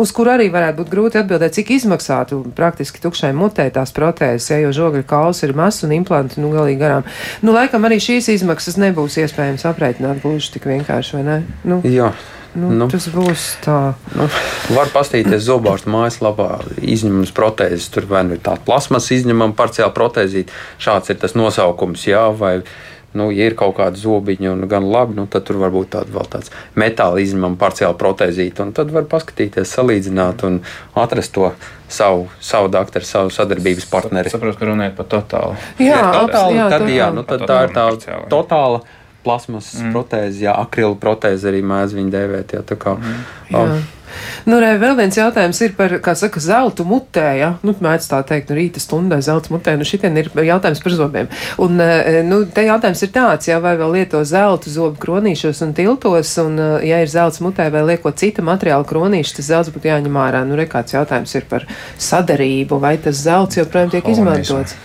uz 0.00 0.14
kur 0.16 0.32
arī 0.32 0.50
varētu 0.52 0.80
būt 0.80 0.92
grūti 0.92 1.20
atbildēt, 1.22 1.56
cik 1.58 1.74
izmaksātu 1.78 2.42
praktiski 2.56 3.02
tukšai 3.02 3.32
mutē 3.36 3.68
tās 3.74 3.94
protēzes, 3.96 4.50
ja, 4.52 4.60
jo 4.64 4.74
žogļu 4.76 5.06
kauls 5.10 5.44
ir 5.46 5.54
mazs 5.58 5.86
un 5.86 5.94
implanti, 5.96 6.40
nu, 6.42 6.52
galīgi 6.54 6.80
garām. 6.80 7.06
Nu, 7.44 7.54
laikam 7.56 7.86
arī 7.88 8.00
šīs 8.02 8.32
izmaksas 8.36 8.80
nebūs 8.80 9.20
iespējams 9.24 9.66
aprēķināt 9.70 10.24
gluži 10.24 10.56
tik 10.56 10.68
vienkārši, 10.70 11.18
vai 11.18 11.24
ne? 11.26 11.40
Nu, 11.64 11.82
Jā. 11.86 12.12
Nu, 12.58 12.72
nu, 12.74 12.88
tas 12.90 13.06
būs 13.14 13.46
tā. 13.62 13.78
Nu, 14.18 14.26
var 14.74 14.90
paskatīties 14.90 15.44
zobārsta 15.46 15.90
mājaslapā, 15.92 16.48
izņemams 16.82 17.30
protēzes. 17.36 17.90
Tur 17.94 18.08
vai 18.10 18.24
nu 18.26 18.34
ir 18.34 18.42
tāda 18.42 18.64
plasmas 18.66 19.10
izņemama 19.14 19.54
parciāla 19.58 19.94
protēzīte. 19.94 20.54
Šāds 20.82 21.12
ir 21.12 21.20
tas 21.22 21.36
nosaukums, 21.38 22.08
jā, 22.10 22.24
vai 22.34 22.58
nu, 23.14 23.28
ja 23.34 23.46
ir 23.50 23.56
kaut 23.58 23.76
kāda 23.78 23.98
zobiņa 23.98 24.52
un 24.54 24.66
gan 24.70 24.86
labi, 24.90 25.16
nu, 25.18 25.26
tad 25.30 25.46
tur 25.46 25.58
var 25.62 25.72
būt 25.74 25.92
tāda 25.94 26.14
vēl 26.14 26.28
tāds 26.30 26.50
metāla 26.78 27.22
izņemama 27.22 27.58
parciāla 27.60 27.98
protēzīte. 27.98 28.66
Tad 28.74 28.94
var 28.94 29.06
paskatīties, 29.10 29.70
salīdzināt 29.70 30.46
un 30.46 30.60
atrast 30.98 31.34
to 31.38 31.52
savu, 31.90 32.28
savu 32.42 32.70
doktoru, 32.70 33.06
savu 33.06 33.34
sadarbības 33.34 33.86
partneri. 33.90 34.30
Es 34.30 34.34
saprotu, 34.34 34.58
ka 34.58 34.70
runājat 34.70 34.98
par 34.98 35.10
totālu. 35.10 35.58
Jā, 35.82 36.02
totāli, 36.18 36.58
jā, 36.58 36.70
tad, 36.74 36.88
jā, 36.94 37.12
nu, 37.14 37.26
tad 37.26 37.46
tā 37.46 37.66
ir 37.66 37.76
tā 37.78 37.90
totāla 38.30 38.82
plasmas 39.24 39.72
mm. 39.78 39.94
protēze, 39.94 40.44
jā, 40.46 40.56
akrila 40.56 40.98
protēze 41.00 41.48
arī 41.50 41.62
mēdz 41.66 41.96
viņu 41.98 42.12
dēvēt. 42.14 42.58
Jā, 42.58 42.66
kā, 42.74 42.98
mm. 42.98 43.24
jā. 43.54 43.64
Nu, 44.48 44.58
re, 44.60 44.72
vēl 44.80 44.96
viens 44.98 45.16
jautājums 45.16 45.60
ir 45.64 45.74
par, 45.78 45.92
kā 46.02 46.14
saka, 46.18 46.40
zeltu 46.42 46.84
mutē, 46.88 47.26
ja? 47.38 47.50
Nu, 47.66 47.74
mēdz 47.84 48.08
tā 48.10 48.20
teikt, 48.26 48.50
nu, 48.50 48.58
rīta 48.58 48.82
stundai 48.82 49.20
zelta 49.24 49.52
mutē, 49.54 49.76
nu, 49.78 49.86
šitien 49.86 50.16
ir 50.20 50.30
jautājums 50.46 50.82
par 50.82 50.96
zobiem. 50.96 51.30
Un, 51.62 51.80
nu, 52.28 52.40
te 52.50 52.64
jautājums 52.66 53.04
ir 53.06 53.12
tāds, 53.14 53.50
ja 53.50 53.60
vai 53.62 53.76
vēl 53.80 53.98
lieto 53.98 54.22
zeltu 54.26 54.72
zobu 54.72 55.00
kronīšos 55.02 55.62
un 55.66 55.74
tiltos, 55.76 56.32
un, 56.42 56.58
ja 56.86 57.00
ir 57.02 57.12
zelts 57.12 57.42
mutē 57.44 57.68
vai 57.72 57.84
lieko 57.92 58.12
cita 58.16 58.44
materiāla 58.46 58.88
kronīši, 58.88 59.36
tas 59.38 59.50
zelts 59.52 59.74
būtu 59.74 59.92
jāņem 59.92 60.20
ārā. 60.24 60.44
Nu, 60.48 60.58
re, 60.58 60.66
kāds 60.70 60.96
jautājums 60.96 61.36
ir 61.36 61.46
par 61.50 61.68
sadarību, 62.00 62.80
vai 62.82 62.96
tas 63.02 63.20
zelts 63.26 63.60
joprojām 63.60 63.92
tiek 63.94 64.10
izmantots? 64.14 64.78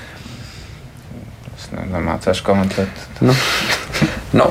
Es 1.55 1.71
nemācīšu 1.73 2.45
komentēt. 2.45 3.05
Nu, 3.25 3.33
nu, 4.33 4.49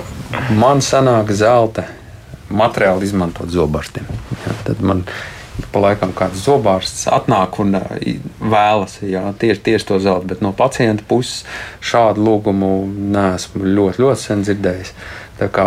man 0.58 0.82
sanāk 0.84 1.32
zelta 1.34 1.88
materiāli 2.54 3.08
izmantot 3.08 3.50
zobarstiem. 3.50 4.06
Ja, 4.44 4.52
tad 4.66 4.82
man 4.84 5.04
pa 5.74 5.80
laikam 5.82 6.12
kāds 6.14 6.42
zobārsts 6.44 7.06
atnāk 7.10 7.58
un 7.62 7.76
vēlas 8.42 8.98
jā, 9.06 9.22
tieši, 9.38 9.62
tieši 9.68 9.88
to 9.90 9.98
zeltu, 10.02 10.30
bet 10.32 10.42
no 10.42 10.50
pacienta 10.56 11.06
puses 11.06 11.44
šādu 11.84 12.24
lūgumu 12.26 12.72
neesmu 13.14 13.62
ļoti, 13.62 14.02
ļoti 14.02 14.22
sen 14.22 14.42
dzirdējis. 14.46 14.94
Tā 15.38 15.48
kā 15.50 15.66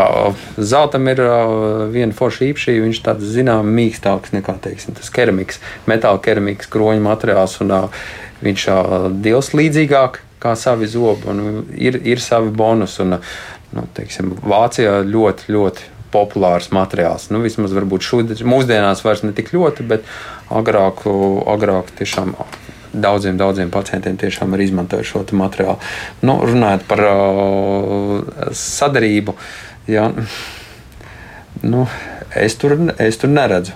zeltam 0.56 1.10
ir 1.12 1.20
viena 1.92 2.16
forša 2.16 2.46
īpašība, 2.48 2.86
viņš 2.86 3.02
tāds 3.04 3.34
zināms 3.34 3.74
mīkstāks 3.80 4.36
nekā 4.36 4.56
teiksim, 4.64 4.96
tas 4.96 5.12
keramikas, 5.12 5.60
metāla 5.90 6.22
keramikas 6.24 6.72
kroņa 6.72 7.04
materiāls, 7.04 7.58
un 7.64 7.76
viņš 8.44 8.70
dils 9.24 9.52
līdzīgāk 9.56 10.22
kā 10.40 10.54
savi 10.56 10.88
zobi, 10.88 11.28
un 11.32 11.66
ir, 11.76 11.98
ir 12.06 12.22
savi 12.22 12.52
bonus. 12.54 13.00
Nu, 13.76 13.84
teiksim, 13.98 14.32
Vācijā 14.48 15.02
ļoti, 15.04 15.52
ļoti 15.52 15.94
populārs 16.14 16.70
materiāls. 16.76 17.28
Nu, 17.34 17.42
vismaz 17.44 17.76
varbūt 17.76 18.06
šodien, 18.08 18.48
mūsdienās 18.48 19.04
vairs 19.04 19.26
ne 19.26 19.34
tik 19.36 19.52
ļoti, 19.56 19.86
bet 19.88 20.08
agrāk, 20.54 21.04
agrāk 21.52 21.92
tiešām. 22.00 22.36
Daudziem, 22.98 23.36
daudziem 23.38 23.70
pacientiem 23.70 24.16
tiešām 24.18 24.56
ir 24.56 24.64
izmantojuši 24.64 25.12
šo 25.12 25.24
materiālu. 25.38 25.76
Nu, 26.26 26.38
runājot 26.48 26.86
par 26.88 27.04
uh, 27.04 28.54
sadarību, 28.56 29.36
jā, 29.92 30.08
nu, 31.68 31.84
es, 32.32 32.56
tur, 32.58 32.78
es 33.04 33.20
tur 33.22 33.34
neredzu 33.36 33.76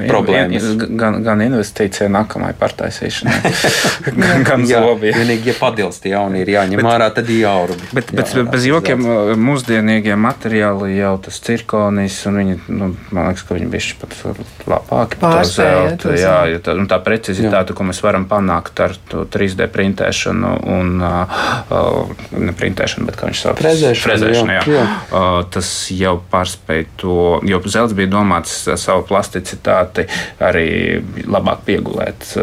problēmas. 0.00 0.66
In, 0.72 0.96
gan, 0.98 1.18
gan 1.24 1.42
investīcija 1.44 2.08
nākamajai 2.12 2.56
pārtaisīšanai, 2.60 3.52
gan, 4.20 4.46
gan 4.46 4.66
zobi. 4.68 5.12
Vienīgi, 5.16 5.52
ja 5.52 5.56
padilst 5.58 6.06
jauni, 6.08 6.42
ir 6.44 6.52
jāņem 6.54 6.80
bet, 6.82 6.90
ārā, 6.92 7.08
tad 7.14 7.30
ir 7.32 7.42
jāurubi. 7.42 7.90
Bet, 7.96 8.12
bet 8.16 8.32
jā, 8.34 8.44
bez 8.48 8.66
jokiem 8.68 9.06
mūsdienīgie 9.42 10.16
materiāli 10.20 10.96
jau 10.98 11.14
tas 11.26 11.40
cirkonis, 11.44 12.18
un 12.30 12.40
viņi, 12.40 12.58
nu, 12.72 12.90
man 13.14 13.30
liekas, 13.30 13.46
ka 13.48 13.58
viņi 13.58 13.70
bišķi 13.72 13.98
pat 14.02 14.16
labāki 14.70 15.20
par 15.22 15.42
to 15.42 15.50
zeltu. 15.50 16.14
Jā, 16.18 16.36
ja 16.52 16.62
tā, 16.64 16.76
tā 16.90 17.00
precizitāte, 17.04 17.76
ko 17.76 17.86
mēs 17.88 18.02
varam 18.04 18.26
panākt 18.30 18.82
ar 18.84 18.96
3D 19.10 19.68
printēšanu 19.72 20.52
un 20.72 20.94
uh, 21.02 21.42
ne 22.38 22.56
printēšanu, 22.56 23.08
bet 23.08 23.18
kā 23.20 23.30
viņš 23.30 23.44
sauc? 23.46 23.60
Frezēšanu. 23.62 24.06
Frezēšanu, 24.06 24.56
jā. 24.58 24.64
jā. 24.76 24.84
Uh, 25.10 25.42
tas 25.52 25.68
jau 25.94 26.16
pārspēj 26.32 26.86
to, 27.00 27.18
jo 27.48 27.60
zelts 27.66 27.96
bija 27.96 28.10
domāts 28.12 28.54
savu 28.80 29.04
plasticitāti 29.08 29.81
kvalitāti, 29.82 30.06
arī 30.42 31.02
labāk 31.26 31.64
piegulēt 31.66 32.34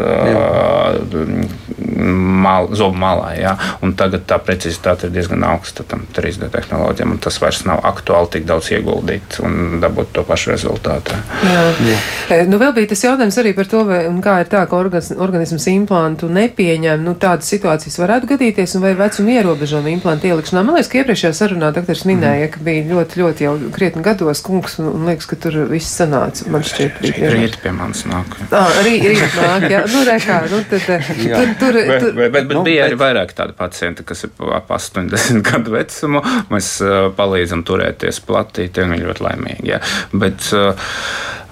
mal, 2.40 2.68
zobu 2.76 2.96
malā. 2.98 3.32
Jā. 3.38 3.54
Un 3.84 3.94
tagad 3.98 4.24
tā 4.28 4.38
precizitāte 4.42 5.08
ir 5.08 5.14
diezgan 5.14 5.44
augsta 5.44 5.84
tam 5.88 6.06
3D 6.14 6.50
tehnoloģijām, 6.52 7.14
un 7.16 7.20
tas 7.22 7.38
vairs 7.42 7.62
nav 7.68 7.82
aktuāli 7.88 8.30
tik 8.36 8.46
daudz 8.48 8.70
ieguldīt 8.72 9.40
un 9.44 9.80
dabūt 9.82 10.14
to 10.16 10.24
pašu 10.28 10.54
rezultātu. 10.54 11.16
Jā. 11.44 11.64
Jā. 11.90 12.44
Nu, 12.48 12.60
vēl 12.60 12.72
bija 12.76 12.92
tas 12.92 13.04
jautājums 13.04 13.38
arī 13.40 13.52
par 13.56 13.68
to, 13.70 13.82
vai, 13.88 14.02
kā 14.24 14.38
ir 14.42 14.50
tā, 14.50 14.64
ka 14.70 14.80
organisms 14.80 15.66
implantu 15.72 16.30
nepieņem. 16.32 17.04
Nu, 17.04 17.16
tādas 17.20 17.50
situācijas 17.52 17.98
varētu 18.00 18.30
gadīties, 18.34 18.76
un 18.76 18.86
vai 18.86 18.94
vecuma 18.98 19.36
ierobežojuma 19.36 19.92
implantu 19.92 20.30
ielikšanā. 20.30 20.64
Man 20.66 20.78
liekas, 20.78 20.90
ka 20.92 21.02
iepriekšējā 21.02 21.32
sarunā 21.36 21.72
doktors 21.76 22.06
minēja, 22.08 22.48
mm. 22.48 22.52
ka 22.54 22.64
bija 22.66 22.86
ļoti, 22.90 23.20
ļoti 23.22 23.46
jau 23.46 23.54
krietni 23.74 24.04
gados 24.06 24.42
kungs, 24.46 24.78
un, 24.80 24.90
un 24.94 25.08
liekas, 25.10 25.28
ka 25.30 25.38
tur 25.40 25.60
viss 25.70 26.00
sanāca. 26.00 26.48
Man 26.52 26.64
šķiet, 26.66 27.00
bija 27.20 27.32
Rīt 27.36 27.58
pie 27.62 27.72
manis 27.76 28.02
nāk. 28.08 28.34
Tā, 28.50 28.62
rī, 28.84 28.96
rīt 29.04 29.36
nāk, 29.36 29.66
jā. 29.70 29.82
Nu, 29.90 30.02
kā, 30.24 30.38
nu, 30.50 30.60
tad, 30.70 30.88
eh, 30.96 31.10
tur, 31.20 31.52
tur, 31.60 31.78
bet, 31.78 31.94
tur, 32.02 32.10
bet, 32.16 32.16
bet, 32.16 32.34
bet 32.48 32.56
nu, 32.56 32.64
bija 32.66 32.88
arī 32.88 32.98
vairāk 33.00 33.34
tādu 33.36 33.56
pacientu, 33.58 34.06
kas 34.08 34.26
ir 34.26 34.50
ap 34.56 34.72
80 34.74 35.40
gadu 35.48 35.76
vecumu. 35.76 36.24
Mēs 36.52 36.72
uh, 36.84 36.98
palīdzam 37.16 37.64
turēties 37.68 38.22
platīt, 38.26 38.80
un 38.82 38.96
viņi 38.96 39.08
ļoti 39.08 39.26
laimīgi. 39.28 39.72
Jā. 39.74 39.80
Bet, 40.12 40.52
uh, 40.56 40.92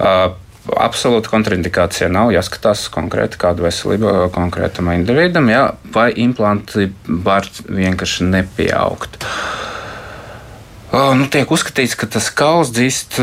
uh, 0.00 0.28
Absolūti 0.68 1.30
kontraindikācija 1.32 2.10
nav. 2.12 2.28
Jāskatās 2.34 2.82
konkrēti, 2.92 3.38
kāda 3.40 3.64
veselība 3.64 4.26
konkrētam 4.34 4.90
individam, 4.92 5.48
jā, 5.48 5.62
vai 5.94 6.10
implanti 6.20 6.90
var 7.24 7.48
vienkārši 7.72 8.28
nepieaugt. 8.28 9.16
Uh, 9.24 9.58
Nu, 10.88 11.26
tiek 11.28 11.50
uzskatīts, 11.52 11.92
ka 12.00 12.06
tas 12.08 12.30
kauls 12.32 12.70
dzīst 12.72 13.18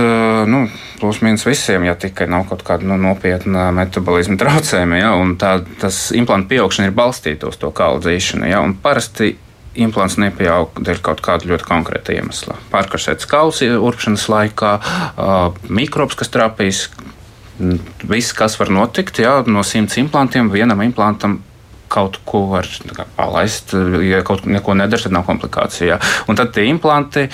nu, 0.49 0.65
plus 0.99 1.21
mīnus 1.25 1.47
visiem, 1.47 1.87
ja 1.87 1.95
tikai 1.97 2.27
nav 2.29 2.45
kaut 2.51 2.61
kāda 2.67 2.85
nu, 2.85 2.97
nopietna 3.01 3.71
metabolisma 3.73 4.37
traucējuma. 4.37 4.99
Ja, 4.99 5.15
tā, 5.41 5.55
tas 5.81 6.11
implants 6.15 6.49
pieaugšana 6.51 6.91
ir 6.91 6.95
balstīta 6.97 7.49
uz 7.49 7.57
to 7.61 7.71
kaulu 7.75 8.03
dzīšanu. 8.05 8.45
Ja, 8.51 8.61
parasti 8.83 9.33
implants 9.81 10.19
nepieaug 10.21 10.77
dēļ 10.77 11.01
kaut 11.03 11.25
kāda 11.25 11.49
ļoti 11.49 11.67
konkrēta 11.67 12.13
iemesla. 12.15 12.59
Pārkarsēts 12.71 13.27
kauls 13.27 13.63
urpšanas 13.65 14.29
laikā, 14.31 14.75
mikrobs, 15.67 16.15
kas 16.21 16.31
trāpīs. 16.31 16.85
Viss, 18.05 18.35
kas 18.35 18.59
var 18.59 18.69
notikt, 18.77 19.23
ja, 19.23 19.39
no 19.47 19.65
simts 19.65 19.97
implantiem, 19.99 20.53
vienam 20.53 20.81
implantam 20.85 21.39
kaut 21.95 22.19
ko 22.27 22.43
var 22.51 22.67
kā, 22.67 23.05
palaist. 23.15 23.73
Ja 24.03 24.21
kaut 24.27 24.43
ko 24.43 24.75
nedara, 24.77 25.01
tad 25.01 25.13
nav 25.15 25.25
komplikācija. 25.27 25.99
Un 26.29 26.39
tad 26.39 26.51
tie 26.55 26.67
implanti, 26.69 27.27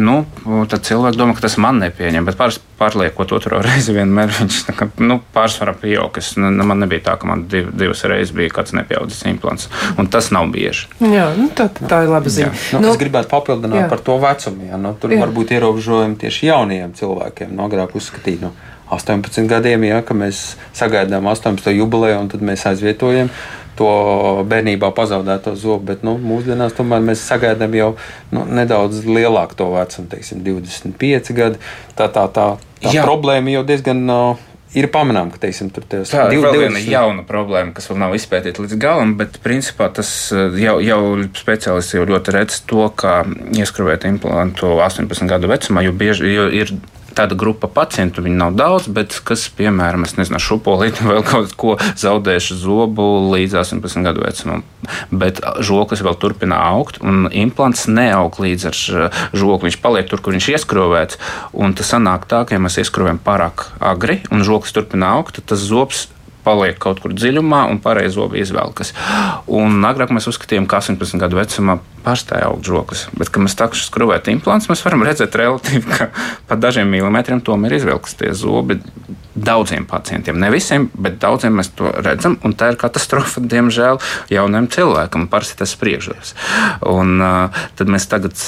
nu, 0.00 0.22
tad 0.70 0.86
cilvēki 0.86 1.20
domā, 1.20 1.36
ka 1.36 1.44
tas 1.46 1.58
man 1.60 1.80
nepieņem. 1.82 2.26
Bet 2.28 2.38
pār, 2.38 2.54
pārliekot 2.80 3.34
otro 3.36 3.60
reizi, 3.66 3.94
vienmēr 3.96 4.32
viņš 4.38 4.60
kā, 4.76 4.88
nu, 5.04 5.18
pārsvarā 5.34 5.76
pieaug. 5.80 6.16
Es, 6.20 6.32
nu, 6.40 6.52
man 6.66 6.80
nebija 6.84 7.10
tā, 7.10 7.16
ka 7.20 7.28
man 7.28 7.46
div, 7.52 7.72
divas 7.76 8.04
reizes 8.08 8.34
bija 8.36 8.54
kāds 8.60 8.76
nepieaudzis 8.76 9.26
implants. 9.28 9.68
Un 10.00 10.08
tas 10.12 10.30
nav 10.34 10.48
bieži. 10.54 10.88
Jā, 11.04 11.28
nu, 11.36 11.50
tā, 11.56 11.68
tā 11.76 12.04
ir 12.06 12.12
laba 12.12 12.32
ziņa. 12.32 12.54
Nu, 12.76 12.86
nu, 12.86 12.94
es 12.94 13.02
gribētu 13.02 13.32
papildināt 13.32 13.84
jā. 13.84 13.90
par 13.92 14.04
to 14.06 14.16
vecumu. 14.22 14.70
Ja, 14.70 14.80
nu, 14.80 14.94
tur 15.00 15.12
jā. 15.12 15.20
var 15.24 15.34
būt 15.36 15.52
ierobežojumi 15.58 16.18
tieši 16.24 16.50
jaunajiem 16.50 16.96
cilvēkiem. 16.96 17.52
Nu, 17.52 17.68
agrāk 17.68 17.96
uzskatīju. 17.98 18.48
Nu, 18.48 18.72
18 18.92 19.48
gadiem, 19.50 19.82
ja 19.88 20.02
mēs 20.14 20.54
sagaidām 20.76 21.26
18. 21.26 21.72
jubileju, 21.74 22.20
un 22.22 22.28
tad 22.30 22.44
mēs 22.46 22.62
aizvietojam 22.70 23.32
to 23.78 23.90
bērnībā 24.48 24.90
pazaudēto 24.96 25.54
zobu. 25.58 25.92
Bet 25.92 26.04
nu, 26.06 26.16
mūsdienās 26.22 26.76
tomēr 26.76 27.04
mēs 27.04 27.24
sagaidām 27.28 27.76
jau 27.76 27.92
nu, 28.34 28.46
nedaudz 28.58 29.04
lielāku 29.06 29.58
to 29.58 29.70
vecumu, 29.74 30.10
teiksim, 30.12 30.42
25 30.46 31.32
gadi. 31.36 31.62
Tā, 31.96 32.10
tā, 32.12 32.26
tā, 32.32 32.50
tā 32.82 32.94
Jā. 32.96 33.06
problēma 33.06 33.58
jau 33.58 33.64
diezgan. 33.68 34.04
Uh, 34.06 34.44
ir 34.76 34.88
pamanām, 34.92 35.30
ka 35.32 35.40
teiksim, 35.46 35.70
tur 35.72 35.86
ir 35.86 36.04
tā 36.08 36.26
div, 36.30 36.42
vēl 36.44 36.66
viena 36.66 36.80
jauna 36.82 37.24
problēma, 37.26 37.72
kas 37.76 37.88
vēl 37.90 38.00
nav 38.02 38.16
izpētīta 38.18 38.64
līdz 38.64 38.76
galam, 38.82 39.14
bet 39.20 39.38
principā 39.44 39.88
tas 39.94 40.10
jau, 40.32 40.76
jau 40.84 41.00
speciālisti 41.38 42.00
jau 42.00 42.04
ļoti 42.10 42.34
redz 42.36 42.60
to, 42.68 42.88
ka 42.98 43.22
ieskrūvēt 43.56 44.08
implantu 44.10 44.74
18 44.76 45.30
gadu 45.30 45.50
vecumā, 45.52 45.84
jo 45.86 45.94
bieži 45.96 46.34
jo 46.34 46.48
ir 46.52 46.74
tāda 47.16 47.36
grupa 47.38 47.68
pacientu, 47.72 48.24
viņi 48.24 48.38
nav 48.40 48.56
daudz, 48.58 48.88
bet 48.92 49.16
kas, 49.26 49.46
piemēram, 49.56 50.06
es 50.06 50.16
nezinu, 50.18 50.40
šupolīti 50.42 51.06
vai 51.08 51.20
kaut 51.26 51.54
ko 51.58 51.76
zaudējuši 51.98 52.58
zobu 52.62 53.06
līdz 53.32 53.60
18 53.62 54.06
gadu 54.06 54.24
vecumam. 54.26 54.64
Bet 55.10 55.40
žoklis 55.66 56.04
vēl 56.06 56.18
turpina 56.22 56.60
augt, 56.70 57.00
un 57.02 57.26
implants 57.32 57.86
neaug 57.90 58.36
līdz 58.42 58.68
ar 58.70 58.80
žokli. 59.34 59.70
Viņš 59.70 59.80
paliek 59.82 60.10
tur, 60.10 60.22
kur 60.22 60.36
viņš 60.36 60.50
ieskrovēts. 60.54 61.20
Un 61.56 61.74
tas 61.76 61.90
sanāk 61.94 62.28
tā, 62.30 62.44
ka, 62.46 62.56
ja 62.56 62.62
mēs 62.62 62.78
ieskrovējam 62.82 63.22
pārāk 63.24 63.68
agri, 63.82 64.20
un 64.30 64.46
žoklis 64.46 64.76
turpina 64.76 65.16
augt, 65.16 65.40
tad 65.40 65.50
tas 65.54 65.64
zobs 65.66 66.06
paliek 66.46 66.78
kaut 66.82 67.02
kur 67.02 67.14
dziļumā 67.16 67.64
un 67.72 67.80
pareizi 67.82 68.16
zobi 68.16 68.40
izvelkas. 68.44 68.94
Un 69.50 69.82
agrāk 69.88 70.14
mēs 70.14 70.28
uzskatījām, 70.30 70.68
ka 70.70 70.80
18 70.80 71.20
gadu 71.22 71.40
vecumā 71.40 71.78
pārstāja 72.06 72.50
augt 72.50 72.66
žoklis. 72.68 73.06
Bet, 73.18 73.32
kad 73.34 73.44
mēs 73.44 73.58
sākam 73.58 73.82
skrūvēt 73.82 74.30
implants, 74.32 74.70
mēs 74.70 74.84
varam 74.86 75.04
redzēt, 75.06 75.36
relatīvi, 75.42 75.86
ka 75.90 76.10
pa 76.48 76.58
dažiem 76.60 76.90
milimetriem 76.92 77.42
tomēr 77.44 77.80
izvelkas 77.80 78.18
tie 78.18 78.32
zobi. 78.36 78.78
Daudziem 79.36 79.84
pacientiem, 79.84 80.38
ne 80.40 80.48
visiem, 80.52 80.88
bet 80.96 81.18
daudziem 81.20 81.58
mēs 81.60 81.68
to 81.76 81.90
redzam. 82.00 82.38
Tā 82.56 82.70
ir 82.72 82.78
katastrofa, 82.80 83.42
diemžēl, 83.44 84.00
jaunam 84.32 84.68
cilvēkam. 84.72 85.26
Parasti 85.32 85.58
tas 85.60 85.74
spriežos. 85.76 86.32
Un, 86.88 87.18
uh, 87.20 87.64
tad 87.76 87.92
mēs 87.92 88.08
tagad 88.08 88.38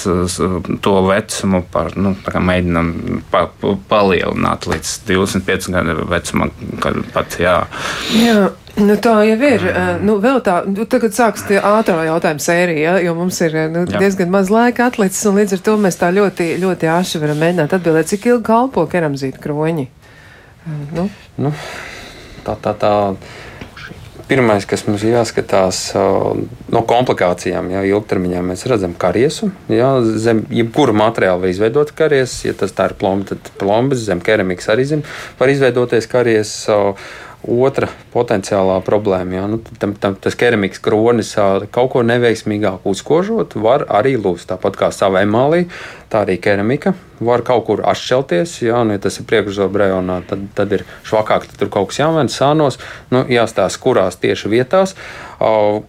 to 0.84 0.94
vecumu 1.08 1.60
par, 1.72 1.92
nu, 2.00 2.14
mēģinām 2.24 2.94
pa, 3.32 3.46
pa, 3.52 3.74
palielināt 3.90 4.68
līdz 4.70 4.94
25 5.10 5.68
gadu 5.74 6.08
vecumam, 6.08 6.54
pat 7.12 7.36
jā. 7.42 7.58
jā. 8.16 8.48
Nu, 8.78 8.94
tā 9.02 9.12
jau 9.26 9.38
ir. 9.42 9.64
Nu, 10.06 10.18
vēl 10.22 10.38
tā, 10.46 10.60
nu, 10.70 10.86
tagad 10.90 11.14
sāks 11.16 11.44
tie 11.48 11.58
ātrā 11.58 12.04
jautājuma 12.06 12.42
sērija, 12.42 12.78
ja, 12.78 12.92
jo 13.08 13.16
mums 13.18 13.40
ir 13.42 13.56
nu, 13.74 13.82
Jā. 13.90 13.98
diezgan 14.04 14.30
maz 14.30 14.52
laika 14.54 14.86
atlicis, 14.86 15.24
un 15.26 15.40
līdz 15.40 15.56
ar 15.58 15.64
to 15.66 15.76
mēs 15.82 15.98
tā 15.98 16.12
ļoti, 16.14 16.52
ļoti 16.62 16.90
āši 16.94 17.22
varam 17.24 17.42
mēģināt 17.42 17.74
atbildēt, 17.74 18.12
cik 18.12 18.28
ilgi 18.30 18.46
kalpo 18.46 18.86
keramzīta 18.90 19.42
kroņi. 19.42 19.88
Nu. 20.68 21.08
Nu, 21.40 21.52
tā, 22.44 22.56
tā, 22.60 22.74
tā. 22.76 22.94
Pirmais, 24.28 24.66
kas 24.68 24.82
mums 24.84 25.00
ir 25.06 25.14
jāskatās 25.14 25.78
no 25.96 26.80
komplikācijām, 26.84 27.70
jau 27.72 27.84
ilgtermiņā 27.94 28.42
mēs 28.44 28.66
redzam 28.68 28.92
kariesu. 28.92 29.48
Jā, 29.72 29.94
zem 30.20 30.42
jebkura 30.52 30.92
materiāla 30.92 31.40
var 31.40 31.52
izveidot 31.54 31.94
kariesu. 31.96 32.50
Ja 32.50 32.56
tas 32.60 32.76
tā 32.76 32.90
ir 32.90 32.96
plomba, 33.00 33.30
tad 33.30 33.48
plombas, 33.56 34.04
zem 34.04 34.20
keramikas 34.20 34.68
arī 34.74 34.84
zem 34.90 35.06
var 35.40 35.54
izveidoties 35.54 36.10
kariesu. 36.12 36.76
Otra 37.38 37.86
potenciālā 38.10 38.80
problēma, 38.82 39.36
ja 39.36 39.44
nu, 39.46 39.60
tam, 39.78 39.92
tam, 40.02 40.16
tas 40.18 40.34
keramikas 40.36 40.80
kronis 40.82 41.30
kaut 41.70 41.92
ko 41.92 42.02
neveiksmīgāk 42.02 42.84
uzkožot, 42.90 43.54
var 43.62 43.86
arī 43.94 44.16
lūst. 44.18 44.50
Tāpat 44.50 44.76
kā 44.76 44.88
savā 44.92 45.22
emālī, 45.22 45.68
tā 46.12 46.24
arī 46.24 46.38
keramika 46.42 46.94
var 47.20 47.42
kaut 47.46 47.66
kur 47.66 47.82
atšķelties. 47.86 48.60
Ja, 48.66 48.82
nu, 48.86 48.96
ja 48.96 49.02
tas 49.02 49.18
ir 49.20 49.26
priekšzobu 49.28 49.82
rajonā, 49.82 50.20
tad, 50.28 50.46
tad 50.58 50.72
ir 50.76 50.86
švakāk, 51.08 51.48
tad 51.50 51.60
tur 51.60 51.72
kaut 51.74 51.90
kas 51.90 52.02
jāmaina 52.02 52.32
sānos. 52.32 52.78
Nu, 53.12 53.24
jāstāsta, 53.30 53.82
kurās 53.82 54.20
tieši 54.22 54.52
vietās. 54.52 54.94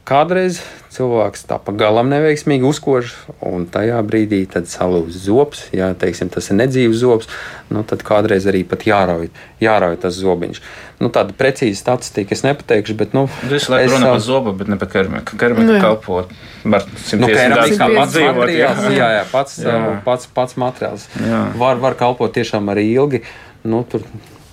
Kādreiz 0.09 0.61
cilvēks 0.93 1.45
tā 1.49 1.59
pa 1.61 1.74
galam 1.78 2.09
neveiksmīgi 2.11 2.65
uzkož, 2.65 3.13
un 3.45 3.67
tajā 3.70 4.01
brīdī 4.05 4.41
salūz 4.49 5.22
zobs. 5.26 5.67
Ja 5.76 5.91
teiksim, 5.97 6.32
tas 6.34 6.49
ir 6.49 6.59
nedzīvs 6.59 7.01
zobs, 7.01 7.30
nu, 7.70 7.86
tad 7.88 8.03
kādreiz 8.05 8.49
arī 8.49 8.65
pat 8.67 8.88
jārauj, 8.89 9.30
jārauj 9.61 9.99
tas 10.01 10.17
zobiņš. 10.17 10.61
Nu, 10.99 11.07
tāda 11.13 11.32
precīza 11.38 11.80
statistika 11.80 12.36
es 12.36 12.43
nepateikšu, 12.43 12.97
bet. 12.99 13.13
Nu, 13.15 13.28
Visu 13.47 13.72
laiku 13.72 13.93
runā 13.93 14.11
par 14.17 14.24
zobu, 14.26 14.51
bet 14.59 14.67
ne 14.67 14.76
par 14.82 14.89
keramiku. 14.91 15.38
Keramika 15.39 15.70
nu, 15.70 15.80
kalpo 15.80 16.24
var 16.63 16.84
nu, 17.15 17.30
keramika 17.30 17.88
pats 17.93 18.15
dzīvot. 18.17 18.51
Jā, 18.51 18.72
jā, 18.91 19.09
jā, 19.15 19.22
pats, 19.32 19.55
jā. 19.63 19.78
pats, 19.78 20.09
pats 20.36 20.57
materiāls. 20.60 21.07
Jā. 21.22 21.41
Var, 21.60 21.82
var 21.84 21.97
kalpot 21.99 22.34
tiešām 22.36 22.72
arī 22.74 22.88
ilgi. 22.93 23.24
Nu, 23.64 23.84
tur, 23.88 24.05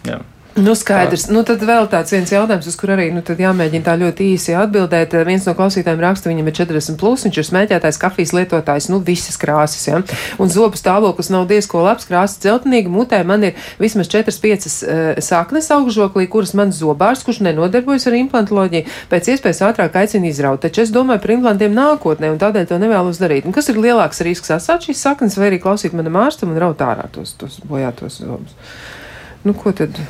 jā. 0.06 0.20
Nu, 0.56 0.72
skaidrs. 0.72 1.26
Nu, 1.28 1.42
tad 1.44 1.60
vēl 1.68 1.84
tāds 1.92 2.14
viens 2.14 2.30
jautājums, 2.32 2.64
uz 2.70 2.76
kur 2.80 2.94
arī 2.94 3.10
nu, 3.12 3.20
jāmēģina 3.20 3.84
tā 3.84 3.92
ļoti 4.00 4.30
īsi 4.32 4.54
atbildēt. 4.56 5.12
Viens 5.28 5.44
no 5.44 5.52
klausītājiem 5.58 6.00
raksta, 6.00 6.30
viņam 6.30 6.46
ir 6.48 6.54
40, 6.56 6.96
plus, 7.00 7.24
viņš 7.26 7.40
ir 7.42 7.46
smēķētājs, 7.50 7.98
kafijas 8.00 8.32
lietotājs, 8.32 8.86
nu, 8.88 9.02
visas 9.04 9.36
krāsas. 9.36 9.82
Ja? 9.84 10.00
Un 10.40 10.48
zobu 10.52 10.78
stāvoklis 10.80 11.28
nav 11.34 11.44
diezko 11.50 11.82
labs, 11.84 12.06
krāsa 12.08 12.40
celtnīga. 12.40 12.88
Mutē 12.92 13.20
man 13.28 13.44
ir 13.50 13.66
vismaz 13.82 14.08
4-5 14.14 14.64
uh, 14.64 15.02
saknes 15.20 15.68
augžoklī, 15.76 16.24
kuras 16.32 16.54
mans 16.56 16.80
zobārs, 16.80 17.24
kurš 17.26 17.42
nenodarbojas 17.44 18.08
ar 18.08 18.16
implantoloģiju, 18.16 18.94
pēc 19.12 19.28
iespējas 19.34 19.60
ātrāk 19.68 19.98
aicina 20.00 20.30
izraut. 20.30 20.62
Taču 20.64 20.86
es 20.86 20.94
domāju 20.94 21.20
par 21.26 21.34
implantiem 21.36 21.76
nākotnē, 21.76 22.30
un 22.32 22.40
tādēļ 22.40 22.70
to 22.70 22.78
nevēlos 22.80 23.20
darīt. 23.20 23.44
Un 23.44 23.52
kas 23.52 23.68
ir 23.68 23.82
lielāks 23.82 24.24
risks 24.24 24.54
atstāt 24.56 24.88
šīs 24.88 25.04
saknes 25.04 25.36
vai 25.36 25.50
arī 25.50 25.60
klausīt 25.60 25.92
manam 25.92 26.16
ārstam 26.24 26.54
un 26.54 26.62
raut 26.64 26.80
ārā 26.80 27.10
tos, 27.12 27.36
tos 27.36 27.60
bojātos 27.68 28.22
zobus? 28.24 28.56
Nu, 29.44 29.52
ko 29.52 29.74
tad? 29.76 30.00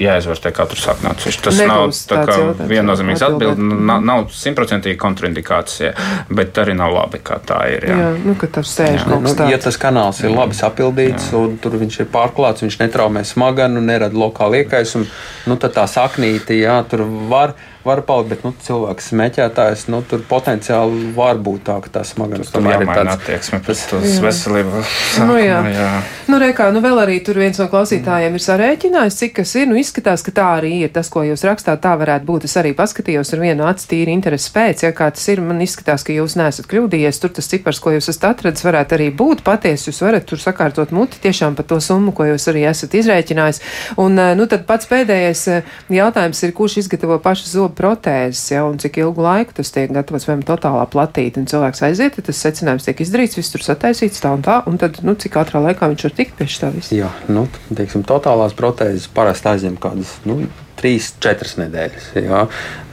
Jāizvērtē 0.00 0.52
katru 0.54 0.80
atsevišķi. 0.92 1.42
Tas 1.44 1.58
Nebūs 1.60 2.00
nav 2.10 2.62
viennozīmīgs 2.70 3.24
atbildi, 3.26 3.68
nav 4.08 4.26
simtprocentīgi 4.34 4.98
kontraindikācija, 5.00 5.92
bet 6.34 6.58
arī 6.62 6.76
nav 6.78 6.94
labi, 6.94 7.20
kā 7.24 7.38
tā 7.46 7.60
ir. 7.74 7.88
Jā, 7.90 7.98
jā 8.00 8.10
nu, 8.24 8.36
ka 8.40 8.50
tas 8.58 8.70
sēž 8.70 8.98
jā. 8.98 9.04
kaut 9.08 9.26
kas 9.26 9.28
nu, 9.28 9.36
tāds. 9.40 9.52
Ja 9.54 9.60
tas 9.66 9.78
kanāls 9.80 10.22
ir 10.24 10.34
labi 10.34 10.58
sapildīts 10.58 11.30
jā. 11.30 11.42
un 11.42 11.58
tur 11.62 11.78
viņš 11.80 12.00
ir 12.04 12.10
pārklāts, 12.14 12.64
viņš 12.66 12.80
netraumē 12.82 13.24
smaganu, 13.28 13.82
nerada 13.84 14.18
lokālu 14.18 14.62
iekaisumu, 14.62 15.08
nu, 15.50 15.58
tad 15.60 15.76
tā 15.78 15.86
saknīte, 15.90 16.58
jā, 16.58 16.80
tur 16.90 17.06
var 17.30 17.54
var 17.84 18.00
palikt, 18.06 18.30
bet 18.32 18.44
nu, 18.46 18.52
cilvēks 18.64 19.10
smēķētājs, 19.12 19.86
nu, 19.92 20.00
tur 20.08 20.22
potenciāli 20.28 21.10
var 21.16 21.38
būt 21.44 21.66
tā, 21.68 21.76
ka 21.84 21.92
tā 21.98 22.04
smagnums 22.08 22.52
tomēr 22.54 22.84
ir 22.84 22.88
tāds 22.90 23.12
attieksme 23.18 23.60
pret 23.64 23.92
uz 23.98 24.18
veselību. 24.24 24.82
Nu, 25.28 25.36
jā. 25.40 25.58
Nu, 25.64 25.72
jā. 25.74 25.90
Nu, 26.30 26.38
rekā, 26.40 26.70
nu, 26.72 26.80
vēl 26.84 27.02
arī 27.02 27.18
tur 27.24 27.38
viens 27.42 27.60
no 27.60 27.66
klausītājiem 27.68 28.38
ir 28.38 28.44
sarēķinājis, 28.44 29.18
cik 29.20 29.34
kas 29.40 29.52
ir, 29.60 29.68
nu, 29.68 29.76
izskatās, 29.80 30.24
ka 30.24 30.32
tā 30.34 30.46
arī 30.60 30.72
ir. 30.86 30.92
Tas, 30.94 31.10
ko 31.12 31.24
jūs 31.26 31.44
rakstāt, 31.44 31.82
tā 31.84 31.92
varētu 32.00 32.26
būt. 32.28 32.46
Es 32.48 32.56
arī 32.60 32.72
paskatījos 32.76 33.34
ar 33.36 33.42
vienu 33.44 33.66
acu 33.68 33.88
tīri 33.90 34.14
interesi 34.16 34.52
pēc, 34.54 34.86
ja 34.86 34.92
kā 34.96 35.10
tas 35.12 35.26
ir, 35.32 35.42
man 35.44 35.60
izskatās, 35.64 36.06
ka 36.06 36.16
jūs 36.16 36.38
neesat 36.40 36.68
kļūdījies. 36.70 37.20
Tur 37.20 37.34
tas 37.36 37.50
cipars, 37.50 37.82
ko 37.84 37.92
jūs 37.96 38.08
esat 38.12 38.30
atradis, 38.30 38.64
varētu 38.64 38.96
arī 38.96 39.10
būt 39.14 39.44
patiesi. 39.46 39.90
Jūs 39.90 40.00
varat 40.06 40.28
tur 40.30 40.40
sakārtot 40.40 40.94
muti 40.94 41.20
tiešām 41.24 41.58
par 41.58 41.68
to 41.68 41.80
summu, 41.84 42.14
ko 42.16 42.30
jūs 42.30 42.48
arī 42.52 42.64
esat 42.70 42.96
izrēķinājis. 42.96 43.60
Un, 44.00 44.18
eh, 44.18 44.32
nu, 44.38 44.48
tad 44.50 44.64
pats 44.68 44.88
pēdējais 44.90 45.44
eh, 45.52 45.72
jautājums 45.92 46.42
ir, 46.46 46.54
kurš 46.56 46.78
izgatavo 46.84 47.18
pašu 47.22 47.50
zobu 47.50 47.73
protēzes, 47.76 48.42
ja, 48.54 48.64
un 48.68 48.80
cik 48.82 48.98
ilgu 49.02 49.24
laiku 49.24 49.56
tas 49.58 49.72
tiek 49.74 49.92
gatavots, 49.94 50.26
vai 50.28 50.38
totālā 50.46 50.84
platīte, 50.90 51.42
un 51.42 51.48
cilvēks 51.50 51.84
aiziet, 51.88 52.18
tad 52.18 52.28
tas 52.30 52.42
secinājums 52.46 52.88
tiek 52.88 53.04
izdarīts, 53.04 53.38
viss 53.38 53.54
tur 53.54 53.64
sataisīts 53.66 54.22
tā 54.24 54.34
un 54.36 54.44
tā, 54.46 54.60
un 54.70 54.80
tad, 54.80 55.00
nu, 55.06 55.16
cik 55.18 55.38
ātrā 55.42 55.62
laikā 55.64 55.90
viņš 55.92 56.06
var 56.08 56.16
tikt 56.18 56.36
pie 56.38 56.48
tā 56.60 56.70
visa. 56.74 56.94
Jā, 56.96 57.12
nu, 57.28 57.46
teiksim, 57.70 58.06
totālās 58.08 58.56
protēzes 58.58 59.10
parasti 59.14 59.50
aizņem 59.52 59.78
kādas, 59.82 60.16
nu, 60.28 60.42
trīs, 60.80 61.12
četras 61.22 61.56
nedēļas. 61.60 62.10
Jā. 62.18 62.44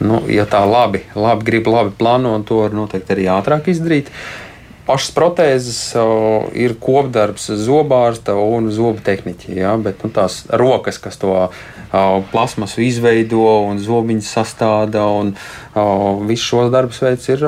Nu, 0.03 0.21
ja 0.31 0.45
tā 0.49 0.61
labi, 0.67 1.03
labi 1.17 1.47
grib, 1.47 1.67
labi 1.71 1.93
plāno, 1.97 2.37
to 2.47 2.63
var 2.63 2.75
noteikti 2.77 3.17
arī 3.17 3.27
ātrāk 3.33 3.71
izdarīt. 3.73 4.11
Pašas 4.87 5.11
protēzes 5.15 5.79
o, 5.99 6.05
ir 6.57 6.73
kopdarbs 6.81 7.49
zobārsta 7.61 8.33
un 8.35 8.71
zobu 8.73 9.03
tehniķa. 9.05 9.51
Ja? 9.55 9.75
Bet 9.81 10.01
nu, 10.05 10.11
tās 10.13 10.43
rokas, 10.49 10.97
kas 11.01 11.19
to 11.21 11.33
o, 11.37 11.49
plasmasu 12.33 12.83
izveido 12.85 13.43
un 13.67 13.81
zobiņus 13.83 14.31
sastāda 14.37 15.05
un 15.19 15.35
o, 15.75 15.85
visus 16.25 16.49
šos 16.49 16.73
darbus 16.73 17.03
veids, 17.03 17.29
ir 17.29 17.45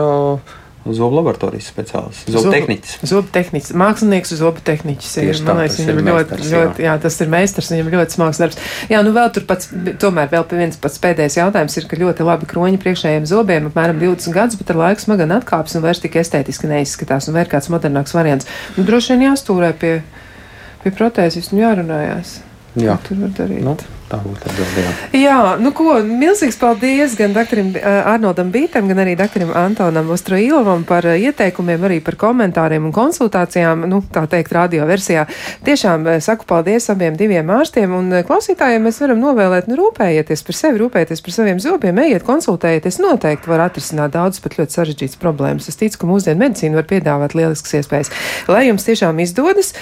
Zobu 0.84 1.16
laboratorijas 1.16 1.70
speciālists, 1.72 2.28
zobu 2.28 2.52
tehniķis. 2.52 2.98
Zobu 3.08 3.30
tehniķis, 3.32 3.72
mākslinieks, 3.80 4.34
zobu 4.36 4.60
tehniķis. 4.68 5.14
Ir, 5.24 5.40
tā, 5.48 5.56
liekas, 5.56 5.78
viņam 5.80 6.02
ir 6.02 6.08
ļoti, 6.10 6.12
meistars, 6.12 6.50
ļoti, 6.52 6.84
jā. 6.84 6.90
jā, 6.90 6.96
tas 7.06 7.20
ir 7.24 7.32
meistars, 7.32 7.70
viņam 7.72 7.92
ļoti 7.94 8.18
smags 8.18 8.42
darbs. 8.44 8.60
Jā, 8.92 9.00
nu 9.08 9.14
vēl 9.16 9.32
tur 9.32 9.48
pats, 9.48 9.72
tomēr 10.04 10.28
vēl 10.34 10.44
viens 10.52 10.80
pats 10.84 11.00
pēdējais 11.06 11.40
jautājums 11.40 11.80
ir, 11.80 11.88
ka 11.88 12.02
ļoti 12.04 12.28
labi 12.28 12.52
kroņi 12.52 12.84
priekšējiem 12.84 13.28
zobiem, 13.32 13.72
apmēram 13.72 14.04
20 14.04 14.36
gadus, 14.36 14.60
bet 14.60 14.76
ar 14.76 14.82
laiku 14.84 15.06
smagan 15.06 15.38
atkāpjas 15.40 15.80
un 15.80 15.88
vairs 15.88 16.04
tik 16.04 16.20
estētiski 16.20 16.68
neizskatās, 16.68 17.32
un 17.32 17.40
vēl 17.40 17.48
kāds 17.56 17.72
modernāks 17.72 18.18
variants. 18.18 18.50
Nu, 18.76 18.84
droši 18.84 19.16
vien 19.16 19.30
jāstūrē 19.30 19.72
pie, 19.80 20.02
pie 20.84 20.92
protēzes 20.92 21.54
un 21.56 21.64
jārunājās. 21.64 22.42
Jā. 22.80 22.98
Tur 23.06 23.20
var 23.22 23.34
darīt. 23.38 23.62
Nu, 23.62 23.76
tā 24.10 24.18
būtu 24.22 24.48
atbildība. 24.50 24.92
Jā, 25.18 25.38
nu 25.62 25.72
ko, 25.76 25.96
milzīgs 26.06 26.58
paldies 26.62 27.16
gan 27.18 27.34
doktoram 27.36 27.72
Arnoldam 27.84 28.50
Bītam, 28.54 28.88
gan 28.90 29.02
arī 29.04 29.16
doktoram 29.18 29.54
Antonam 29.58 30.10
Ostroīlovam 30.14 30.86
par 30.90 31.06
ieteikumiem, 31.14 31.86
arī 31.88 32.00
par 32.06 32.18
komentāriem 32.22 32.86
un 32.90 32.94
konsultācijām, 32.96 33.86
nu, 33.90 34.02
tā 34.14 34.26
teikt, 34.30 34.54
radio 34.58 34.88
versijā. 34.90 35.26
Tiešām 35.66 36.08
saku 36.24 36.48
paldies 36.50 36.90
abiem 36.94 37.18
diviem 37.20 37.50
ārstiem 37.54 37.94
un 37.98 38.12
klausītājiem 38.28 38.86
mēs 38.88 39.02
varam 39.04 39.22
novēlēt, 39.24 39.70
nu, 39.70 39.78
rūpējieties 39.80 40.46
par 40.50 40.60
sevi, 40.60 40.82
rūpējieties 40.82 41.24
par 41.26 41.38
saviem 41.38 41.62
zobiem, 41.64 42.02
ejiet, 42.06 42.26
konsultējieties, 42.28 43.00
noteikti 43.06 43.54
var 43.54 43.68
atrisināt 43.68 44.18
daudz 44.18 44.42
pat 44.44 44.58
ļoti 44.60 44.78
sarežģītas 44.80 45.22
problēmas. 45.22 45.70
Es 45.70 45.80
ticu, 45.80 46.02
ka 46.02 46.10
mūsdienu 46.10 46.42
medicīna 46.42 46.82
var 46.82 46.90
piedāvāt 46.90 47.38
lieliskas 47.38 47.80
iespējas. 47.82 48.14
Lai 48.50 48.66
jums 48.68 48.86
tiešām 48.90 49.22
izdodas, 49.24 49.74